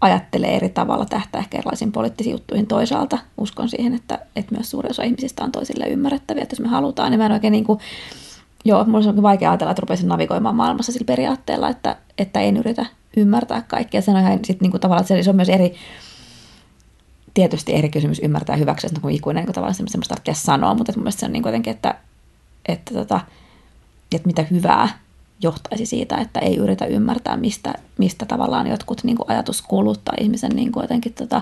[0.02, 3.18] ajattelee eri tavalla, tähtää ehkä erilaisiin poliittisiin juttuihin toisaalta.
[3.38, 7.12] Uskon siihen, että, että myös suuri osa ihmisistä on toisille ymmärrettäviä, että jos me halutaan,
[7.12, 7.80] niin mä en oikein niin kuin,
[8.66, 12.86] joo, mulla on vaikea ajatella, että rupesin navigoimaan maailmassa sillä periaatteella, että, että en yritä
[13.20, 14.02] ymmärtää kaikkea.
[14.02, 15.76] Sen on ihan sit niin kuin tavallaan, että se on myös eri,
[17.34, 20.94] tietysti eri kysymys ymmärtää ja hyväksyä, että kun ikuinen niin tavallaan semmoista tarvitsee sanoa, mutta
[20.96, 21.96] mun mielestä se on niin jotenkin, että,
[22.68, 23.20] että, tota,
[24.16, 24.90] että mitä hyvää
[25.42, 30.52] johtaisi siitä, että ei yritä ymmärtää, mistä, mistä tavallaan jotkut niin kuin ajatuskulut tai ihmisen
[30.52, 31.42] niin kuin jotenkin tota,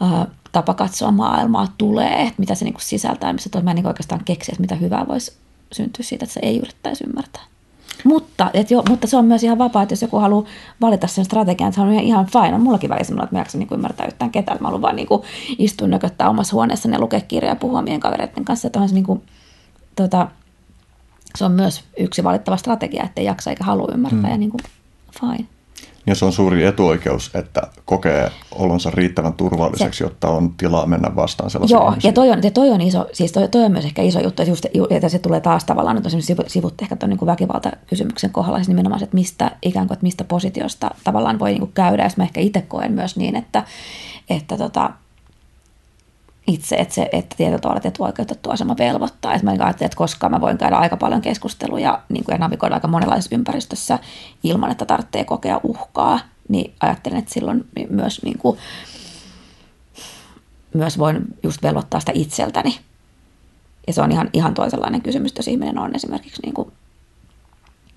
[0.00, 3.74] ää, tapa katsoa maailmaa tulee, että mitä se niin kuin sisältää, missä toi, mä en
[3.74, 5.32] niin oikeastaan keksi, että mitä hyvää voisi
[5.72, 7.42] syntyä siitä, että se ei yrittäisi ymmärtää.
[8.04, 10.44] Mutta, et jo, mutta se on myös ihan vapaa, että jos joku haluaa
[10.80, 12.54] valita sen strategian, se on ihan fine.
[12.54, 14.58] On mullakin välissä että mä jaksan niin ymmärtää yhtään ketään.
[14.60, 15.22] Mä haluan vaan niin kuin
[15.58, 18.66] istua nököttää omassa huoneessa ja lukea kirjaa ja puhua meidän kavereiden kanssa.
[18.66, 19.22] Että on se, niin kuin,
[19.96, 20.28] tota,
[21.36, 24.22] se on myös yksi valittava strategia, että ei jaksa eikä halua ymmärtää.
[24.22, 24.30] Mm.
[24.30, 24.60] Ja niin kuin,
[25.20, 25.48] fine.
[26.08, 31.16] Ja se on suuri etuoikeus, että kokee olonsa riittävän turvalliseksi, se, jotta on tilaa mennä
[31.16, 32.08] vastaan sellaisia Joo, ihmisiä.
[32.08, 34.42] ja toi on, ja toi on, iso, siis toi, toi on myös ehkä iso juttu,
[34.42, 38.58] että, just, että se tulee taas tavallaan, nyt on sivut ehkä tuon niin väkivaltakysymyksen kohdalla,
[38.58, 42.16] siis nimenomaan, että mistä, ikään kuin, että mistä positiosta tavallaan voi niin kuin käydä, jos
[42.16, 43.64] mä ehkä itse koen myös niin, että,
[44.30, 44.90] että tota,
[46.48, 49.34] itse, että, se, että tietyllä tavalla etuoikeutettu asema velvoittaa.
[49.34, 52.38] Että mä niin ajattelen, että koskaan mä voin käydä aika paljon keskusteluja niin kuin ja
[52.38, 53.98] navigoida aika monenlaisessa ympäristössä
[54.42, 58.58] ilman, että tarvitsee kokea uhkaa, niin ajattelen, että silloin myös, niin kuin,
[60.74, 62.78] myös voin just velvoittaa sitä itseltäni.
[63.86, 66.72] Ja se on ihan, ihan toisenlainen kysymys, jos ihminen on esimerkiksi niin kuin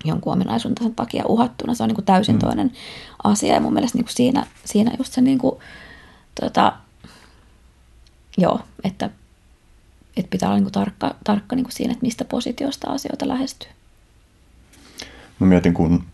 [0.04, 1.74] jonkun ominaisuutensa takia uhattuna.
[1.74, 2.38] Se on niin kuin täysin mm.
[2.38, 2.72] toinen
[3.24, 5.58] asia ja mun mielestä niin kuin siinä, siinä just se niin kuin,
[6.40, 6.72] tota,
[8.38, 9.10] joo, että,
[10.16, 13.70] että pitää olla niin kuin tarkka, tarkka niin kuin siinä, että mistä positiosta asioita lähestyy.
[15.38, 16.04] Mä mietin, kun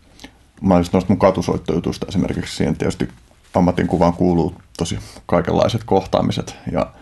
[0.61, 3.09] mä olisin noista mun katusoittojutusta esimerkiksi siihen tietysti
[3.53, 6.93] ammatin kuvaan kuuluu tosi kaikenlaiset kohtaamiset ja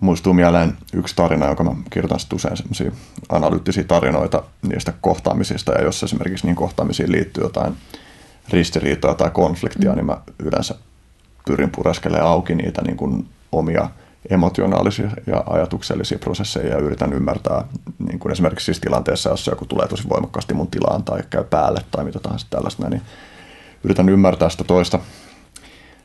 [0.00, 2.92] muistuu mieleen yksi tarina, joka mä kirjoitan sitten usein semmoisia
[3.28, 7.76] analyyttisiä tarinoita niistä kohtaamisista ja jos esimerkiksi niin kohtaamisiin liittyy jotain
[8.48, 9.96] ristiriitoa tai konfliktia, mm.
[9.96, 10.74] niin mä yleensä
[11.46, 13.90] pyrin pureskelemaan auki niitä niin kuin omia
[14.30, 17.64] emotionaalisia ja ajatuksellisia prosesseja ja yritän ymmärtää
[17.98, 21.80] niin kuin esimerkiksi siis tilanteessa, jossa joku tulee tosi voimakkaasti mun tilaan tai käy päälle
[21.90, 23.02] tai mitä tahansa tällaista, niin
[23.84, 24.98] yritän ymmärtää sitä toista.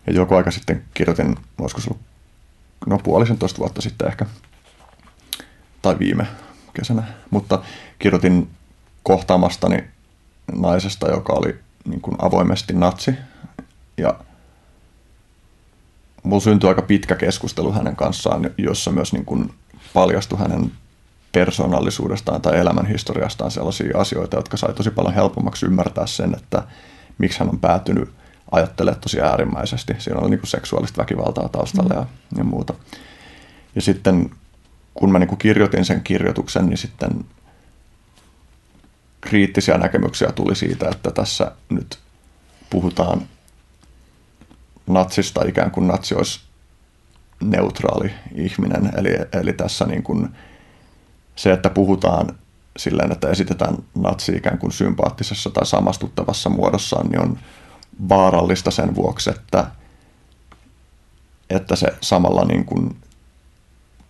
[0.07, 2.01] Ja joku aika sitten kirjoitin, olisiko se ollut
[2.87, 4.25] no puolisentoista vuotta sitten ehkä,
[5.81, 6.27] tai viime
[6.73, 7.59] kesänä, mutta
[7.99, 8.49] kirjoitin
[9.03, 9.83] kohtaamastani
[10.55, 13.13] naisesta, joka oli niin kuin avoimesti natsi
[13.97, 14.13] ja
[16.23, 19.53] mulla syntyi aika pitkä keskustelu hänen kanssaan, jossa myös niin kuin
[19.93, 20.71] paljastui hänen
[21.31, 26.63] persoonallisuudestaan tai elämänhistoriastaan sellaisia asioita, jotka sai tosi paljon helpommaksi ymmärtää sen, että
[27.17, 28.09] miksi hän on päätynyt
[28.51, 29.93] ajattelemaan tosi äärimmäisesti.
[29.97, 31.99] Siinä oli niin kuin seksuaalista väkivaltaa taustalla mm.
[31.99, 32.05] ja,
[32.37, 32.73] ja muuta.
[33.75, 34.29] Ja sitten
[34.93, 37.25] kun mä niin kuin kirjoitin sen kirjoituksen, niin sitten
[39.21, 41.99] kriittisiä näkemyksiä tuli siitä, että tässä nyt
[42.69, 43.21] puhutaan
[44.87, 46.39] natsista ikään kuin natsi olisi
[47.43, 48.91] neutraali ihminen.
[48.97, 50.29] Eli, eli tässä niin kuin
[51.35, 52.35] se, että puhutaan
[52.77, 57.39] silleen, että esitetään natsi ikään kuin sympaattisessa tai samastuttavassa muodossaan, niin on
[58.09, 59.67] vaarallista sen vuoksi, että,
[61.49, 62.95] että se samalla niin kuin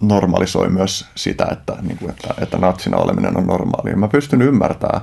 [0.01, 3.97] normalisoi myös sitä, että, niin kuin, että, että natsina oleminen on normaalia.
[3.97, 5.01] Mä pystyn ymmärtämään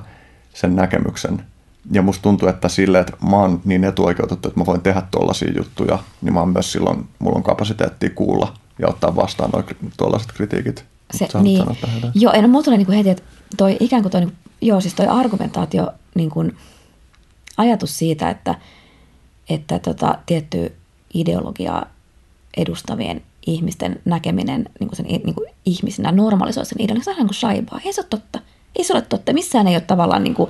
[0.53, 1.43] sen näkemyksen
[1.91, 5.51] ja musta tuntuu, että sille, että mä oon niin etuoikeutettu, että mä voin tehdä tuollaisia
[5.57, 9.51] juttuja, niin mä oon myös silloin, mulla on kapasiteetti kuulla ja ottaa vastaan
[9.97, 10.85] tuollaiset kritiikit.
[11.13, 11.65] Se, niin.
[12.15, 13.23] Joo, en mulla tulee niin heti, että
[13.57, 16.57] toi ikään kuin toi, niin, joo, siis toi argumentaatio, niin kuin,
[17.57, 18.55] ajatus siitä, että,
[19.49, 20.75] että tota, tietty
[21.13, 21.85] ideologiaa
[22.57, 27.35] edustavien ihmisten näkeminen niin kuin sen, niin kuin ihmisinä normalisoi sen ideologian, se on kuin
[27.35, 27.79] saibaa.
[27.85, 28.39] Ei se ole totta.
[28.75, 29.33] Ei se ole totta.
[29.33, 30.49] Missään ei ole tavallaan niin kuin,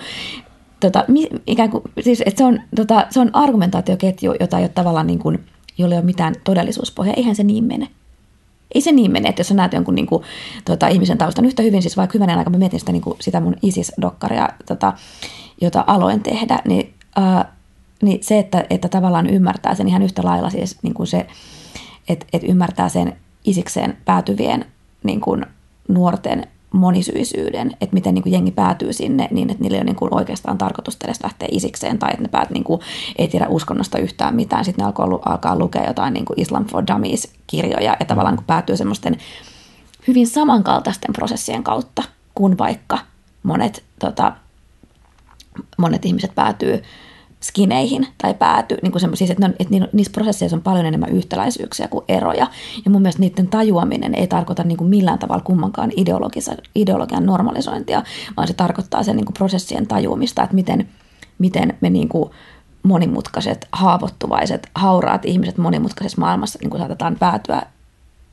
[0.79, 1.05] tota,
[1.47, 5.19] ikään kuin, siis, että se, on, tota, se on argumentaatioketju, jota ei ole tavallaan niin
[5.19, 5.45] kuin,
[5.77, 7.13] jolla ei ole mitään todellisuuspohjaa.
[7.17, 7.87] Eihän se niin mene.
[8.75, 10.23] Ei se niin mene, että jos sä näet jonkun niin kuin,
[10.65, 13.39] tota, ihmisen taustan yhtä hyvin, siis vaikka hyvänä aika mä mietin sitä, niin kuin, sitä
[13.39, 14.93] mun ISIS-dokkaria, tota,
[15.61, 17.45] jota aloin tehdä, niin, äh,
[18.01, 21.27] niin se, että, että tavallaan ymmärtää sen ihan yhtä lailla siis niin kuin se,
[22.09, 23.15] että, että ymmärtää sen
[23.45, 24.65] isikseen päätyvien
[25.03, 25.45] niin kuin
[25.87, 29.95] nuorten monisyisyyden, että miten niin kuin jengi päätyy sinne niin, että niillä ei ole niin
[29.95, 32.81] kuin oikeastaan tarkoitus edes lähteä isikseen tai että ne päät niin kuin,
[33.17, 34.65] ei tiedä uskonnosta yhtään mitään.
[34.65, 38.77] Sitten ne alkaa, alkaa lukea jotain niin kuin Islam for Dummies-kirjoja ja tavallaan kun päätyy
[38.77, 39.17] semmoisten
[40.07, 42.03] hyvin samankaltaisten prosessien kautta
[42.35, 42.99] kuin vaikka
[43.43, 44.33] monet, tota,
[45.77, 46.83] monet ihmiset päätyy
[47.43, 51.09] skineihin tai pääty, niin kuin siis, että, ne on, että niissä prosesseissa on paljon enemmän
[51.09, 52.47] yhtäläisyyksiä kuin eroja.
[52.85, 55.91] Ja mun mielestä niiden tajuaminen ei tarkoita niin kuin millään tavalla kummankaan
[56.75, 58.03] ideologian normalisointia,
[58.37, 60.89] vaan se tarkoittaa sen niin kuin prosessien tajuamista, että miten,
[61.39, 62.29] miten me niin kuin
[62.83, 67.61] monimutkaiset, haavoittuvaiset, hauraat ihmiset monimutkaisessa maailmassa niin kuin saatetaan päätyä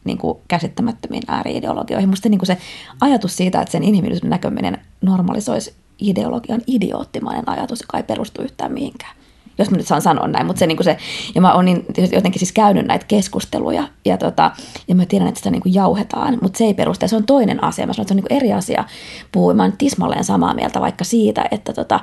[0.04, 2.08] niin kuin käsittämättömiin ääriideologioihin.
[2.08, 2.58] Musta niin kuin se
[3.00, 9.16] ajatus siitä, että sen inhimillisyyden näkeminen normalisoisi ideologian idioottimainen ajatus, joka ei perustu yhtään mihinkään.
[9.58, 10.96] Jos mä nyt saan sanoa näin, mutta se, niin se
[11.34, 14.50] ja mä oon niin, jotenkin siis käynyt näitä keskusteluja ja, tota,
[14.88, 17.08] ja mä tiedän, että sitä niin jauhetaan, mutta se ei perustu.
[17.08, 17.86] Se on toinen asia.
[17.86, 18.84] Mä sanon, että se on niin eri asia
[19.32, 19.54] puhua.
[19.54, 22.00] Mä tismalleen samaa mieltä vaikka siitä, että, tota,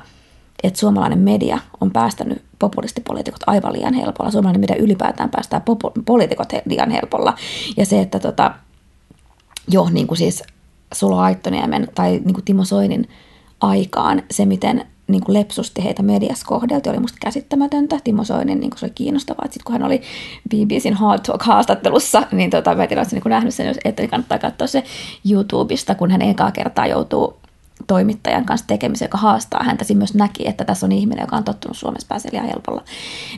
[0.64, 4.32] että suomalainen media on päästänyt populistipoliitikot aivan liian helpolla.
[4.32, 7.34] Suomalainen media ylipäätään päästää popu- poliitikot liian helpolla.
[7.78, 8.54] Ja se, että tota,
[9.68, 10.44] jo niin kuin siis
[10.94, 13.08] Sulo Aittoniemen tai niin kuin Timo Soinin–
[13.64, 18.00] aikaan se, miten niin kuin lepsusti heitä mediassa kohdelti, oli musta käsittämätöntä.
[18.04, 20.02] Timo Soinin, niin kuin se oli kiinnostavaa, että sitten kun hän oli
[20.50, 24.68] BBCn Hard Talk-haastattelussa, niin tota, mä en tiedä, niin nähnyt sen, että niin kannattaa katsoa
[24.68, 24.84] se
[25.32, 27.38] YouTubesta, kun hän ekaa kertaa joutuu
[27.88, 29.84] toimittajan kanssa tekemiseen, joka haastaa häntä.
[29.84, 32.84] Siinä myös näki, että tässä on ihminen, joka on tottunut Suomessa pääsee liian helpolla.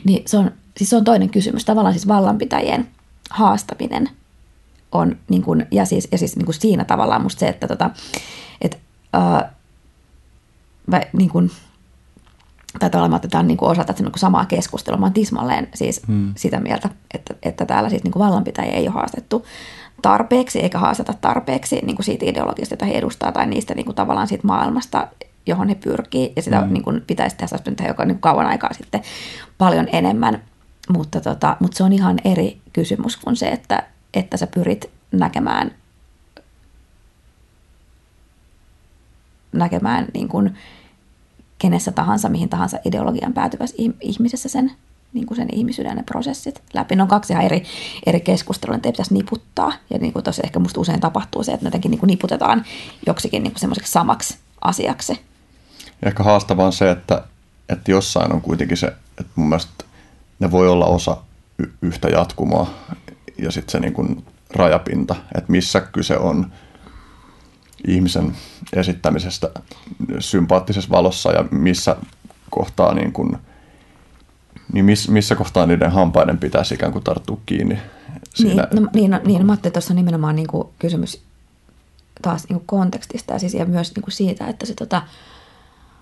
[0.04, 1.64] Niin se on, siis se on toinen kysymys.
[1.64, 2.88] Tavallaan siis vallanpitäjien
[3.30, 4.10] haastaminen
[4.92, 7.90] on, niin kuin, ja siis, ja siis niin kuin siinä tavallaan musta se, että tota,
[8.60, 8.78] et,
[9.16, 9.55] uh,
[10.86, 11.50] mä, niin kuin,
[12.78, 15.00] tai tavallaan että tämä on niin kuin osa tätä niin kuin samaa keskustelua.
[15.00, 16.32] Mä tismalleen siis hmm.
[16.36, 19.46] sitä mieltä, että, että täällä siis niin kuin vallanpitäjiä ei ole haastettu
[20.02, 23.94] tarpeeksi, eikä haasteta tarpeeksi niin kuin siitä ideologiasta, jota he edustaa, tai niistä niin kuin
[23.94, 25.08] tavallaan siitä maailmasta,
[25.46, 26.72] johon he pyrkii, ja sitä mm.
[26.72, 29.02] niin kuin pitäisi tässä tehdä joka niin kauan aikaa sitten
[29.58, 30.42] paljon enemmän,
[30.88, 33.82] mutta, tota, mutta se on ihan eri kysymys kuin se, että,
[34.14, 35.70] että sä pyrit näkemään,
[39.58, 40.54] näkemään niin kuin
[41.58, 44.72] kenessä tahansa, mihin tahansa ideologian päätyvässä ihmisessä sen,
[45.12, 46.96] niin kuin sen ihmisyyden ne prosessit läpi.
[46.96, 47.62] Ne on kaksi ihan eri,
[48.06, 49.72] eri keskustelua, että ei pitäisi niputtaa.
[49.90, 52.64] Ja niin kuin tosi ehkä musta usein tapahtuu se, että jotenkin niin kuin niputetaan
[53.06, 55.12] joksikin niin kuin semmoiseksi samaksi asiaksi.
[56.02, 57.24] Ja ehkä haastavaa on se, että,
[57.68, 59.84] että jossain on kuitenkin se, että mun mielestä
[60.38, 61.16] ne voi olla osa
[61.58, 62.70] y- yhtä jatkumoa
[63.38, 64.24] ja sitten se niin kuin
[64.54, 66.46] rajapinta, että missä kyse on–
[67.86, 68.36] ihmisen
[68.72, 69.50] esittämisestä
[70.18, 71.96] sympaattisessa valossa ja missä
[72.50, 73.38] kohtaa niin kuin,
[74.72, 77.78] niin miss, missä kohtaa niiden hampaiden pitäisi ikään kuin tarttua kiinni.
[78.34, 78.68] Siinä.
[78.72, 81.22] Niin, no, niin, no, niin no, Matti, tuossa on nimenomaan niin kuin kysymys
[82.22, 85.02] taas niin kuin kontekstista ja, siis, ja myös niin kuin siitä, että se tota,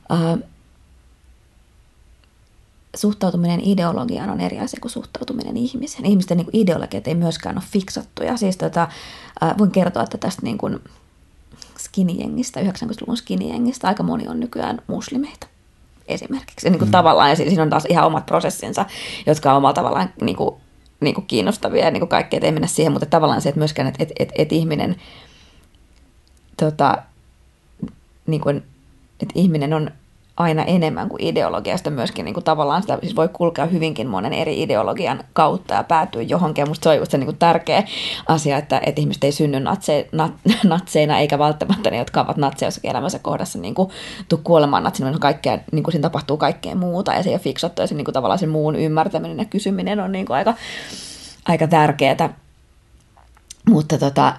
[0.08, 0.38] ää,
[2.96, 6.06] suhtautuminen ideologiaan on eri asia kuin suhtautuminen ihmiseen.
[6.06, 8.36] Ihmisten niin kuin ideologiat ei myöskään ole fiksattuja.
[8.36, 8.88] Siis tota,
[9.40, 10.80] ää, voin kertoa, että tästä niin kuin,
[11.94, 15.46] skinijengistä, 90-luvun skinijengistä, aika moni on nykyään muslimeita
[16.08, 16.70] esimerkiksi.
[16.70, 16.92] Niin kuin mm.
[16.92, 18.86] tavallaan, ja siinä on taas ihan omat prosessinsa,
[19.26, 20.54] jotka on omalla tavallaan niin kuin,
[21.00, 23.88] niin kuin kiinnostavia ja niin kuin kaikkea, ei mennä siihen, mutta tavallaan se, että myöskään,
[23.88, 24.96] että, että, että, että ihminen,
[26.56, 26.98] tota,
[28.26, 28.56] niin kuin,
[29.20, 29.90] että ihminen on
[30.36, 34.62] aina enemmän kuin ideologiasta myöskin niin kuin tavallaan sitä siis voi kulkea hyvinkin monen eri
[34.62, 36.68] ideologian kautta ja päätyä johonkin.
[36.68, 37.82] Musta se on just se niin kuin tärkeä
[38.28, 40.32] asia, että, että ihmiset ei synny natse, nat,
[40.64, 43.90] natseina eikä välttämättä ne, jotka ovat natseja jossakin elämänsä kohdassa niin kuin,
[44.28, 47.40] tuu kuolemaan natsina, niin kaikkea, niin kuin siinä tapahtuu kaikkea muuta ja se ei ole
[47.40, 50.54] fiksattu ja se niin kuin, tavallaan se muun ymmärtäminen ja kysyminen on niin kuin aika,
[51.48, 52.34] aika tärkeää.
[53.70, 54.32] Mutta tota,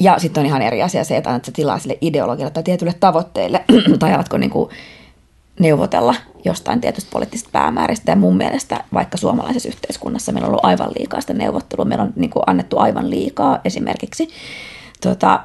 [0.00, 2.94] ja sitten on ihan eri asia se, että annat se tilaa sille ideologialle tai tietylle
[3.00, 3.64] tavoitteille,
[3.98, 4.70] tai alatko niin kuin
[5.60, 6.14] neuvotella
[6.44, 8.12] jostain tietystä poliittisesta päämääristä.
[8.12, 12.12] Ja mun mielestä vaikka suomalaisessa yhteiskunnassa meillä on ollut aivan liikaa sitä neuvottelua, meillä on
[12.16, 14.28] niin kuin annettu aivan liikaa esimerkiksi
[15.00, 15.40] tota,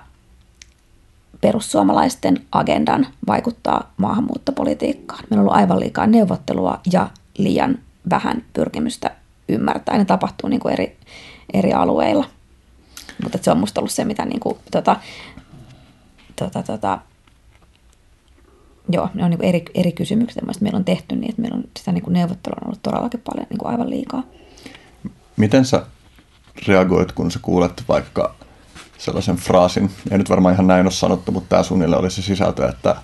[1.41, 5.23] perussuomalaisten agendan vaikuttaa maahanmuuttopolitiikkaan.
[5.29, 7.07] Meillä on ollut aivan liikaa neuvottelua ja
[7.37, 7.79] liian
[8.09, 9.11] vähän pyrkimystä
[9.49, 9.97] ymmärtää.
[9.97, 10.97] Ne tapahtuu niin kuin eri,
[11.53, 12.25] eri alueilla.
[13.23, 14.95] Mutta se on musta ollut se, mitä niin kuin, tota,
[16.35, 16.99] tota, tota,
[18.93, 21.63] joo, ne on niin eri, eri kysymyksiä, mitä meillä on tehty, niin että meillä on
[21.79, 24.23] sitä niin neuvottelua on ollut todellakin paljon niin aivan liikaa.
[25.37, 25.85] Miten sä
[26.67, 28.35] reagoit, kun sä kuulet vaikka
[28.97, 32.69] sellaisen fraasin, ei nyt varmaan ihan näin ole sanottu, mutta tämä suunnilleen oli se sisältö,
[32.69, 32.95] että,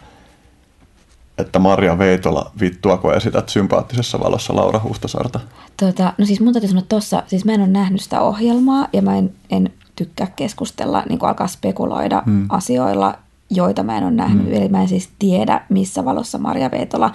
[1.38, 5.40] että Maria Veitola, vittuako esität sympaattisessa valossa Laura Huhtasaarta?
[5.78, 9.02] Tota, no siis mun täytyy sanoa tuossa, siis mä en ole nähnyt sitä ohjelmaa ja
[9.02, 12.46] mä en, en tykkää keskustella, niin kuin alkaa spekuloida hmm.
[12.50, 13.16] asioilla,
[13.50, 14.46] joita mä en ole nähnyt.
[14.46, 14.54] Hmm.
[14.54, 17.12] Eli mä en siis tiedä, missä valossa Maria Veetola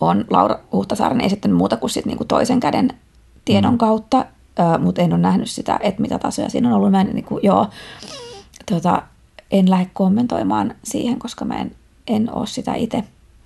[0.00, 2.90] on Laura Huhtasaaren esittänyt muuta kuin, sit niin kuin toisen käden
[3.44, 3.78] tiedon hmm.
[3.78, 4.24] kautta,
[4.78, 6.90] mutta en ole nähnyt sitä, että mitä tasoja siinä on ollut.
[6.90, 7.68] Mä en, niin kuin, joo,
[8.70, 9.02] tota,
[9.50, 11.72] en lähde kommentoimaan siihen, koska mä en,
[12.06, 13.04] en ole sitä itse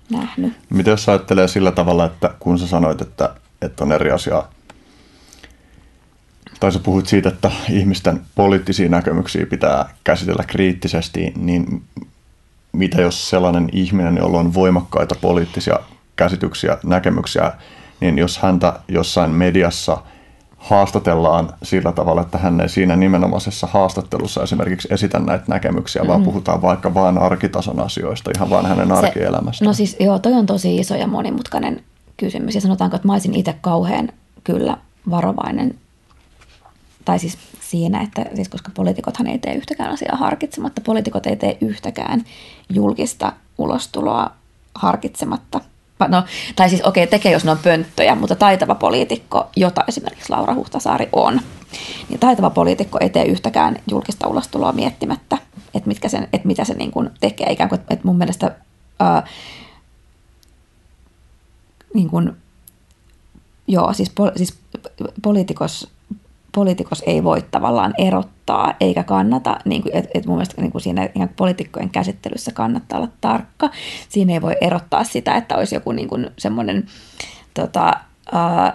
[0.09, 0.53] nähnyt.
[0.69, 4.43] Mitä jos ajattelee sillä tavalla, että kun sä sanoit, että, että on eri asia,
[6.59, 11.83] tai sä puhuit siitä, että ihmisten poliittisia näkemyksiä pitää käsitellä kriittisesti, niin
[12.71, 15.79] mitä jos sellainen ihminen, jolla on voimakkaita poliittisia
[16.15, 17.51] käsityksiä, näkemyksiä,
[17.99, 19.97] niin jos häntä jossain mediassa–
[20.59, 26.25] haastatellaan sillä tavalla, että hän ei siinä nimenomaisessa haastattelussa esimerkiksi esitä näitä näkemyksiä, vaan mm.
[26.25, 29.65] puhutaan vaikka vain arkitason asioista, ihan vain hänen arkielämästä.
[29.65, 31.83] No siis joo, toi on tosi iso ja monimutkainen
[32.17, 32.55] kysymys.
[32.55, 34.09] Ja sanotaanko, että mä olisin itse kauhean
[34.43, 34.77] kyllä
[35.09, 35.75] varovainen,
[37.05, 37.37] tai siis
[37.69, 42.23] siinä, että siis koska poliitikothan ei tee yhtäkään asiaa harkitsematta, poliitikot ei tee yhtäkään
[42.69, 44.31] julkista ulostuloa
[44.75, 45.61] harkitsematta–
[46.07, 46.23] no,
[46.55, 50.55] tai siis okei, okay, tekee jos ne on pönttöjä, mutta taitava poliitikko, jota esimerkiksi Laura
[50.55, 51.41] Huhtasaari on,
[52.09, 55.37] niin taitava poliitikko ei tee yhtäkään julkista ulostuloa miettimättä,
[55.73, 57.51] että, mitkä sen, että mitä se niin kuin tekee.
[57.51, 58.55] Ikään kuin, että mun mielestä
[58.99, 59.27] ää,
[61.93, 62.31] niin kuin,
[63.67, 64.57] joo, siis, pol, siis
[65.21, 65.87] poliitikos
[66.51, 70.81] poliitikos ei voi tavallaan erottaa eikä kannata, niin kuin, et, et mun mielestä niin kuin
[70.81, 73.69] siinä ihan poliitikkojen käsittelyssä kannattaa olla tarkka.
[74.09, 76.85] Siinä ei voi erottaa sitä, että olisi joku niin kuin semmoinen
[77.53, 77.93] tota,
[78.33, 78.73] uh,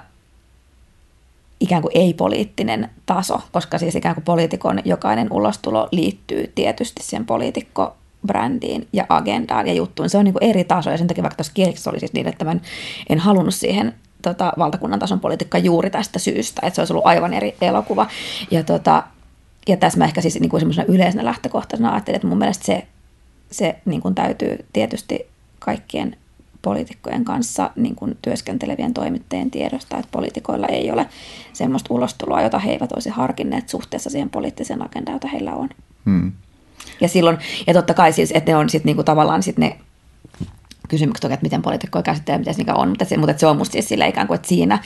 [1.60, 7.96] ikään kuin ei-poliittinen taso, koska siis ikään kuin poliitikon jokainen ulostulo liittyy tietysti siihen poliitikko
[8.26, 10.10] brändiin ja agendaan ja juttuun.
[10.10, 12.28] Se on niin kuin eri taso ja sen takia vaikka tuossa kieliksessä oli siis niin,
[12.28, 12.60] että mä en,
[13.08, 13.94] en halunnut siihen
[14.24, 18.06] tota, valtakunnan tason politiikka juuri tästä syystä, että se olisi ollut aivan eri elokuva.
[18.50, 19.02] Ja, tota,
[19.68, 22.86] ja tässä mä ehkä siis niin kuin yleisenä lähtökohtaisena ajattelin, että mun mielestä se,
[23.50, 25.26] se niin kuin täytyy tietysti
[25.58, 26.16] kaikkien
[26.62, 31.06] poliitikkojen kanssa niin kuin työskentelevien toimittajien tiedosta, että poliitikoilla ei ole
[31.52, 35.68] semmoista ulostuloa, jota he eivät olisi harkinneet suhteessa siihen poliittiseen agendaan, jota heillä on.
[36.04, 36.32] Hmm.
[37.00, 39.78] Ja silloin, ja totta kai siis, että ne on sitten niinku tavallaan sit ne
[40.88, 43.88] kysymykset, että miten poliitikkoja käsittelee, miten se on, mutta se, mutta se on musta siis
[43.88, 44.78] sillä ikään kuin, että siinä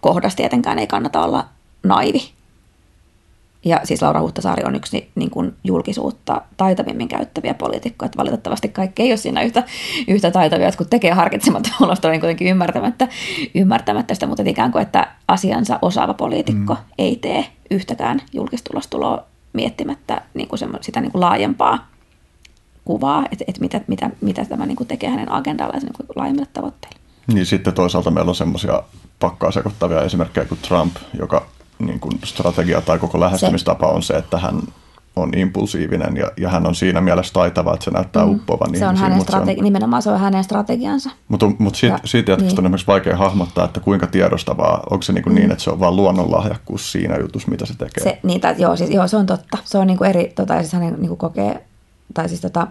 [0.00, 1.46] kohdassa tietenkään ei kannata olla
[1.82, 2.30] naivi.
[3.64, 9.02] Ja siis Laura Huhtasaari on yksi niin kuin julkisuutta taitavimmin käyttäviä poliitikkoja, että valitettavasti kaikki
[9.02, 9.62] ei ole siinä yhtä,
[10.08, 13.08] yhtä taitavia, että kun tekee harkitsematta ulosta, niin kuitenkin ymmärtämättä,
[13.54, 16.80] ymmärtämättä sitä, mutta ikään kuin, että asiansa osaava poliitikko mm.
[16.98, 21.89] ei tee yhtäkään julkista ulostuloa miettimättä niin kuin sitä niin kuin laajempaa
[22.84, 27.00] kuvaa, että, että mitä, mitä, mitä tämä niin kuin tekee hänen agendallaan niin laajemmille tavoitteille.
[27.26, 28.82] Niin sitten toisaalta meillä on semmoisia
[29.20, 31.46] pakkaa sekoittavia esimerkkejä kuin Trump, joka
[31.78, 33.92] niin kuin strategia tai koko lähestymistapa se.
[33.92, 34.62] on se, että hän
[35.16, 38.32] on impulsiivinen ja, ja hän on siinä mielessä taitava, että se näyttää mm.
[38.32, 41.10] uppovan se on hänen strategi- se on, nimenomaan se on hänen strategiansa.
[41.28, 42.58] Mutta, mutta siitä, ja, siitä jatkosta niin.
[42.58, 45.40] on esimerkiksi vaikea hahmottaa, että kuinka tiedostavaa, onko se niin, kuin mm.
[45.40, 48.04] niin että se on vain luonnonlahjakkuus siinä jutussa, mitä se tekee?
[48.04, 49.58] Se, niin, tai, joo, siis, joo, se on totta.
[49.64, 51.64] Se on niin kuin eri, tota, siis hän niin kuin kokee,
[52.14, 52.66] tai siis tota,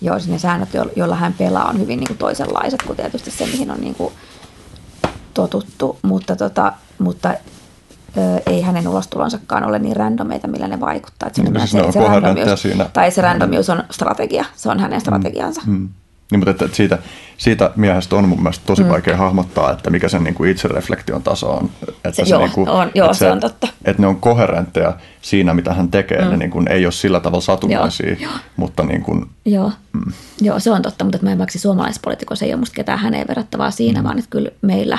[0.00, 3.46] joo, siis ne säännöt, joilla hän pelaa, on hyvin niin kuin toisenlaiset kuin tietysti se,
[3.46, 4.12] mihin on niin kuin
[5.34, 7.34] totuttu, mutta, tota, mutta
[8.16, 11.26] ö, ei hänen ulostulonsakaan ole niin randomeita, millä ne vaikuttaa.
[11.26, 12.90] Että niin, se, se, se, se randomius, siinä.
[12.92, 15.60] Tai se randomius on strategia, se on hänen strategiansa.
[15.66, 15.72] Mm.
[15.72, 15.88] Mm.
[16.30, 16.98] Niin, mutta että siitä,
[17.40, 18.88] siitä miehestä on mun mielestä tosi mm.
[18.88, 21.70] vaikea hahmottaa, että mikä sen niin kuin itsereflektion taso on.
[21.88, 23.68] Että se, se, joo, niin kuin, on, joo, että se, se on totta.
[23.84, 26.24] Että ne on koherentteja siinä, mitä hän tekee.
[26.24, 26.30] Mm.
[26.30, 29.72] Ne niin kuin, ei ole sillä tavalla satunnaisia, joo, mutta niin kuin, joo.
[29.92, 30.12] Mm.
[30.40, 33.70] joo, se on totta, mutta mä en vaikka suomalaispoliitikossa ei ole musta ketään häneen verrattavaa
[33.70, 34.04] siinä, mm.
[34.04, 34.98] vaan että kyllä meillä,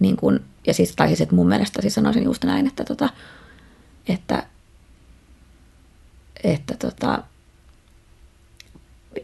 [0.00, 3.08] niin kuin, ja siis, tai siis, että mun mielestä siis sanoisin just näin, että, tota,
[4.08, 4.42] että,
[6.44, 7.22] että tota,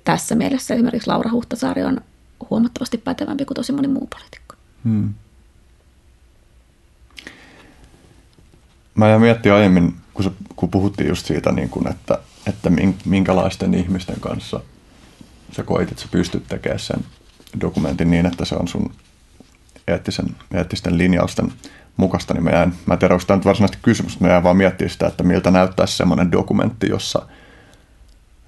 [0.04, 2.00] tässä mielessä esimerkiksi Laura Huhtasaari on
[2.50, 4.54] huomattavasti pätevämpi kuin tosi moni muu poliitikko.
[4.84, 5.14] Hmm.
[8.94, 12.70] Mä ja miettiä aiemmin, kun, se, kun puhuttiin just siitä, niin kun, että, että
[13.04, 14.60] minkälaisten ihmisten kanssa
[15.52, 17.04] sä koit, että sä pystyt tekemään sen
[17.60, 18.92] dokumentin niin, että se on sun
[19.88, 21.52] eettisen, eettisten linjausten
[21.96, 24.56] mukaista, niin mä, jäin, mä en tiedä, onko tämä nyt varsinaisesti kysymys, mä jäin vaan
[24.56, 27.22] miettiä sitä, että miltä näyttäisi semmoinen dokumentti, jossa–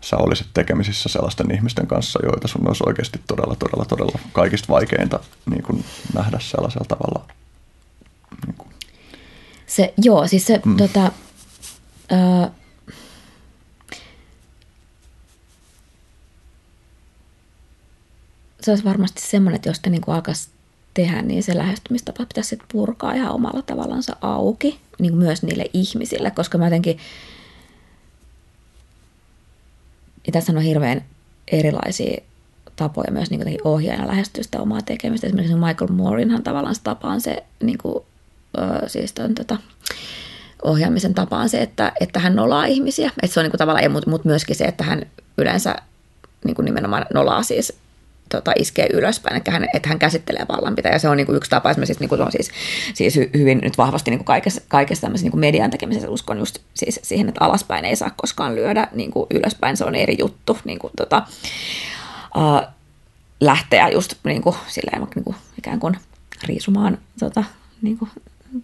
[0.00, 5.20] sä olisit tekemisissä sellaisten ihmisten kanssa, joita sun olisi oikeasti todella, todella, todella kaikista vaikeinta
[5.50, 7.28] niin kuin nähdä sellaisella tavalla.
[8.46, 8.70] Niin kuin.
[9.66, 10.76] Se, joo, siis se mm.
[10.76, 11.12] tota,
[12.12, 12.50] ö,
[18.60, 20.48] se olisi varmasti semmoinen, että jos te niin alkaisi
[20.94, 26.30] tehdä, niin se lähestymistapa pitäisi purkaa ihan omalla tavallansa auki, niin kuin myös niille ihmisille,
[26.30, 26.98] koska mä jotenkin
[30.26, 31.04] ja tässä on hirveän
[31.52, 32.22] erilaisia
[32.76, 35.26] tapoja myös niin ohjaajana lähestyä sitä omaa tekemistä.
[35.26, 38.04] Esimerkiksi Michael Moorinhan tavallaan se tapa on se, niin kuin,
[38.58, 39.56] ö, siis ton, tota,
[40.62, 43.10] ohjaamisen tapa on se, että, että hän nolaa ihmisiä.
[43.22, 45.02] Että se on niin kuin tavallaan, mutta mut myöskin se, että hän
[45.38, 45.76] yleensä
[46.44, 47.78] niin kuin nimenomaan nolaa siis
[48.28, 50.88] tota, iskee ylöspäin, että hän, että hän käsittelee vallanpitä.
[50.88, 52.50] Ja se on niin kuin yksi tapa esimerkiksi, niin kuin on siis,
[52.94, 56.58] siis hyvin nyt vahvasti niin kuin kaikessa, kaikessa tämmöisessä niin kuin median tekemisessä uskon just
[56.74, 60.58] siis siihen, että alaspäin ei saa koskaan lyödä, niin kuin ylöspäin se on eri juttu.
[60.64, 61.22] Niin kuin, tota,
[62.36, 62.76] uh,
[63.40, 65.98] lähteä just niin kuin, silleen, niin kuin, ikään kuin
[66.44, 67.44] riisumaan tota,
[67.82, 68.10] niin kuin,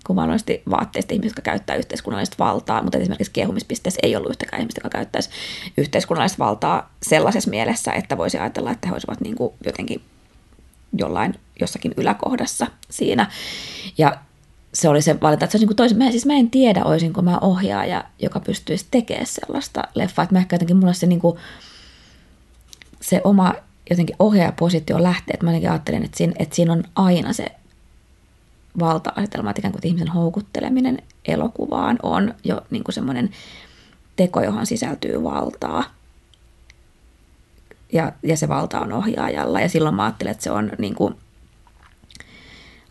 [0.06, 4.98] kuvaannollisesti vaatteista ihmisiä, jotka käyttää yhteiskunnallista valtaa, mutta esimerkiksi kiehumispisteessä ei ollut yhtäkään ihmistä, joka
[4.98, 5.30] käyttäisi
[5.76, 10.02] yhteiskunnallista valtaa sellaisessa mielessä, että voisi ajatella, että he olisivat niin kuin jotenkin
[10.98, 13.30] jollain jossakin yläkohdassa siinä.
[13.98, 14.16] Ja
[14.74, 15.98] se oli se valinta, että se olisi niin toisen.
[15.98, 20.22] Mä, siis mä en tiedä, olisinko mä ohjaaja, joka pystyisi tekemään sellaista leffaa.
[20.22, 21.38] Että mä ehkä jotenkin mulla se, niin kuin,
[23.00, 23.54] se oma
[23.90, 25.34] jotenkin ohjaajapositio lähtee.
[25.34, 27.46] Että mä jotenkin ajattelin, että siinä, että siinä on aina se
[28.78, 33.30] valta-asetelma, että ikään kuin ihmisen houkutteleminen elokuvaan on jo niin kuin semmoinen
[34.16, 35.84] teko, johon sisältyy valtaa.
[37.92, 39.60] Ja, ja se valta on ohjaajalla.
[39.60, 41.14] Ja silloin mä ajattelen, että se on niin kuin,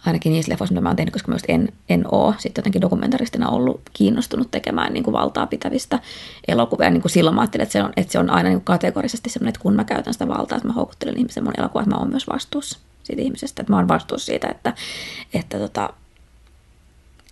[0.06, 3.50] ainakin niissä leffoissa, mitä mä oon tehnyt, koska mä en, en ole sitten jotenkin dokumentaristina
[3.50, 6.00] ollut kiinnostunut tekemään niin kuin valtaa pitävistä
[6.48, 6.90] elokuvia.
[6.90, 9.30] Niin kuin silloin mä ajattelin, että se on, että se on aina niin kuin kategorisesti
[9.30, 12.00] sellainen, että kun mä käytän sitä valtaa, että mä houkuttelen ihmisen mun elokuvaa, että mä
[12.00, 12.80] oon myös vastuussa
[13.12, 13.62] siitä ihmisestä.
[13.62, 14.74] Että mä oon vastuussa siitä, että,
[15.34, 15.94] että, tota,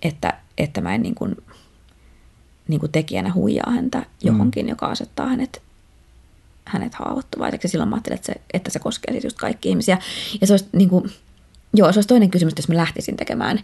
[0.01, 1.35] että, että mä en niin kuin,
[2.67, 4.69] niin kuin tekijänä huijaa häntä johonkin, mm.
[4.69, 5.61] joka asettaa hänet
[6.65, 7.67] hänet haavoittuvaiseksi.
[7.67, 9.97] Silloin mä ajattelin, että se, että se koskee siis just kaikki ihmisiä.
[10.41, 11.11] Ja se olisi, niin kuin,
[11.73, 13.59] joo, se olisi toinen kysymys, jos mä lähtisin tekemään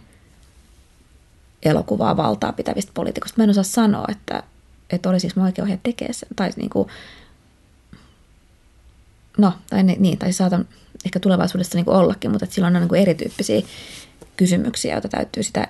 [1.62, 3.38] elokuvaa valtaa pitävistä poliitikoista.
[3.38, 4.42] Mä en osaa sanoa, että,
[4.90, 6.28] että olisi siis oikein ohjaa tekee sen.
[6.36, 6.88] Tai niin kuin,
[9.38, 10.68] no, tai niin, tai saatan,
[11.04, 13.62] ehkä tulevaisuudessa niin ollakin, mutta silloin on niin erityyppisiä
[14.36, 15.68] kysymyksiä, joita täytyy sitä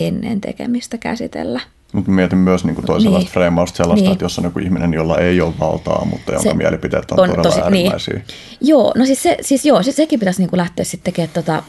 [0.00, 1.60] ennen tekemistä käsitellä.
[1.92, 3.32] Mutta mietin myös niin kuin toisenlaista niin.
[3.32, 4.12] freimausta sellaista, niin.
[4.12, 7.28] että jos on joku ihminen, jolla ei ole valtaa, mutta jonka se mielipiteet on, on
[7.28, 7.64] todella tosi, niin.
[7.64, 8.14] äärimmäisiä.
[8.14, 8.24] Niin.
[8.60, 11.62] Joo, no siis, se, siis joo, siis sekin pitäisi niin kuin lähteä sitten tekemään tota,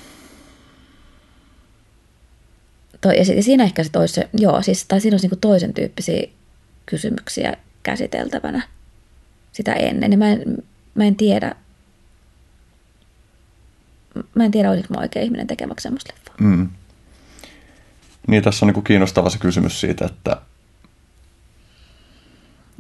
[3.02, 6.28] toi, ja siinä ehkä se toisi, joo, siis, tai siinä olisi niin toisen tyyppisiä
[6.86, 8.62] kysymyksiä käsiteltävänä
[9.52, 10.12] sitä ennen.
[10.12, 10.58] Ja mä en,
[10.96, 11.56] mä en tiedä,
[14.36, 16.36] mä en tiedä, olisiko mä oikea ihminen tekemäksi semmoista leffaa.
[16.40, 16.70] Mm.
[18.28, 20.42] Niin, tässä on niin kiinnostava se kysymys siitä, että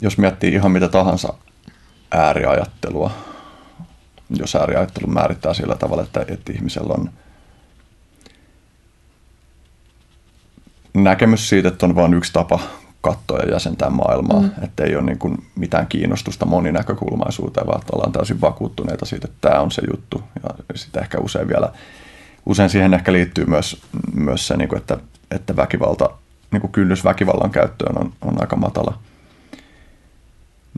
[0.01, 1.34] jos miettii ihan mitä tahansa
[2.11, 3.11] ääriajattelua,
[4.30, 7.09] jos ääriajattelu määrittää sillä tavalla, että, että ihmisellä on
[10.93, 12.59] näkemys siitä, että on vain yksi tapa
[13.02, 14.52] katsoa ja jäsentää maailmaa, mm.
[14.61, 19.49] että ei ole niin kuin mitään kiinnostusta moninäkökulmaisuuteen, vaan että ollaan täysin vakuuttuneita siitä, että
[19.49, 20.24] tämä on se juttu.
[20.44, 21.72] Ja sitten ehkä usein vielä,
[22.45, 23.82] usein siihen ehkä liittyy myös,
[24.14, 24.98] myös se, niin kuin, että,
[25.32, 26.10] että väkivalta,
[26.52, 28.99] niin kuin kynnys väkivallan käyttöön on, on aika matala.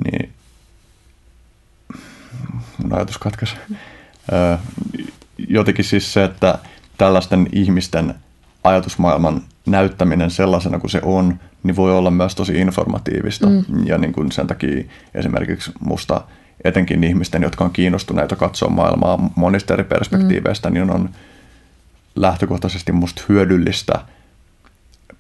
[0.06, 0.34] Niin
[2.78, 3.56] mun ajatus katkesi.
[5.48, 6.60] Jotenkin siis se, että
[6.98, 8.16] tällaisten ihmisten
[8.64, 13.48] ajatusmaailman näyttäminen sellaisena kuin se on, niin voi olla myös tosi informatiivista.
[13.48, 13.64] Mm.
[13.86, 14.84] Ja niin kuin sen takia
[15.14, 16.22] esimerkiksi musta
[16.64, 20.74] etenkin ihmisten, jotka on kiinnostuneita katsoa maailmaa monista eri perspektiiveistä, mm.
[20.74, 21.10] niin on
[22.16, 23.94] lähtökohtaisesti musta hyödyllistä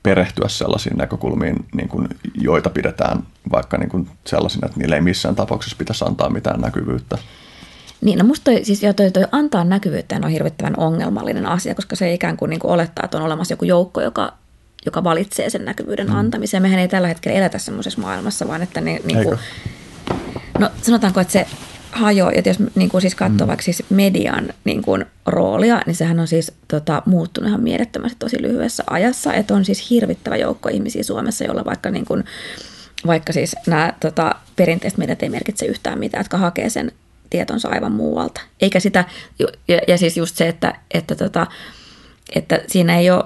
[0.03, 5.35] perehtyä sellaisiin näkökulmiin, niin kuin, joita pidetään vaikka niin kuin sellaisina, että niille ei missään
[5.35, 7.17] tapauksessa pitäisi antaa mitään näkyvyyttä.
[8.01, 11.95] Niin, no musta toi, siis jo toi, toi antaa näkyvyyttä on hirvittävän ongelmallinen asia, koska
[11.95, 14.33] se ikään kuin, niin kuin olettaa, että on olemassa joku joukko, joka,
[14.85, 16.15] joka valitsee sen näkyvyyden mm.
[16.15, 16.61] antamisen.
[16.61, 19.39] Mehän ei tällä hetkellä elätä semmoisessa maailmassa, vaan että ne, niin kuin,
[20.59, 21.45] no sanotaanko, että se
[21.91, 23.47] hajoaa, että jos niin kuin siis katsoo mm.
[23.47, 28.41] vaikka siis median niin kuin, roolia, niin sehän on siis tota, muuttunut ihan mielettömästi tosi
[28.41, 32.23] lyhyessä ajassa, että on siis hirvittävä joukko ihmisiä Suomessa, joilla vaikka niin kuin,
[33.07, 36.91] vaikka siis nämä tota, perinteiset mediat ei merkitse yhtään mitään, jotka hakee sen
[37.29, 38.41] tietonsa aivan muualta.
[38.61, 39.05] Eikä sitä,
[39.67, 41.47] ja, ja siis just se, että, että, tota,
[42.35, 43.23] että siinä ei ole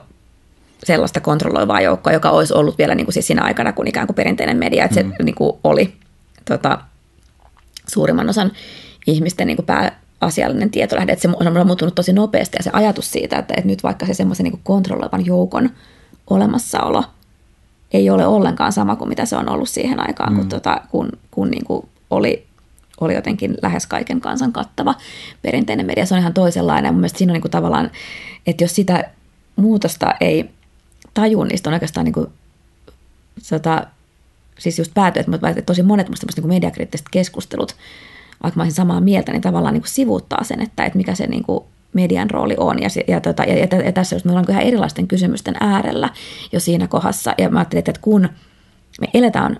[0.83, 4.15] sellaista kontrolloivaa joukkoa, joka olisi ollut vielä niin kuin siis siinä aikana, kun ikään kuin
[4.15, 5.13] perinteinen media, että se mm.
[5.23, 5.93] niin kuin oli
[6.45, 6.79] tota,
[7.87, 8.51] suurimman osan
[9.07, 13.37] ihmisten niin kuin pääasiallinen tietolähde, että se on muuttunut tosi nopeasti ja se ajatus siitä,
[13.37, 15.69] että, että nyt vaikka se semmoisen niin kontrolloivan joukon
[16.29, 17.03] olemassaolo
[17.91, 20.39] ei ole ollenkaan sama kuin mitä se on ollut siihen aikaan, mm.
[20.39, 22.47] kun, tota, kun, kun niin kuin oli
[23.05, 24.95] oli jotenkin lähes kaiken kansan kattava
[25.41, 26.05] perinteinen media.
[26.05, 26.93] Se on ihan toisenlainen.
[26.93, 27.91] Mun mielestä siinä on niin kuin tavallaan,
[28.47, 29.09] että jos sitä
[29.55, 30.49] muutosta ei
[31.13, 32.27] taju, niin on oikeastaan niin kuin,
[33.41, 33.87] sota,
[34.59, 37.75] siis just päätyi, että, tosi monet musta niin mediakriittiset keskustelut,
[38.43, 41.27] vaikka mä olisin samaa mieltä, niin tavallaan niin kuin sivuuttaa sen, että, että mikä se
[41.27, 41.63] niin kuin
[41.93, 42.81] median rooli on.
[42.81, 46.09] Ja, ja, tota, ja, ja, ja tässä just me ollaan ihan erilaisten kysymysten äärellä
[46.51, 47.33] jo siinä kohdassa.
[47.37, 48.29] Ja mä ajattelin, että kun
[49.01, 49.59] me eletään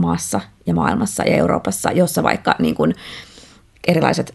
[0.00, 2.94] maassa ja maailmassa ja Euroopassa, jossa vaikka niin kuin
[3.88, 4.34] erilaiset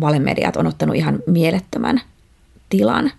[0.00, 2.00] valemediat on ottanut ihan mielettömän
[2.68, 3.10] tilan,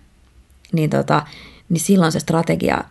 [0.72, 1.26] niin, tota,
[1.68, 2.84] niin silloin se strategia,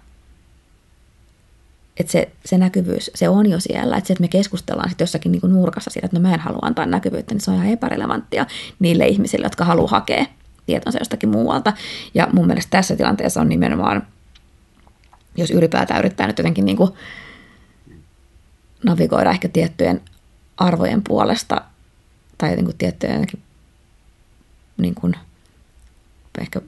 [1.98, 3.98] että se, se näkyvyys, se on jo siellä.
[3.98, 6.40] Että se, että me keskustellaan sitten jossakin niin kuin nurkassa siitä, että no mä en
[6.40, 8.46] halua antaa näkyvyyttä, niin se on ihan epärelevanttia
[8.80, 10.26] niille ihmisille, jotka haluaa hakea
[10.66, 11.74] tietonsa jostakin muualta.
[12.14, 14.08] Ja mun mielestä tässä tilanteessa on nimenomaan,
[15.38, 16.92] jos ylipäätään yrittää nyt jotenkin niin kuin
[18.84, 20.02] navigoida ehkä tiettyjen
[20.58, 21.62] arvojen puolesta
[22.38, 23.28] tai jotenkin tiettyjen
[24.78, 25.16] niin kuin,
[26.42, 26.62] ehkä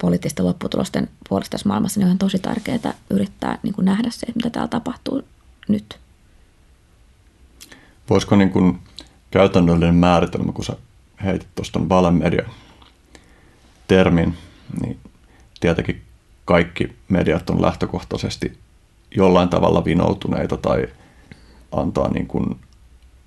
[0.00, 4.50] poliittisten lopputulosten puolesta tässä maailmassa, niin on tosi tärkeää yrittää niin kuin nähdä se, mitä
[4.50, 5.22] täällä tapahtuu
[5.68, 5.98] nyt.
[8.10, 8.78] Voisiko niin kuin
[9.30, 10.76] käytännöllinen määritelmä, kun sä
[11.24, 12.48] heitit tuosta valemedia
[13.88, 14.36] termin,
[14.82, 14.98] niin
[15.60, 16.02] tietenkin
[16.44, 18.58] kaikki mediat on lähtökohtaisesti
[19.16, 20.88] jollain tavalla vinoutuneita tai
[21.72, 22.56] antaa niin kuin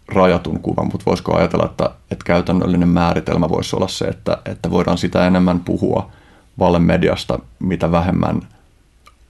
[0.08, 4.98] rajatun kuvan, mutta voisiko ajatella, että, että käytännöllinen määritelmä voisi olla se, että, että voidaan
[4.98, 6.12] sitä enemmän puhua
[6.60, 8.42] valemediasta, mitä vähemmän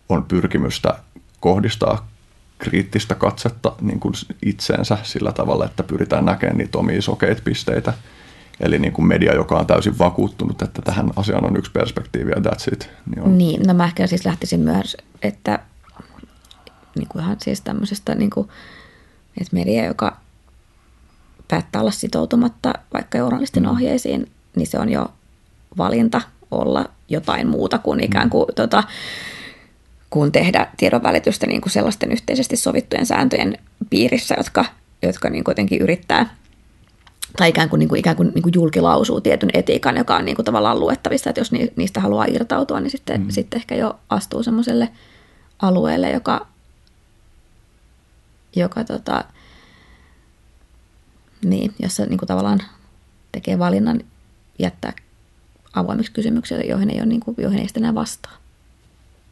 [0.09, 0.95] on pyrkimystä
[1.39, 2.07] kohdistaa
[2.57, 4.13] kriittistä katsetta niin kuin
[4.45, 7.93] itseensä sillä tavalla, että pyritään näkemään niitä omia sokeita pisteitä.
[8.59, 12.35] Eli niin kuin media, joka on täysin vakuuttunut, että tähän asiaan on yksi perspektiivi ja
[12.35, 12.89] that's it.
[13.05, 13.37] Niin, on.
[13.37, 15.59] niin no mä ehkä siis lähtisin myös, että
[16.95, 18.47] niin kuin ihan siis tämmöisestä, niin kuin,
[19.41, 20.17] että media, joka
[21.47, 23.69] päättää olla sitoutumatta vaikka journalistin mm.
[23.69, 25.11] ohjeisiin, niin se on jo
[25.77, 28.29] valinta olla jotain muuta kuin ikään mm.
[28.29, 28.83] kuin tota,
[30.09, 33.57] kuin tehdä tiedonvälitystä niin kuin sellaisten yhteisesti sovittujen sääntöjen
[33.89, 34.65] piirissä, jotka,
[35.01, 36.35] jotka niin kuitenkin yrittää
[37.37, 40.35] tai ikään kuin, niin kuin, ikään kuin, niin kuin julkilausuu tietyn etiikan, joka on niin
[40.35, 43.29] kuin tavallaan luettavissa, että jos niistä haluaa irtautua, niin sitten, mm.
[43.29, 44.89] sitten ehkä jo astuu semmoiselle
[45.61, 46.47] alueelle, joka,
[48.55, 49.23] joka tota,
[51.45, 52.59] niin, jossa niin kuin tavallaan
[53.31, 54.01] tekee valinnan
[54.59, 54.93] jättää
[55.73, 58.37] avoimiksi kysymyksiä, joihin ei, ole, niin kuin, joihin ei sitten enää vastaa.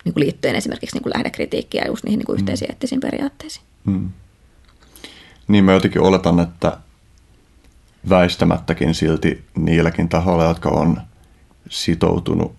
[0.05, 2.71] Niin kuin liittyen esimerkiksi niin kuin lähdekritiikkiin ja just niihin niin kuin yhteisiin mm.
[2.71, 3.65] eettisiin periaatteisiin.
[3.85, 4.09] Mm.
[5.47, 6.77] Niin mä jotenkin oletan, että
[8.09, 11.01] väistämättäkin silti niilläkin tahoilla, jotka on
[11.69, 12.55] sitoutunut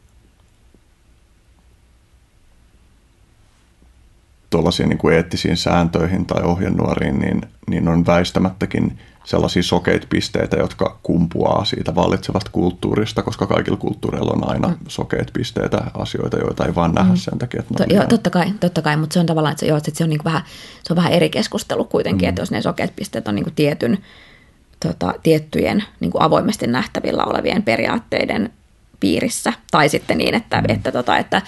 [4.51, 10.99] tuollaisiin niin kuin eettisiin sääntöihin tai ohjenuoriin, niin, niin on väistämättäkin sellaisia sokeita pisteitä, jotka
[11.03, 14.77] kumpuaa siitä vallitsevasta kulttuurista, koska kaikilla kulttuureilla on aina mm.
[14.89, 17.17] sokeita pisteitä, asioita, joita ei vaan nähdä mm.
[17.17, 17.61] sen takia.
[17.61, 19.91] Että to, joo, totta kai, totta kai, mutta se on tavallaan, että se, joo, että
[19.95, 20.43] se, on niin vähän,
[20.83, 22.29] se on vähän eri keskustelu kuitenkin, mm.
[22.29, 23.99] että jos ne sokeat pisteet on niin tietyn,
[24.81, 28.51] tota, tiettyjen niin avoimesti nähtävillä olevien periaatteiden
[29.01, 30.65] piirissä, tai sitten niin, että, mm.
[30.69, 31.43] että, tota, että,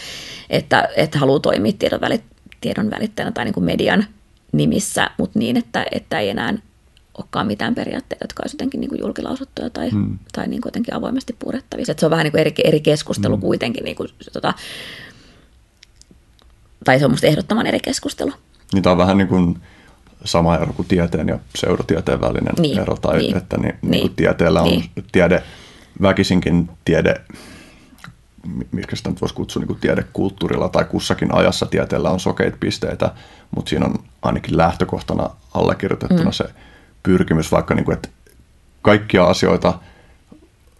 [0.51, 2.25] että, että haluaa toimia tiedon, välit,
[2.61, 4.05] tiedon välittäjänä tai niin kuin median
[4.53, 6.55] nimissä, mutta niin, että, että ei enää
[7.19, 10.19] olekaan mitään periaatteita, jotka olisivat jotenkin niin kuin julkilausuttuja tai, hmm.
[10.33, 11.93] tai niin kuin jotenkin avoimesti purettavissa.
[11.93, 13.41] Että se on vähän niin kuin eri, eri keskustelu hmm.
[13.41, 13.85] kuitenkin.
[13.85, 14.55] Niin kuin, tota,
[16.85, 18.33] tai se on minusta ehdottoman eri keskustelu.
[18.73, 19.59] Niin tämä on vähän niin kuin
[20.25, 22.97] sama ero kuin tieteen ja pseudotieteen välinen niin, ero.
[22.97, 24.91] Tai niin, että niin, niin, niin kuin tieteellä on niin.
[25.13, 25.43] tiede,
[26.03, 27.21] väkisinkin tiede,
[28.73, 33.15] mitkä sitä nyt voisi kutsua niin kuin tiedekulttuurilla tai kussakin ajassa tieteellä on sokeita pisteitä,
[33.57, 36.33] mutta siinä on ainakin lähtökohtana allekirjoitettuna mm.
[36.33, 36.45] se
[37.03, 38.09] pyrkimys, vaikka niin kuin, että
[38.83, 39.75] kaikkia asioita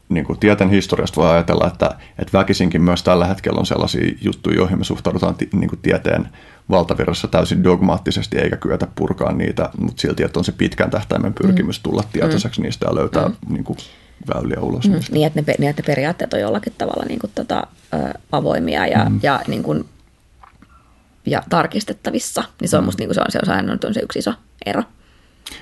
[0.09, 4.57] niin kuin tieteen historiasta voi ajatella, että, että väkisinkin myös tällä hetkellä on sellaisia juttuja,
[4.57, 6.29] joihin me suhtaudutaan niin kuin tieteen
[6.71, 11.79] valtavirrassa täysin dogmaattisesti, eikä kyetä purkaa niitä, mutta silti, että on se pitkän tähtäimen pyrkimys
[11.79, 11.83] mm.
[11.83, 12.65] tulla tietoiseksi mm.
[12.65, 13.35] niistä ja löytää mm.
[13.49, 13.77] niin kuin,
[14.35, 14.89] väyliä ulos.
[14.89, 15.01] Mm.
[15.11, 18.87] Niin, että ne, niin, että ne periaatteet on jollakin tavalla niin kuin, tota, ä, avoimia
[18.87, 19.21] ja, mm.
[19.23, 19.85] ja, niin kuin,
[21.27, 22.45] ja tarkistettavissa.
[22.61, 22.87] Niin se on mm.
[22.87, 24.35] musta niin kuin se on, se on, se on se yksi iso
[24.67, 24.83] ero.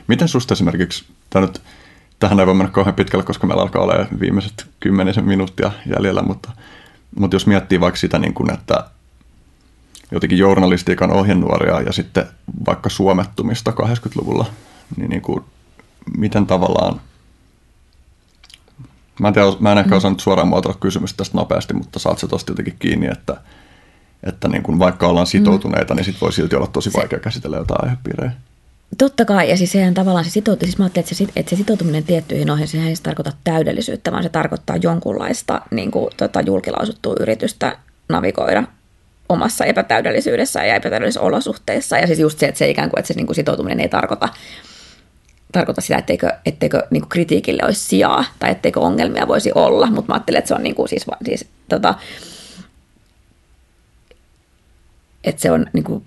[0.06, 1.62] Miten susta esimerkiksi, tämä nyt,
[2.18, 6.50] tähän ei voi mennä kauhean pitkälle, koska meillä alkaa olla viimeiset kymmenisen minuuttia jäljellä, mutta,
[7.18, 8.84] mutta jos miettii vaikka sitä, niin kuin, että
[10.10, 12.26] jotenkin journalistiikan ohjenuoria ja sitten
[12.66, 14.46] vaikka suomettumista 80-luvulla,
[14.96, 15.44] niin, niin kuin,
[16.16, 17.00] miten tavallaan,
[19.20, 22.18] mä en, tiedä, mä en ehkä osaa nyt suoraan muotoilla kysymystä tästä nopeasti, mutta saat
[22.18, 23.36] se tosta jotenkin kiinni, että,
[24.22, 27.84] että niin kuin vaikka ollaan sitoutuneita, niin sit voi silti olla tosi vaikea käsitellä jotain
[27.84, 28.32] aihepiirejä.
[28.98, 32.04] Totta kai, ja siis sehän tavallaan se sitoutu, siis mä että se, että se sitoutuminen
[32.04, 37.78] tiettyihin ohjeisiin, sehän ei tarkoita täydellisyyttä, vaan se tarkoittaa jonkunlaista niin kuin, tota, julkilausuttua yritystä
[38.08, 38.64] navigoida
[39.28, 41.98] omassa epätäydellisyydessä ja epätäydellisissä olosuhteissa.
[41.98, 44.28] Ja siis just se, että se ikään kuin, että se niin kuin sitoutuminen ei tarkoita,
[45.52, 50.12] tarkoita sitä, etteikö, etteikö niin kuin kritiikille olisi sijaa tai etteikö ongelmia voisi olla, mutta
[50.12, 51.94] mä ajattelen, että se on niin kuin siis, siis tota,
[55.24, 56.04] että se on niin kuin,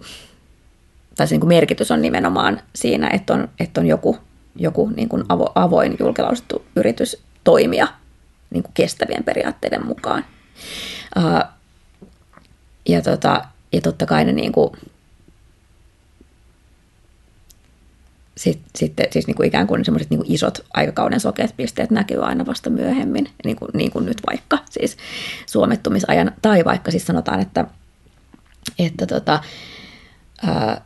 [1.16, 4.18] tai se niin kuin merkitys on nimenomaan siinä, että on, että on joku,
[4.56, 7.88] joku niin kuin avo, avoin julkilausuttu yritys toimia
[8.50, 10.26] niin kuin kestävien periaatteiden mukaan.
[11.18, 11.50] Uh,
[12.90, 14.72] ja, tota, ja totta kai ne niin kuin,
[18.38, 22.45] sitten, sitten siis niin kuin ikään kuin semmoiset niin isot aikakauden sokeat pisteet näkyy aina
[22.45, 24.98] vasta myöhemmin, niin kuin, niin kuin nyt vaikka siis
[25.45, 27.66] suomettumisajan, tai vaikka siis sanotaan, että,
[28.80, 29.44] että tota,
[30.44, 30.86] ää,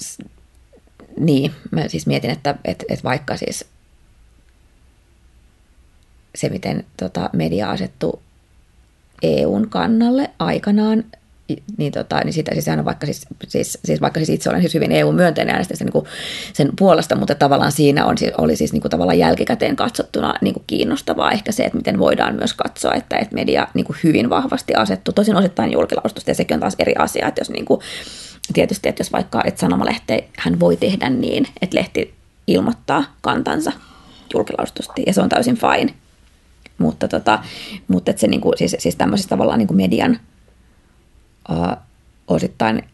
[0.00, 0.18] s,
[1.18, 3.64] niin, mä siis mietin, että et, et vaikka siis
[6.34, 8.22] se, miten tota, media asettu
[9.22, 11.04] EUn kannalle aikanaan,
[11.76, 14.74] niin, tota, niin sitä, siis on vaikka, siis, siis, siis, vaikka siis itse olen siis
[14.74, 16.04] hyvin EU-myönteinen äänestä sen, niin
[16.52, 20.64] sen puolesta, mutta tavallaan siinä on, oli siis niin kuin tavallaan jälkikäteen katsottuna niin kuin
[20.66, 24.74] kiinnostavaa ehkä se, että miten voidaan myös katsoa, että, että media niin kuin hyvin vahvasti
[24.74, 27.80] asettu, tosin osittain julkilaustusta ja sekin on taas eri asia, että jos niin kuin,
[28.52, 32.14] tietysti, että jos vaikka että sanomalehte hän voi tehdä niin, että lehti
[32.46, 33.72] ilmoittaa kantansa
[34.34, 35.94] julkilaustusti ja se on täysin fine,
[36.78, 37.38] mutta, tota,
[37.88, 40.20] mutta että se niin kuin, siis, siis tämmöisessä tavallaan niin kuin median
[41.50, 41.76] uh,
[42.28, 42.84] osittain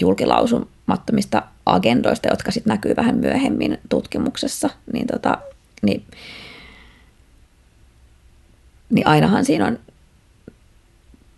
[0.00, 5.38] julkilausumattomista agendoista, jotka sitten näkyy vähän myöhemmin tutkimuksessa, niin, tota,
[5.82, 6.04] niin,
[8.90, 9.78] niin ainahan siinä on,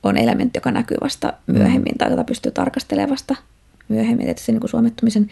[0.03, 3.37] on elementti, joka näkyy vasta myöhemmin tai jota pystyy tarkastelemaan vasta
[3.89, 4.29] myöhemmin.
[4.29, 5.31] Että se niin kuin suomettumisen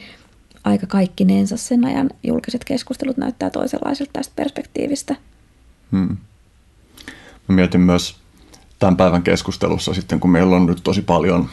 [0.64, 5.16] aika kaikkinensa sen ajan julkiset keskustelut näyttää toisenlaiselta tästä perspektiivistä.
[5.92, 6.16] Hmm.
[7.48, 8.16] Mä mietin myös
[8.78, 11.48] tämän päivän keskustelussa sitten, kun meillä on nyt tosi paljon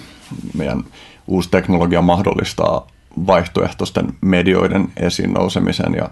[0.53, 0.84] meidän
[1.27, 2.88] uusi teknologia mahdollistaa
[3.27, 6.10] vaihtoehtoisten medioiden esiin nousemisen ja,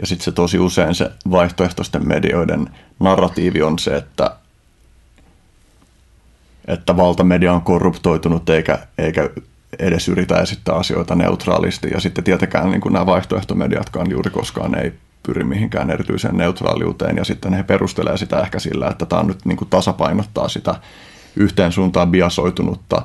[0.00, 2.70] ja sitten se tosi usein se vaihtoehtoisten medioiden
[3.00, 4.36] narratiivi on se, että,
[6.66, 9.30] että valtamedia on korruptoitunut eikä, eikä
[9.78, 11.88] edes yritä esittää asioita neutraalisti.
[11.94, 14.92] Ja sitten tietenkään niin kuin nämä vaihtoehtomediatkaan juuri koskaan ei
[15.28, 19.56] pyri mihinkään erityiseen neutraaliuteen ja sitten he perustelee sitä ehkä sillä, että tämä nyt niin
[19.56, 20.74] kuin tasapainottaa sitä
[21.36, 23.02] yhteen suuntaan biasoitunutta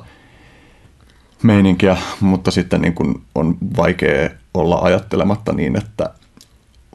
[1.42, 6.10] meininkiä, mutta sitten niin kuin on vaikea olla ajattelematta niin, että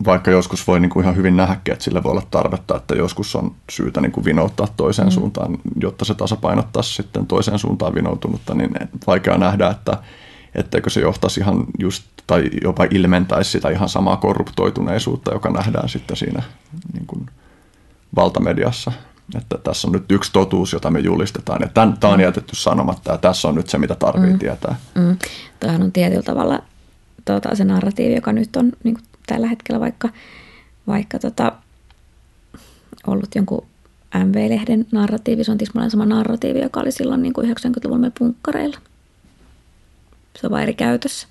[0.05, 3.35] vaikka joskus voi niin kuin ihan hyvin nähdäkin, että sille voi olla tarvetta, että joskus
[3.35, 5.11] on syytä niin kuin vinouttaa toiseen mm.
[5.11, 8.71] suuntaan, jotta se tasapainottaisi sitten toiseen suuntaan vinoutunutta, niin
[9.07, 9.97] vaikea nähdä, että
[10.55, 16.17] etteikö se johtaisi ihan just, tai jopa ilmentäisi sitä ihan samaa korruptoituneisuutta, joka nähdään sitten
[16.17, 16.43] siinä
[16.93, 17.25] niin kuin
[18.15, 18.91] valtamediassa.
[19.37, 22.23] Että tässä on nyt yksi totuus, jota me julistetaan, ja tämän, tämä on mm.
[22.23, 24.39] jätetty sanomatta, ja tässä on nyt se, mitä tarvitsee mm.
[24.39, 24.75] tietää.
[24.95, 25.17] Mm.
[25.59, 26.59] Tämähän on tietyllä tavalla
[27.25, 30.09] tuota, se narratiivi, joka nyt on niin kuin tällä hetkellä vaikka,
[30.87, 31.51] vaikka tota,
[33.07, 33.65] ollut jonkun
[34.15, 38.77] MV-lehden narratiivi, se on tismalleen sama narratiivi, joka oli silloin niin kuin 90-luvulla me punkkareilla
[40.37, 41.27] se on vain eri käytössä.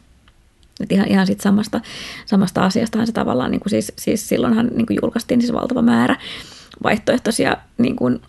[0.81, 1.81] Et ihan, ihan sit samasta,
[2.27, 6.17] samasta asiastahan se tavallaan, niin kuin siis, siis silloinhan niin kuin julkaistiin siis valtava määrä
[6.83, 8.23] vaihtoehtoisia, niin kuin,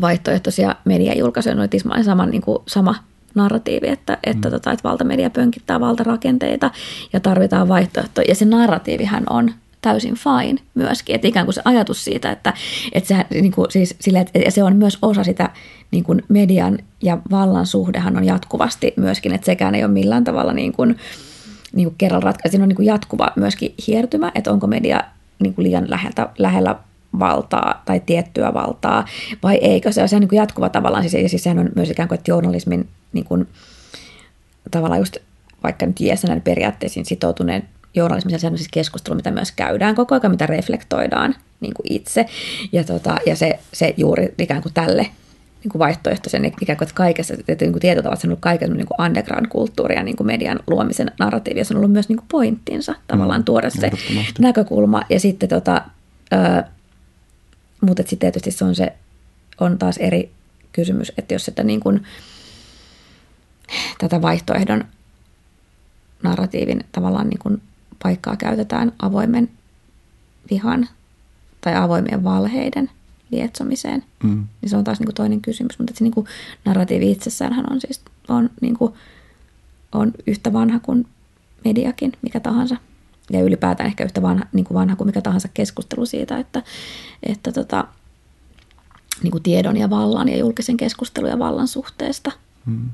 [0.00, 2.94] vaihtoehtoisia mediajulkaisuja, oli sama, niin kuin, sama
[3.34, 4.52] narratiivi, että, että, mm.
[4.52, 6.70] tota, että valtamedia pönkittää valtarakenteita
[7.12, 8.24] ja tarvitaan vaihtoehtoja.
[8.28, 9.52] Ja se narratiivihan on
[9.82, 11.14] täysin fine myöskin.
[11.14, 12.52] Että ikään kuin se ajatus siitä, että,
[12.92, 15.50] että, se, niin kuin, siis, sille, että se on myös osa sitä
[15.90, 20.52] niin kuin median ja vallan suhdehan on jatkuvasti myöskin, että sekään ei ole millään tavalla
[20.52, 20.96] niin kuin,
[21.72, 22.50] niin kuin kerralla ratkaisu.
[22.50, 25.00] Siinä on niin kuin jatkuva myöskin hiertymä, että onko media
[25.38, 26.76] niin kuin liian läheltä, lähellä
[27.18, 29.04] valtaa tai tiettyä valtaa,
[29.42, 32.18] vai eikö se se niin kuin jatkuva tavallaan, siis, siis sehän on myös ikään kuin,
[32.18, 33.48] että journalismin niin kuin,
[34.70, 35.16] tavallaan just
[35.62, 37.68] vaikka nyt JSNn periaatteisiin sitoutuneen
[37.98, 42.26] journalismin on siis keskustelu, mitä myös käydään koko ajan, mitä reflektoidaan niin kuin itse.
[42.72, 45.06] Ja, tota, ja se, se juuri ikään kuin tälle
[45.64, 48.40] niin kuin vaihtoehtoisen ikään kuin, että kaikessa, että niin kuin tietyllä tavalla se on ollut
[48.40, 52.16] kaikessa niin kuin underground-kulttuuri ja niin kuin median luomisen narratiivi, se on ollut myös niin
[52.16, 53.90] kuin pointtinsa tavallaan mm, tuoda se
[54.38, 55.02] näkökulma.
[55.10, 55.82] Ja sitten tota,
[56.32, 56.62] ö,
[57.80, 58.92] mutta sitten tietysti se on, se
[59.60, 60.30] on taas eri
[60.72, 62.02] kysymys, että jos sitä niin kuin,
[63.98, 64.84] tätä vaihtoehdon
[66.22, 67.62] narratiivin tavallaan niin kuin
[68.02, 69.50] paikkaa käytetään avoimen
[70.50, 70.88] vihan
[71.60, 72.90] tai avoimien valheiden
[73.30, 74.46] lietsomiseen, mm.
[74.60, 75.78] niin se on taas niin kuin toinen kysymys.
[75.78, 76.26] Mutta se niin kuin
[76.64, 78.94] narratiivi itsessään on siis on, niin kuin,
[79.92, 81.06] on yhtä vanha kuin
[81.64, 82.76] mediakin, mikä tahansa.
[83.30, 86.62] Ja ylipäätään ehkä yhtä vanha, niin kuin vanha kuin mikä tahansa keskustelu siitä, että,
[87.22, 87.84] että, tota,
[89.22, 92.32] niin kuin tiedon ja vallan ja julkisen keskustelun ja vallan suhteesta.
[92.66, 92.90] Hmm.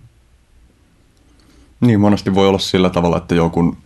[1.81, 3.77] Niin, monesti voi olla sillä tavalla, että joku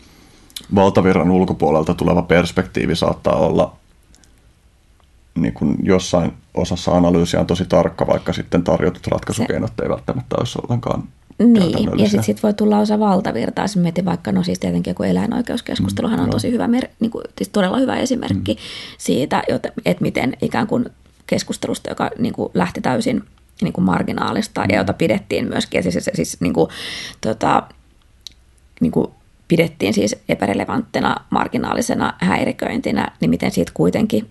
[0.75, 3.77] valtavirran ulkopuolelta tuleva perspektiivi saattaa olla
[5.35, 10.37] niin kuin jossain osassa analyysiä on tosi tarkka, vaikka sitten tarjotut ratkaisukeinot se, ei välttämättä
[10.39, 11.03] olisi ollenkaan
[11.39, 13.65] Niin, ja sitten sit voi tulla osa valtavirtaa.
[13.65, 16.69] Jos mietin vaikka, no siis tietenkin joku eläinoikeuskeskusteluhan mm, on tosi hyvä,
[17.01, 18.61] niin kuin, siis todella hyvä esimerkki mm.
[18.99, 19.43] siitä,
[19.85, 20.87] että miten ikään kuin
[21.27, 23.23] keskustelusta, joka niin kuin lähti täysin
[23.63, 24.67] niin kuin marginaalista mm.
[24.71, 26.71] ja jota pidettiin myöskin, siis, siis, siis niin kuin,
[27.21, 27.63] tota,
[28.81, 29.11] niin kuin
[29.49, 34.31] pidettiin siis epärelevanttina, marginaalisena häiriköintinä, niin miten siitä kuitenkin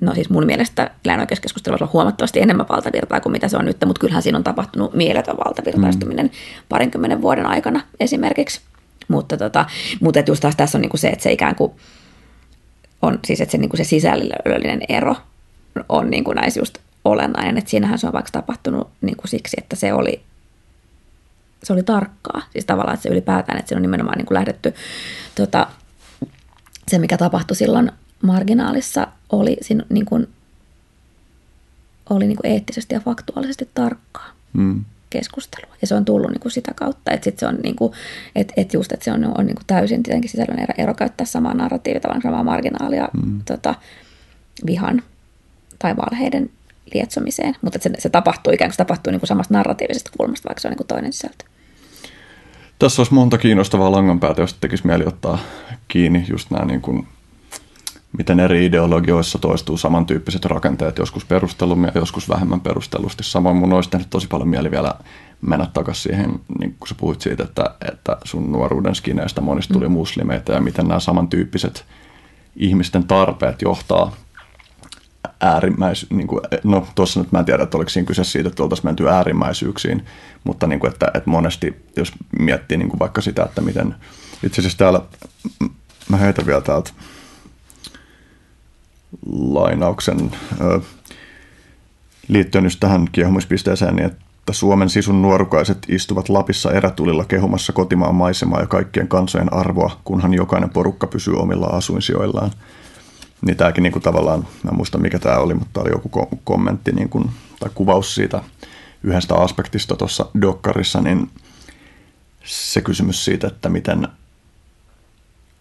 [0.00, 4.00] no siis mun mielestä eläinoikeuskeskustelussa on huomattavasti enemmän valtavirtaa kuin mitä se on nyt, mutta
[4.00, 6.32] kyllähän siinä on tapahtunut mieletön valtavirtaistuminen mm.
[6.68, 8.60] parinkymmenen vuoden aikana esimerkiksi.
[9.08, 9.66] Mutta, tota,
[10.00, 11.72] mutta just taas tässä on niin kuin se, että se ikään kuin
[13.02, 15.16] on siis, että se, niin kuin se sisällöllinen ero
[15.88, 19.56] on niin kuin näissä just olennainen, että siinähän se on vaikka tapahtunut niin kuin siksi,
[19.58, 20.20] että se oli,
[21.64, 22.42] se oli tarkkaa.
[22.50, 24.74] Siis tavallaan, että se ylipäätään, että se on nimenomaan niin kuin lähdetty
[25.34, 25.66] tota,
[26.88, 27.92] se, mikä tapahtui silloin
[28.22, 30.28] marginaalissa oli, siinä niin kuin,
[32.10, 34.84] oli niin kuin eettisesti ja faktuaalisesti tarkkaa mm.
[35.10, 35.74] keskustelua.
[35.80, 37.92] Ja se on tullut niin kuin sitä kautta, että sit se on niin kuin,
[38.36, 41.26] et, et just, että se on, on niin kuin täysin tietenkin sisällön ero, ero käyttää
[41.26, 43.40] samaa narratiivia, tavallaan samaa marginaalia mm.
[43.44, 43.74] tota,
[44.66, 45.02] vihan
[45.78, 46.50] tai valheiden
[46.94, 47.56] lietsomiseen.
[47.62, 50.68] Mutta se, se tapahtuu ikään kuin se tapahtuu niin kuin samasta narratiivisesta kulmasta, vaikka se
[50.68, 51.44] on niin kuin toinen sisältö.
[52.84, 55.38] Tässä olisi monta kiinnostavaa langanpäätä, jos tekisi mieli ottaa
[55.88, 57.06] kiinni just nämä niin kuin
[58.18, 63.22] miten eri ideologioissa toistuu samantyyppiset rakenteet, joskus perustelumia, joskus vähemmän perustellusti.
[63.22, 64.94] Samoin mun olisi tehnyt tosi paljon mieli vielä
[65.40, 69.88] mennä takaisin siihen, niin kun sä puhuit siitä, että, että sun nuoruuden skineistä monista tuli
[69.88, 69.92] mm.
[69.92, 71.84] muslimeita ja miten nämä samantyyppiset
[72.56, 74.12] ihmisten tarpeet johtaa
[75.40, 78.62] äärimmäis, niin kuin, no tuossa nyt mä en tiedä, että oliko siinä kyse siitä, että
[78.62, 80.04] oltaisiin menty äärimmäisyyksiin,
[80.44, 83.94] mutta niin kuin, että, että monesti, jos miettii niin kuin vaikka sitä, että miten,
[84.42, 85.00] itse asiassa täällä,
[86.08, 86.90] mä heitän vielä täältä
[89.32, 90.30] lainauksen
[92.28, 98.60] liittyen just tähän kiehumispisteeseen, niin että Suomen sisun nuorukaiset istuvat Lapissa erätulilla kehumassa kotimaan maisemaa
[98.60, 102.50] ja kaikkien kansojen arvoa, kunhan jokainen porukka pysyy omilla asuinsijoillaan.
[103.42, 106.92] Niin tämäkin niin kuin tavallaan, mä en muista mikä tämä oli, mutta oli joku kommentti
[106.92, 107.30] niin kuin,
[107.60, 108.42] tai kuvaus siitä
[109.02, 111.30] yhdestä aspektista tuossa dokkarissa, niin
[112.44, 114.08] se kysymys siitä, että miten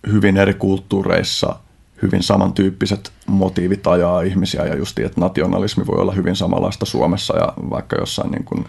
[0.07, 1.55] hyvin eri kulttuureissa–
[2.03, 7.53] hyvin samantyyppiset motiivit ajaa ihmisiä ja just että nationalismi voi olla hyvin samanlaista Suomessa ja
[7.69, 8.65] vaikka jossain niin kuin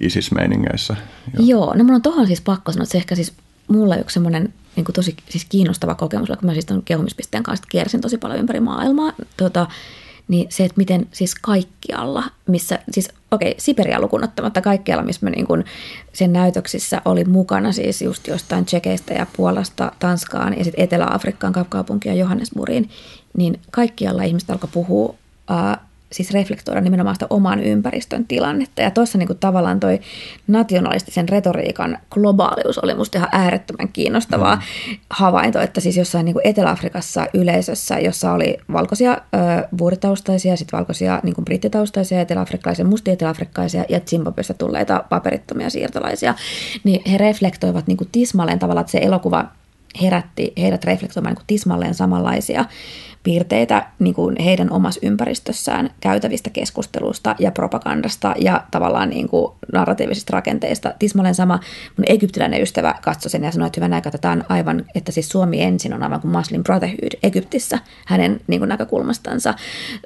[0.00, 0.96] ISIS-meiningeissä.
[1.38, 3.32] Joo, no mun on tuohon siis pakko sanoa, että se ehkä siis
[3.68, 8.00] mulle yksi semmoinen niin tosi siis kiinnostava kokemus, vaikka mä siis ton kehumispisteen kanssa kiersin
[8.00, 9.66] tosi paljon ympäri maailmaa, tota,
[10.28, 15.30] niin se, että miten siis kaikkialla, missä, siis okei, okay, Siberia lukunottamatta kaikkialla, missä me
[15.30, 15.64] niin kuin
[16.12, 22.14] sen näytöksissä oli mukana siis just jostain Tsekeistä ja Puolasta Tanskaan ja sitten Etelä-Afrikkaan, Kapkaupunkiin
[22.14, 22.90] ja Johannesburgiin,
[23.36, 25.14] niin kaikkialla ihmiset alkoi puhua
[26.12, 28.82] siis reflektoida nimenomaan sitä oman ympäristön tilannetta.
[28.82, 30.00] Ja tuossa niin tavallaan toi
[30.46, 34.96] nationalistisen retoriikan globaalius oli musta ihan äärettömän kiinnostavaa mm.
[35.10, 39.18] havainto, että siis jossain niin Etelä-Afrikassa yleisössä, jossa oli valkoisia ö,
[39.78, 46.34] vuoritaustaisia, sitten valkoisia niin brittitaustaisia, eteläafrikkalaisia, mustia eteläafrikkaisia ja Zimbabwesta tulleita paperittomia siirtolaisia,
[46.84, 49.44] niin he reflektoivat niin tismalleen tavallaan, että se elokuva
[50.02, 52.64] herätti heidät reflektoimaan niin tismalleen samanlaisia
[53.22, 60.32] piirteitä niin kuin heidän omassa ympäristössään käytävistä keskustelusta ja propagandasta ja tavallaan niin kuin narratiivisista
[60.32, 60.92] rakenteista.
[60.98, 61.60] Tismalleen sama
[61.96, 65.28] mun egyptiläinen ystävä katsoi sen ja sanoi, että hyvä näkö, että on aivan, että siis
[65.28, 69.54] Suomi ensin on aivan kuin Muslim Brotherhood Egyptissä hänen niin kuin näkökulmastansa.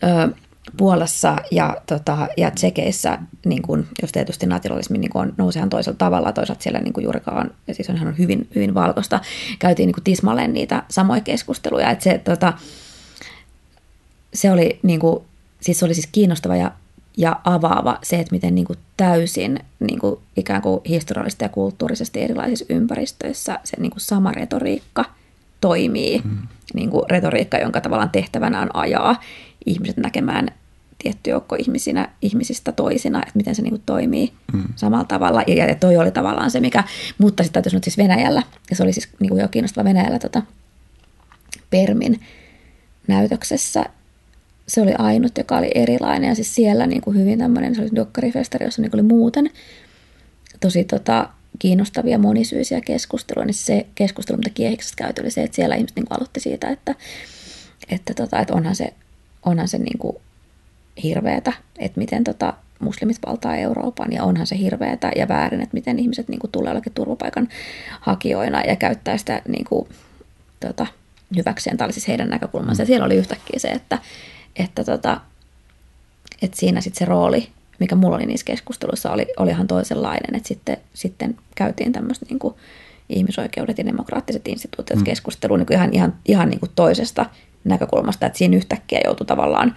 [0.04, 0.28] Öö,
[0.76, 6.32] Puolassa ja, tota, ja Tsekeissä, niin kun, jos tietysti nationalismi niin on, nousee toisella tavalla,
[6.32, 9.20] toisaalta siellä niin juurikaan, ja siis on ihan hyvin, hyvin valkoista,
[9.58, 12.52] käytiin niin tismalleen niitä samoja keskusteluja, että se, tota,
[14.34, 15.24] se oli, niin kuin,
[15.60, 16.70] siis se oli siis kiinnostava ja,
[17.16, 18.66] ja avaava se, että miten niin
[18.96, 25.04] täysin niin kuin ikään kuin historiallisesti ja kulttuurisesti erilaisissa ympäristöissä se niin sama retoriikka
[25.60, 26.20] toimii.
[26.24, 26.38] Mm.
[26.74, 29.20] Niin retoriikka, jonka tavallaan tehtävänä on ajaa
[29.66, 30.48] ihmiset näkemään
[31.02, 34.64] tietty joukko ihmisinä, ihmisistä toisina, että miten se niin kuin toimii mm.
[34.76, 35.42] samalla tavalla.
[35.46, 36.84] Ja, ja toi oli tavallaan se, mikä,
[37.18, 40.42] mutta sitten täytyy siis Venäjällä, ja se oli siis niin kuin jo kiinnostava Venäjällä tota,
[41.70, 42.20] Permin
[43.08, 43.84] näytöksessä,
[44.68, 46.28] se oli ainut, joka oli erilainen.
[46.28, 49.50] Ja siis siellä niin kuin hyvin tämmöinen, se oli dokkarifestari, jossa niin oli muuten
[50.60, 51.28] tosi tota,
[51.58, 56.06] kiinnostavia monisyisiä keskusteluja, niin se keskustelu, mitä Kiehiksessä käyty, oli se, että siellä ihmiset niin
[56.10, 56.94] aloitti siitä, että,
[57.88, 58.92] että, tota, että onhan se,
[59.46, 60.16] onhan se niin kuin
[61.02, 65.98] hirveätä, että miten tota, muslimit valtaa Euroopan ja onhan se hirveätä ja väärin, että miten
[65.98, 67.48] ihmiset niin kuin, tulee jollakin turvapaikan
[68.00, 69.88] hakijoina ja käyttää sitä niin kuin,
[70.60, 70.86] tota,
[71.36, 71.76] hyväkseen.
[71.76, 72.82] Tämä oli siis heidän näkökulmansa.
[72.82, 73.98] Ja siellä oli yhtäkkiä se, että,
[74.56, 75.20] että, tota,
[76.42, 77.48] että siinä sitten se rooli,
[77.78, 80.36] mikä mulla oli niissä keskusteluissa, oli, oli ihan toisenlainen.
[80.36, 82.54] Että sitten, sitten käytiin tämmöistä niin kuin
[83.08, 85.04] ihmisoikeudet ja demokraattiset instituutiot mm.
[85.04, 87.26] keskusteluun niin kuin ihan, ihan, ihan niin kuin toisesta
[87.64, 89.76] näkökulmasta, että siinä yhtäkkiä joutui tavallaan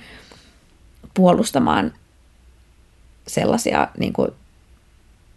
[1.14, 1.94] puolustamaan
[3.28, 4.32] sellaisia niin kuin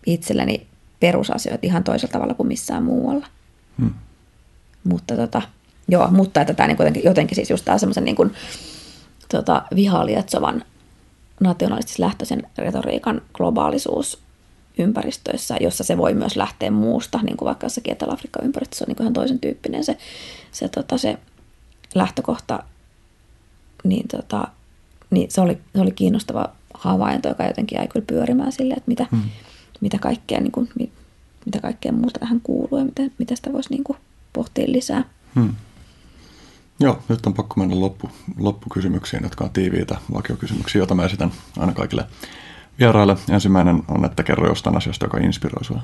[0.06, 0.66] itselleni
[1.00, 3.26] perusasioita ihan toisella tavalla kuin missään muualla.
[3.78, 3.94] Hmm.
[4.84, 5.42] Mutta, tota,
[5.88, 8.32] joo, mutta että tämä niin jotenkin, jotenkin siis just tämä semmoisen niin kuin,
[9.28, 10.64] tota, vihalietsovan
[11.40, 14.22] nationalistis lähtöisen retoriikan globaalisuus
[14.78, 19.02] ympäristöissä, jossa se voi myös lähteä muusta, niin kuin vaikka jossakin Etelä-Afrikan ympäristössä on niin
[19.02, 19.98] ihan toisen tyyppinen se,
[20.52, 21.18] se, tota, se
[21.94, 22.62] lähtökohta,
[23.84, 24.48] niin, tota,
[25.10, 29.06] niin se, oli, se oli kiinnostava havainto, joka jotenkin jäi kyllä pyörimään sille, että mitä,
[29.10, 29.22] hmm.
[29.80, 30.68] mitä, kaikkea, niin kuin,
[31.46, 33.98] mitä kaikkea muuta tähän kuuluu ja mitä, mitä sitä voisi niin kuin
[34.32, 35.04] pohtia lisää.
[35.34, 35.54] Hmm.
[36.80, 41.72] Joo, nyt on pakko mennä loppu, loppukysymyksiin, jotka on tiiviitä vakiokysymyksiä, joita mä esitän aina
[41.72, 42.06] kaikille
[42.78, 43.16] vieraille.
[43.30, 45.82] Ensimmäinen on, että kerro jostain asiasta, joka inspiroi sinua.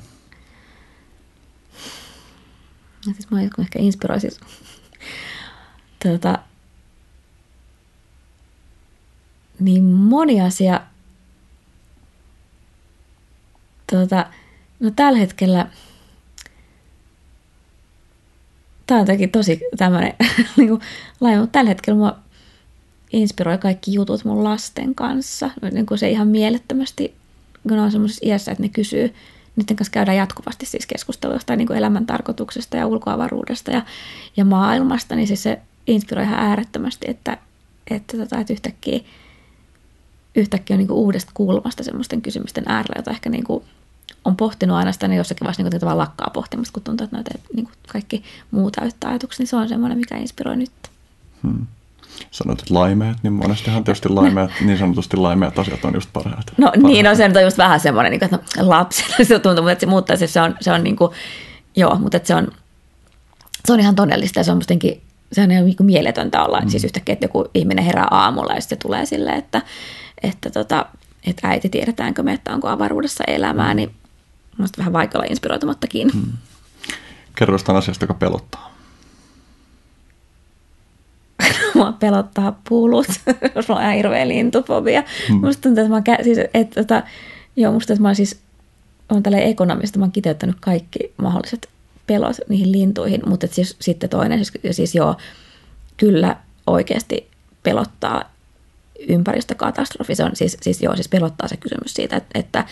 [3.07, 4.41] No siis mä ehkä inspiroi siis
[6.09, 6.39] tuota,
[9.61, 10.81] niin moni asia.
[13.91, 14.27] Tuota,
[14.81, 15.67] no tällä hetkellä
[18.87, 20.15] tämä on jotenkin tosi tämmöinen
[20.57, 20.81] niin kuin,
[21.21, 22.17] laiva, mutta tällä hetkellä mua
[23.13, 25.51] inspiroi kaikki jutut mun lasten kanssa.
[25.73, 27.15] Niin kuin se ihan mielettömästi,
[27.69, 29.15] kun on semmoisessa iässä, että ne kysyy,
[29.57, 33.83] niiden kanssa käydään jatkuvasti siis keskustelua jostain niin elämän tarkoituksesta ja ulkoavaruudesta ja,
[34.37, 37.39] ja maailmasta, niin siis se inspiroi ihan äärettömästi, että,
[37.91, 39.01] että, tota, että yhtäkkiä,
[40.35, 43.65] yhtäkkiä on niin kuin uudesta kulmasta semmoisten kysymysten äärellä, jota ehkä niin kuin
[44.25, 47.31] on pohtinut aina sitä, niin jossakin vaiheessa niin tavallaan lakkaa pohtimasta, kun tuntuu, että näitä
[47.55, 50.71] niin kuin kaikki muu täyttää ajatuksia, niin se on semmoinen, mikä inspiroi nyt.
[51.43, 51.67] Hmm.
[52.31, 56.53] Sanoit, että laimeet, niin monestihan tietysti laimeet, niin sanotusti laimeet asiat on just parhaat.
[56.57, 56.93] No parhaat.
[56.93, 59.81] niin, no se on just vähän semmoinen, niin kuin, että no, lapsena se tuntuu, mutta,
[59.81, 61.13] se, mutta se, se on, se on niin kuin,
[61.77, 62.49] joo, mutta se on,
[63.65, 65.03] se on ihan todellista ja se on mustenkin
[65.35, 66.61] se on niin kuin mieletöntä olla.
[66.61, 66.69] Mm.
[66.69, 69.63] Siis yhtäkkiä, että joku ihminen herää aamulla ja sitten tulee silleen, että,
[70.23, 70.87] että, tota,
[71.27, 73.77] että äiti, tiedetäänkö me, että onko avaruudessa elämää, mm.
[73.77, 73.91] niin
[74.59, 76.11] minusta vähän vaikea olla inspiroitumattakin.
[76.15, 76.33] Mm.
[77.37, 78.75] Kerro jostain asiasta, joka pelottaa.
[81.75, 83.07] Mua pelottaa pulut,
[83.55, 85.03] jos mulla on hirveä lintufobia.
[85.29, 85.35] Mm.
[85.37, 87.03] Musta tuntuu, että mä, kä- siis, että, tota,
[87.57, 88.41] joo, musta, että mä siis,
[89.09, 91.69] olen tällä ekonomista, mä oon kiteyttänyt kaikki mahdolliset
[92.07, 95.17] pelot niihin lintuihin, mutta siis, sitten toinen, siis, siis joo,
[95.97, 96.37] kyllä
[96.67, 97.31] oikeasti
[97.63, 98.35] pelottaa
[99.09, 100.15] ympäristökatastrofi.
[100.15, 102.65] Se on siis, siis joo, siis pelottaa se kysymys siitä, että,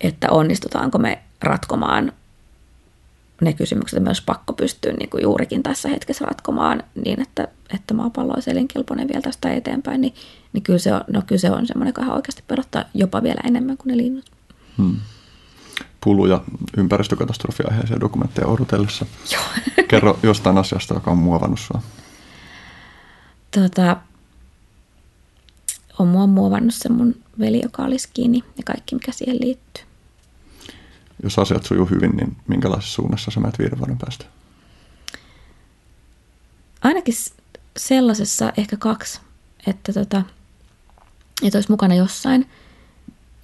[0.00, 2.12] että, onnistutaanko me ratkomaan
[3.40, 8.32] ne kysymykset, myös pakko pystyä niin kuin juurikin tässä hetkessä ratkomaan niin, että, että maapallo
[8.32, 10.14] olisi elinkelpoinen vielä tästä eteenpäin, niin,
[10.52, 13.76] niin kyllä, se on, no kyllä se on semmoinen, joka oikeasti pelottaa jopa vielä enemmän
[13.76, 14.24] kuin ne linnut.
[14.78, 14.96] Hmm
[16.04, 16.40] pulu- ja
[16.76, 19.06] ympäristökatastrofiaiheisia dokumentteja odotellessa.
[19.88, 21.82] Kerro jostain asiasta, joka on muovannut sinua.
[23.50, 23.96] Tota,
[25.98, 29.84] on mua muovannut se mun veli, joka olisi kiinni ja kaikki, mikä siihen liittyy.
[31.22, 34.24] Jos asiat sujuu hyvin, niin minkälaisessa suunnassa sä menet viiden vuoden päästä?
[36.82, 37.14] Ainakin
[37.76, 39.20] sellaisessa ehkä kaksi,
[39.66, 40.22] että, tota,
[41.42, 42.50] että olisi mukana jossain,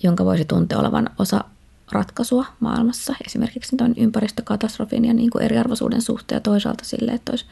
[0.03, 1.45] jonka voisi tuntea olevan osa
[1.93, 7.47] ratkaisua maailmassa, esimerkiksi tuon ympäristökatastrofin ja niin kuin eriarvoisuuden suhteen ja toisaalta sille, että olisi,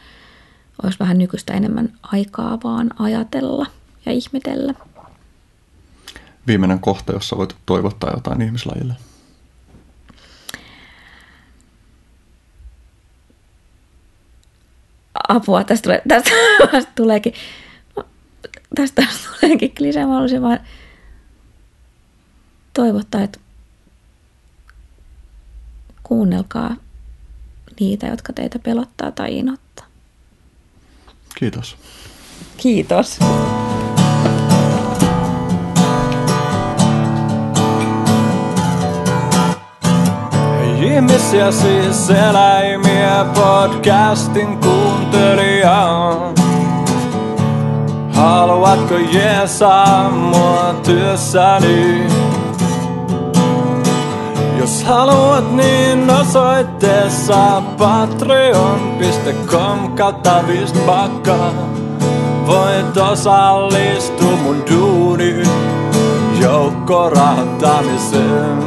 [0.82, 3.66] olisi vähän nykyistä enemmän aikaa vaan ajatella
[4.06, 4.74] ja ihmetellä.
[6.46, 8.94] Viimeinen kohta, jossa voit toivottaa jotain ihmislajille.
[15.28, 17.34] Apua, tästä, tulee, tästä tuleekin,
[18.74, 19.02] tästä
[19.40, 20.06] tuleekin klisee.
[20.06, 20.60] Mä haluaisin vaan
[22.74, 23.38] toivottaa, että
[26.08, 26.76] kuunnelkaa
[27.80, 29.86] niitä, jotka teitä pelottaa tai inottaa.
[31.38, 31.76] Kiitos.
[32.56, 33.18] Kiitos.
[40.82, 46.32] Ihmisiä siis eläimiä podcastin kuuntelijaa.
[48.12, 52.17] Haluatko jeesaa mua työssäni?
[54.68, 61.36] Jos haluat niin osoitteessa patreon.com kautta vistbakka.
[62.46, 65.42] voit osallistua mun duuni
[66.40, 68.58] joukkorahoittamiseen.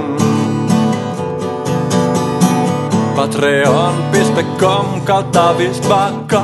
[3.16, 6.42] Patreon.com kautta visbakka.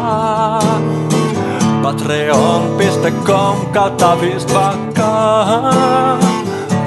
[1.81, 5.07] Patreon.com kautta visbakka.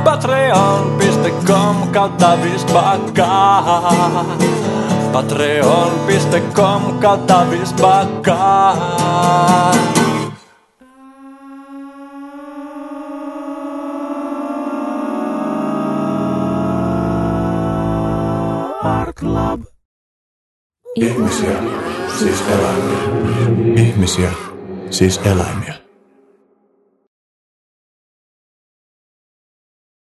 [0.05, 3.29] Patreon.com kautta visbakka.
[5.13, 8.77] Patreon.com kautta visbakka.
[20.95, 21.63] Ihmisiä,
[22.19, 22.99] siis eläimiä.
[23.77, 24.31] Ihmisiä,
[24.91, 25.90] siis eläimiä.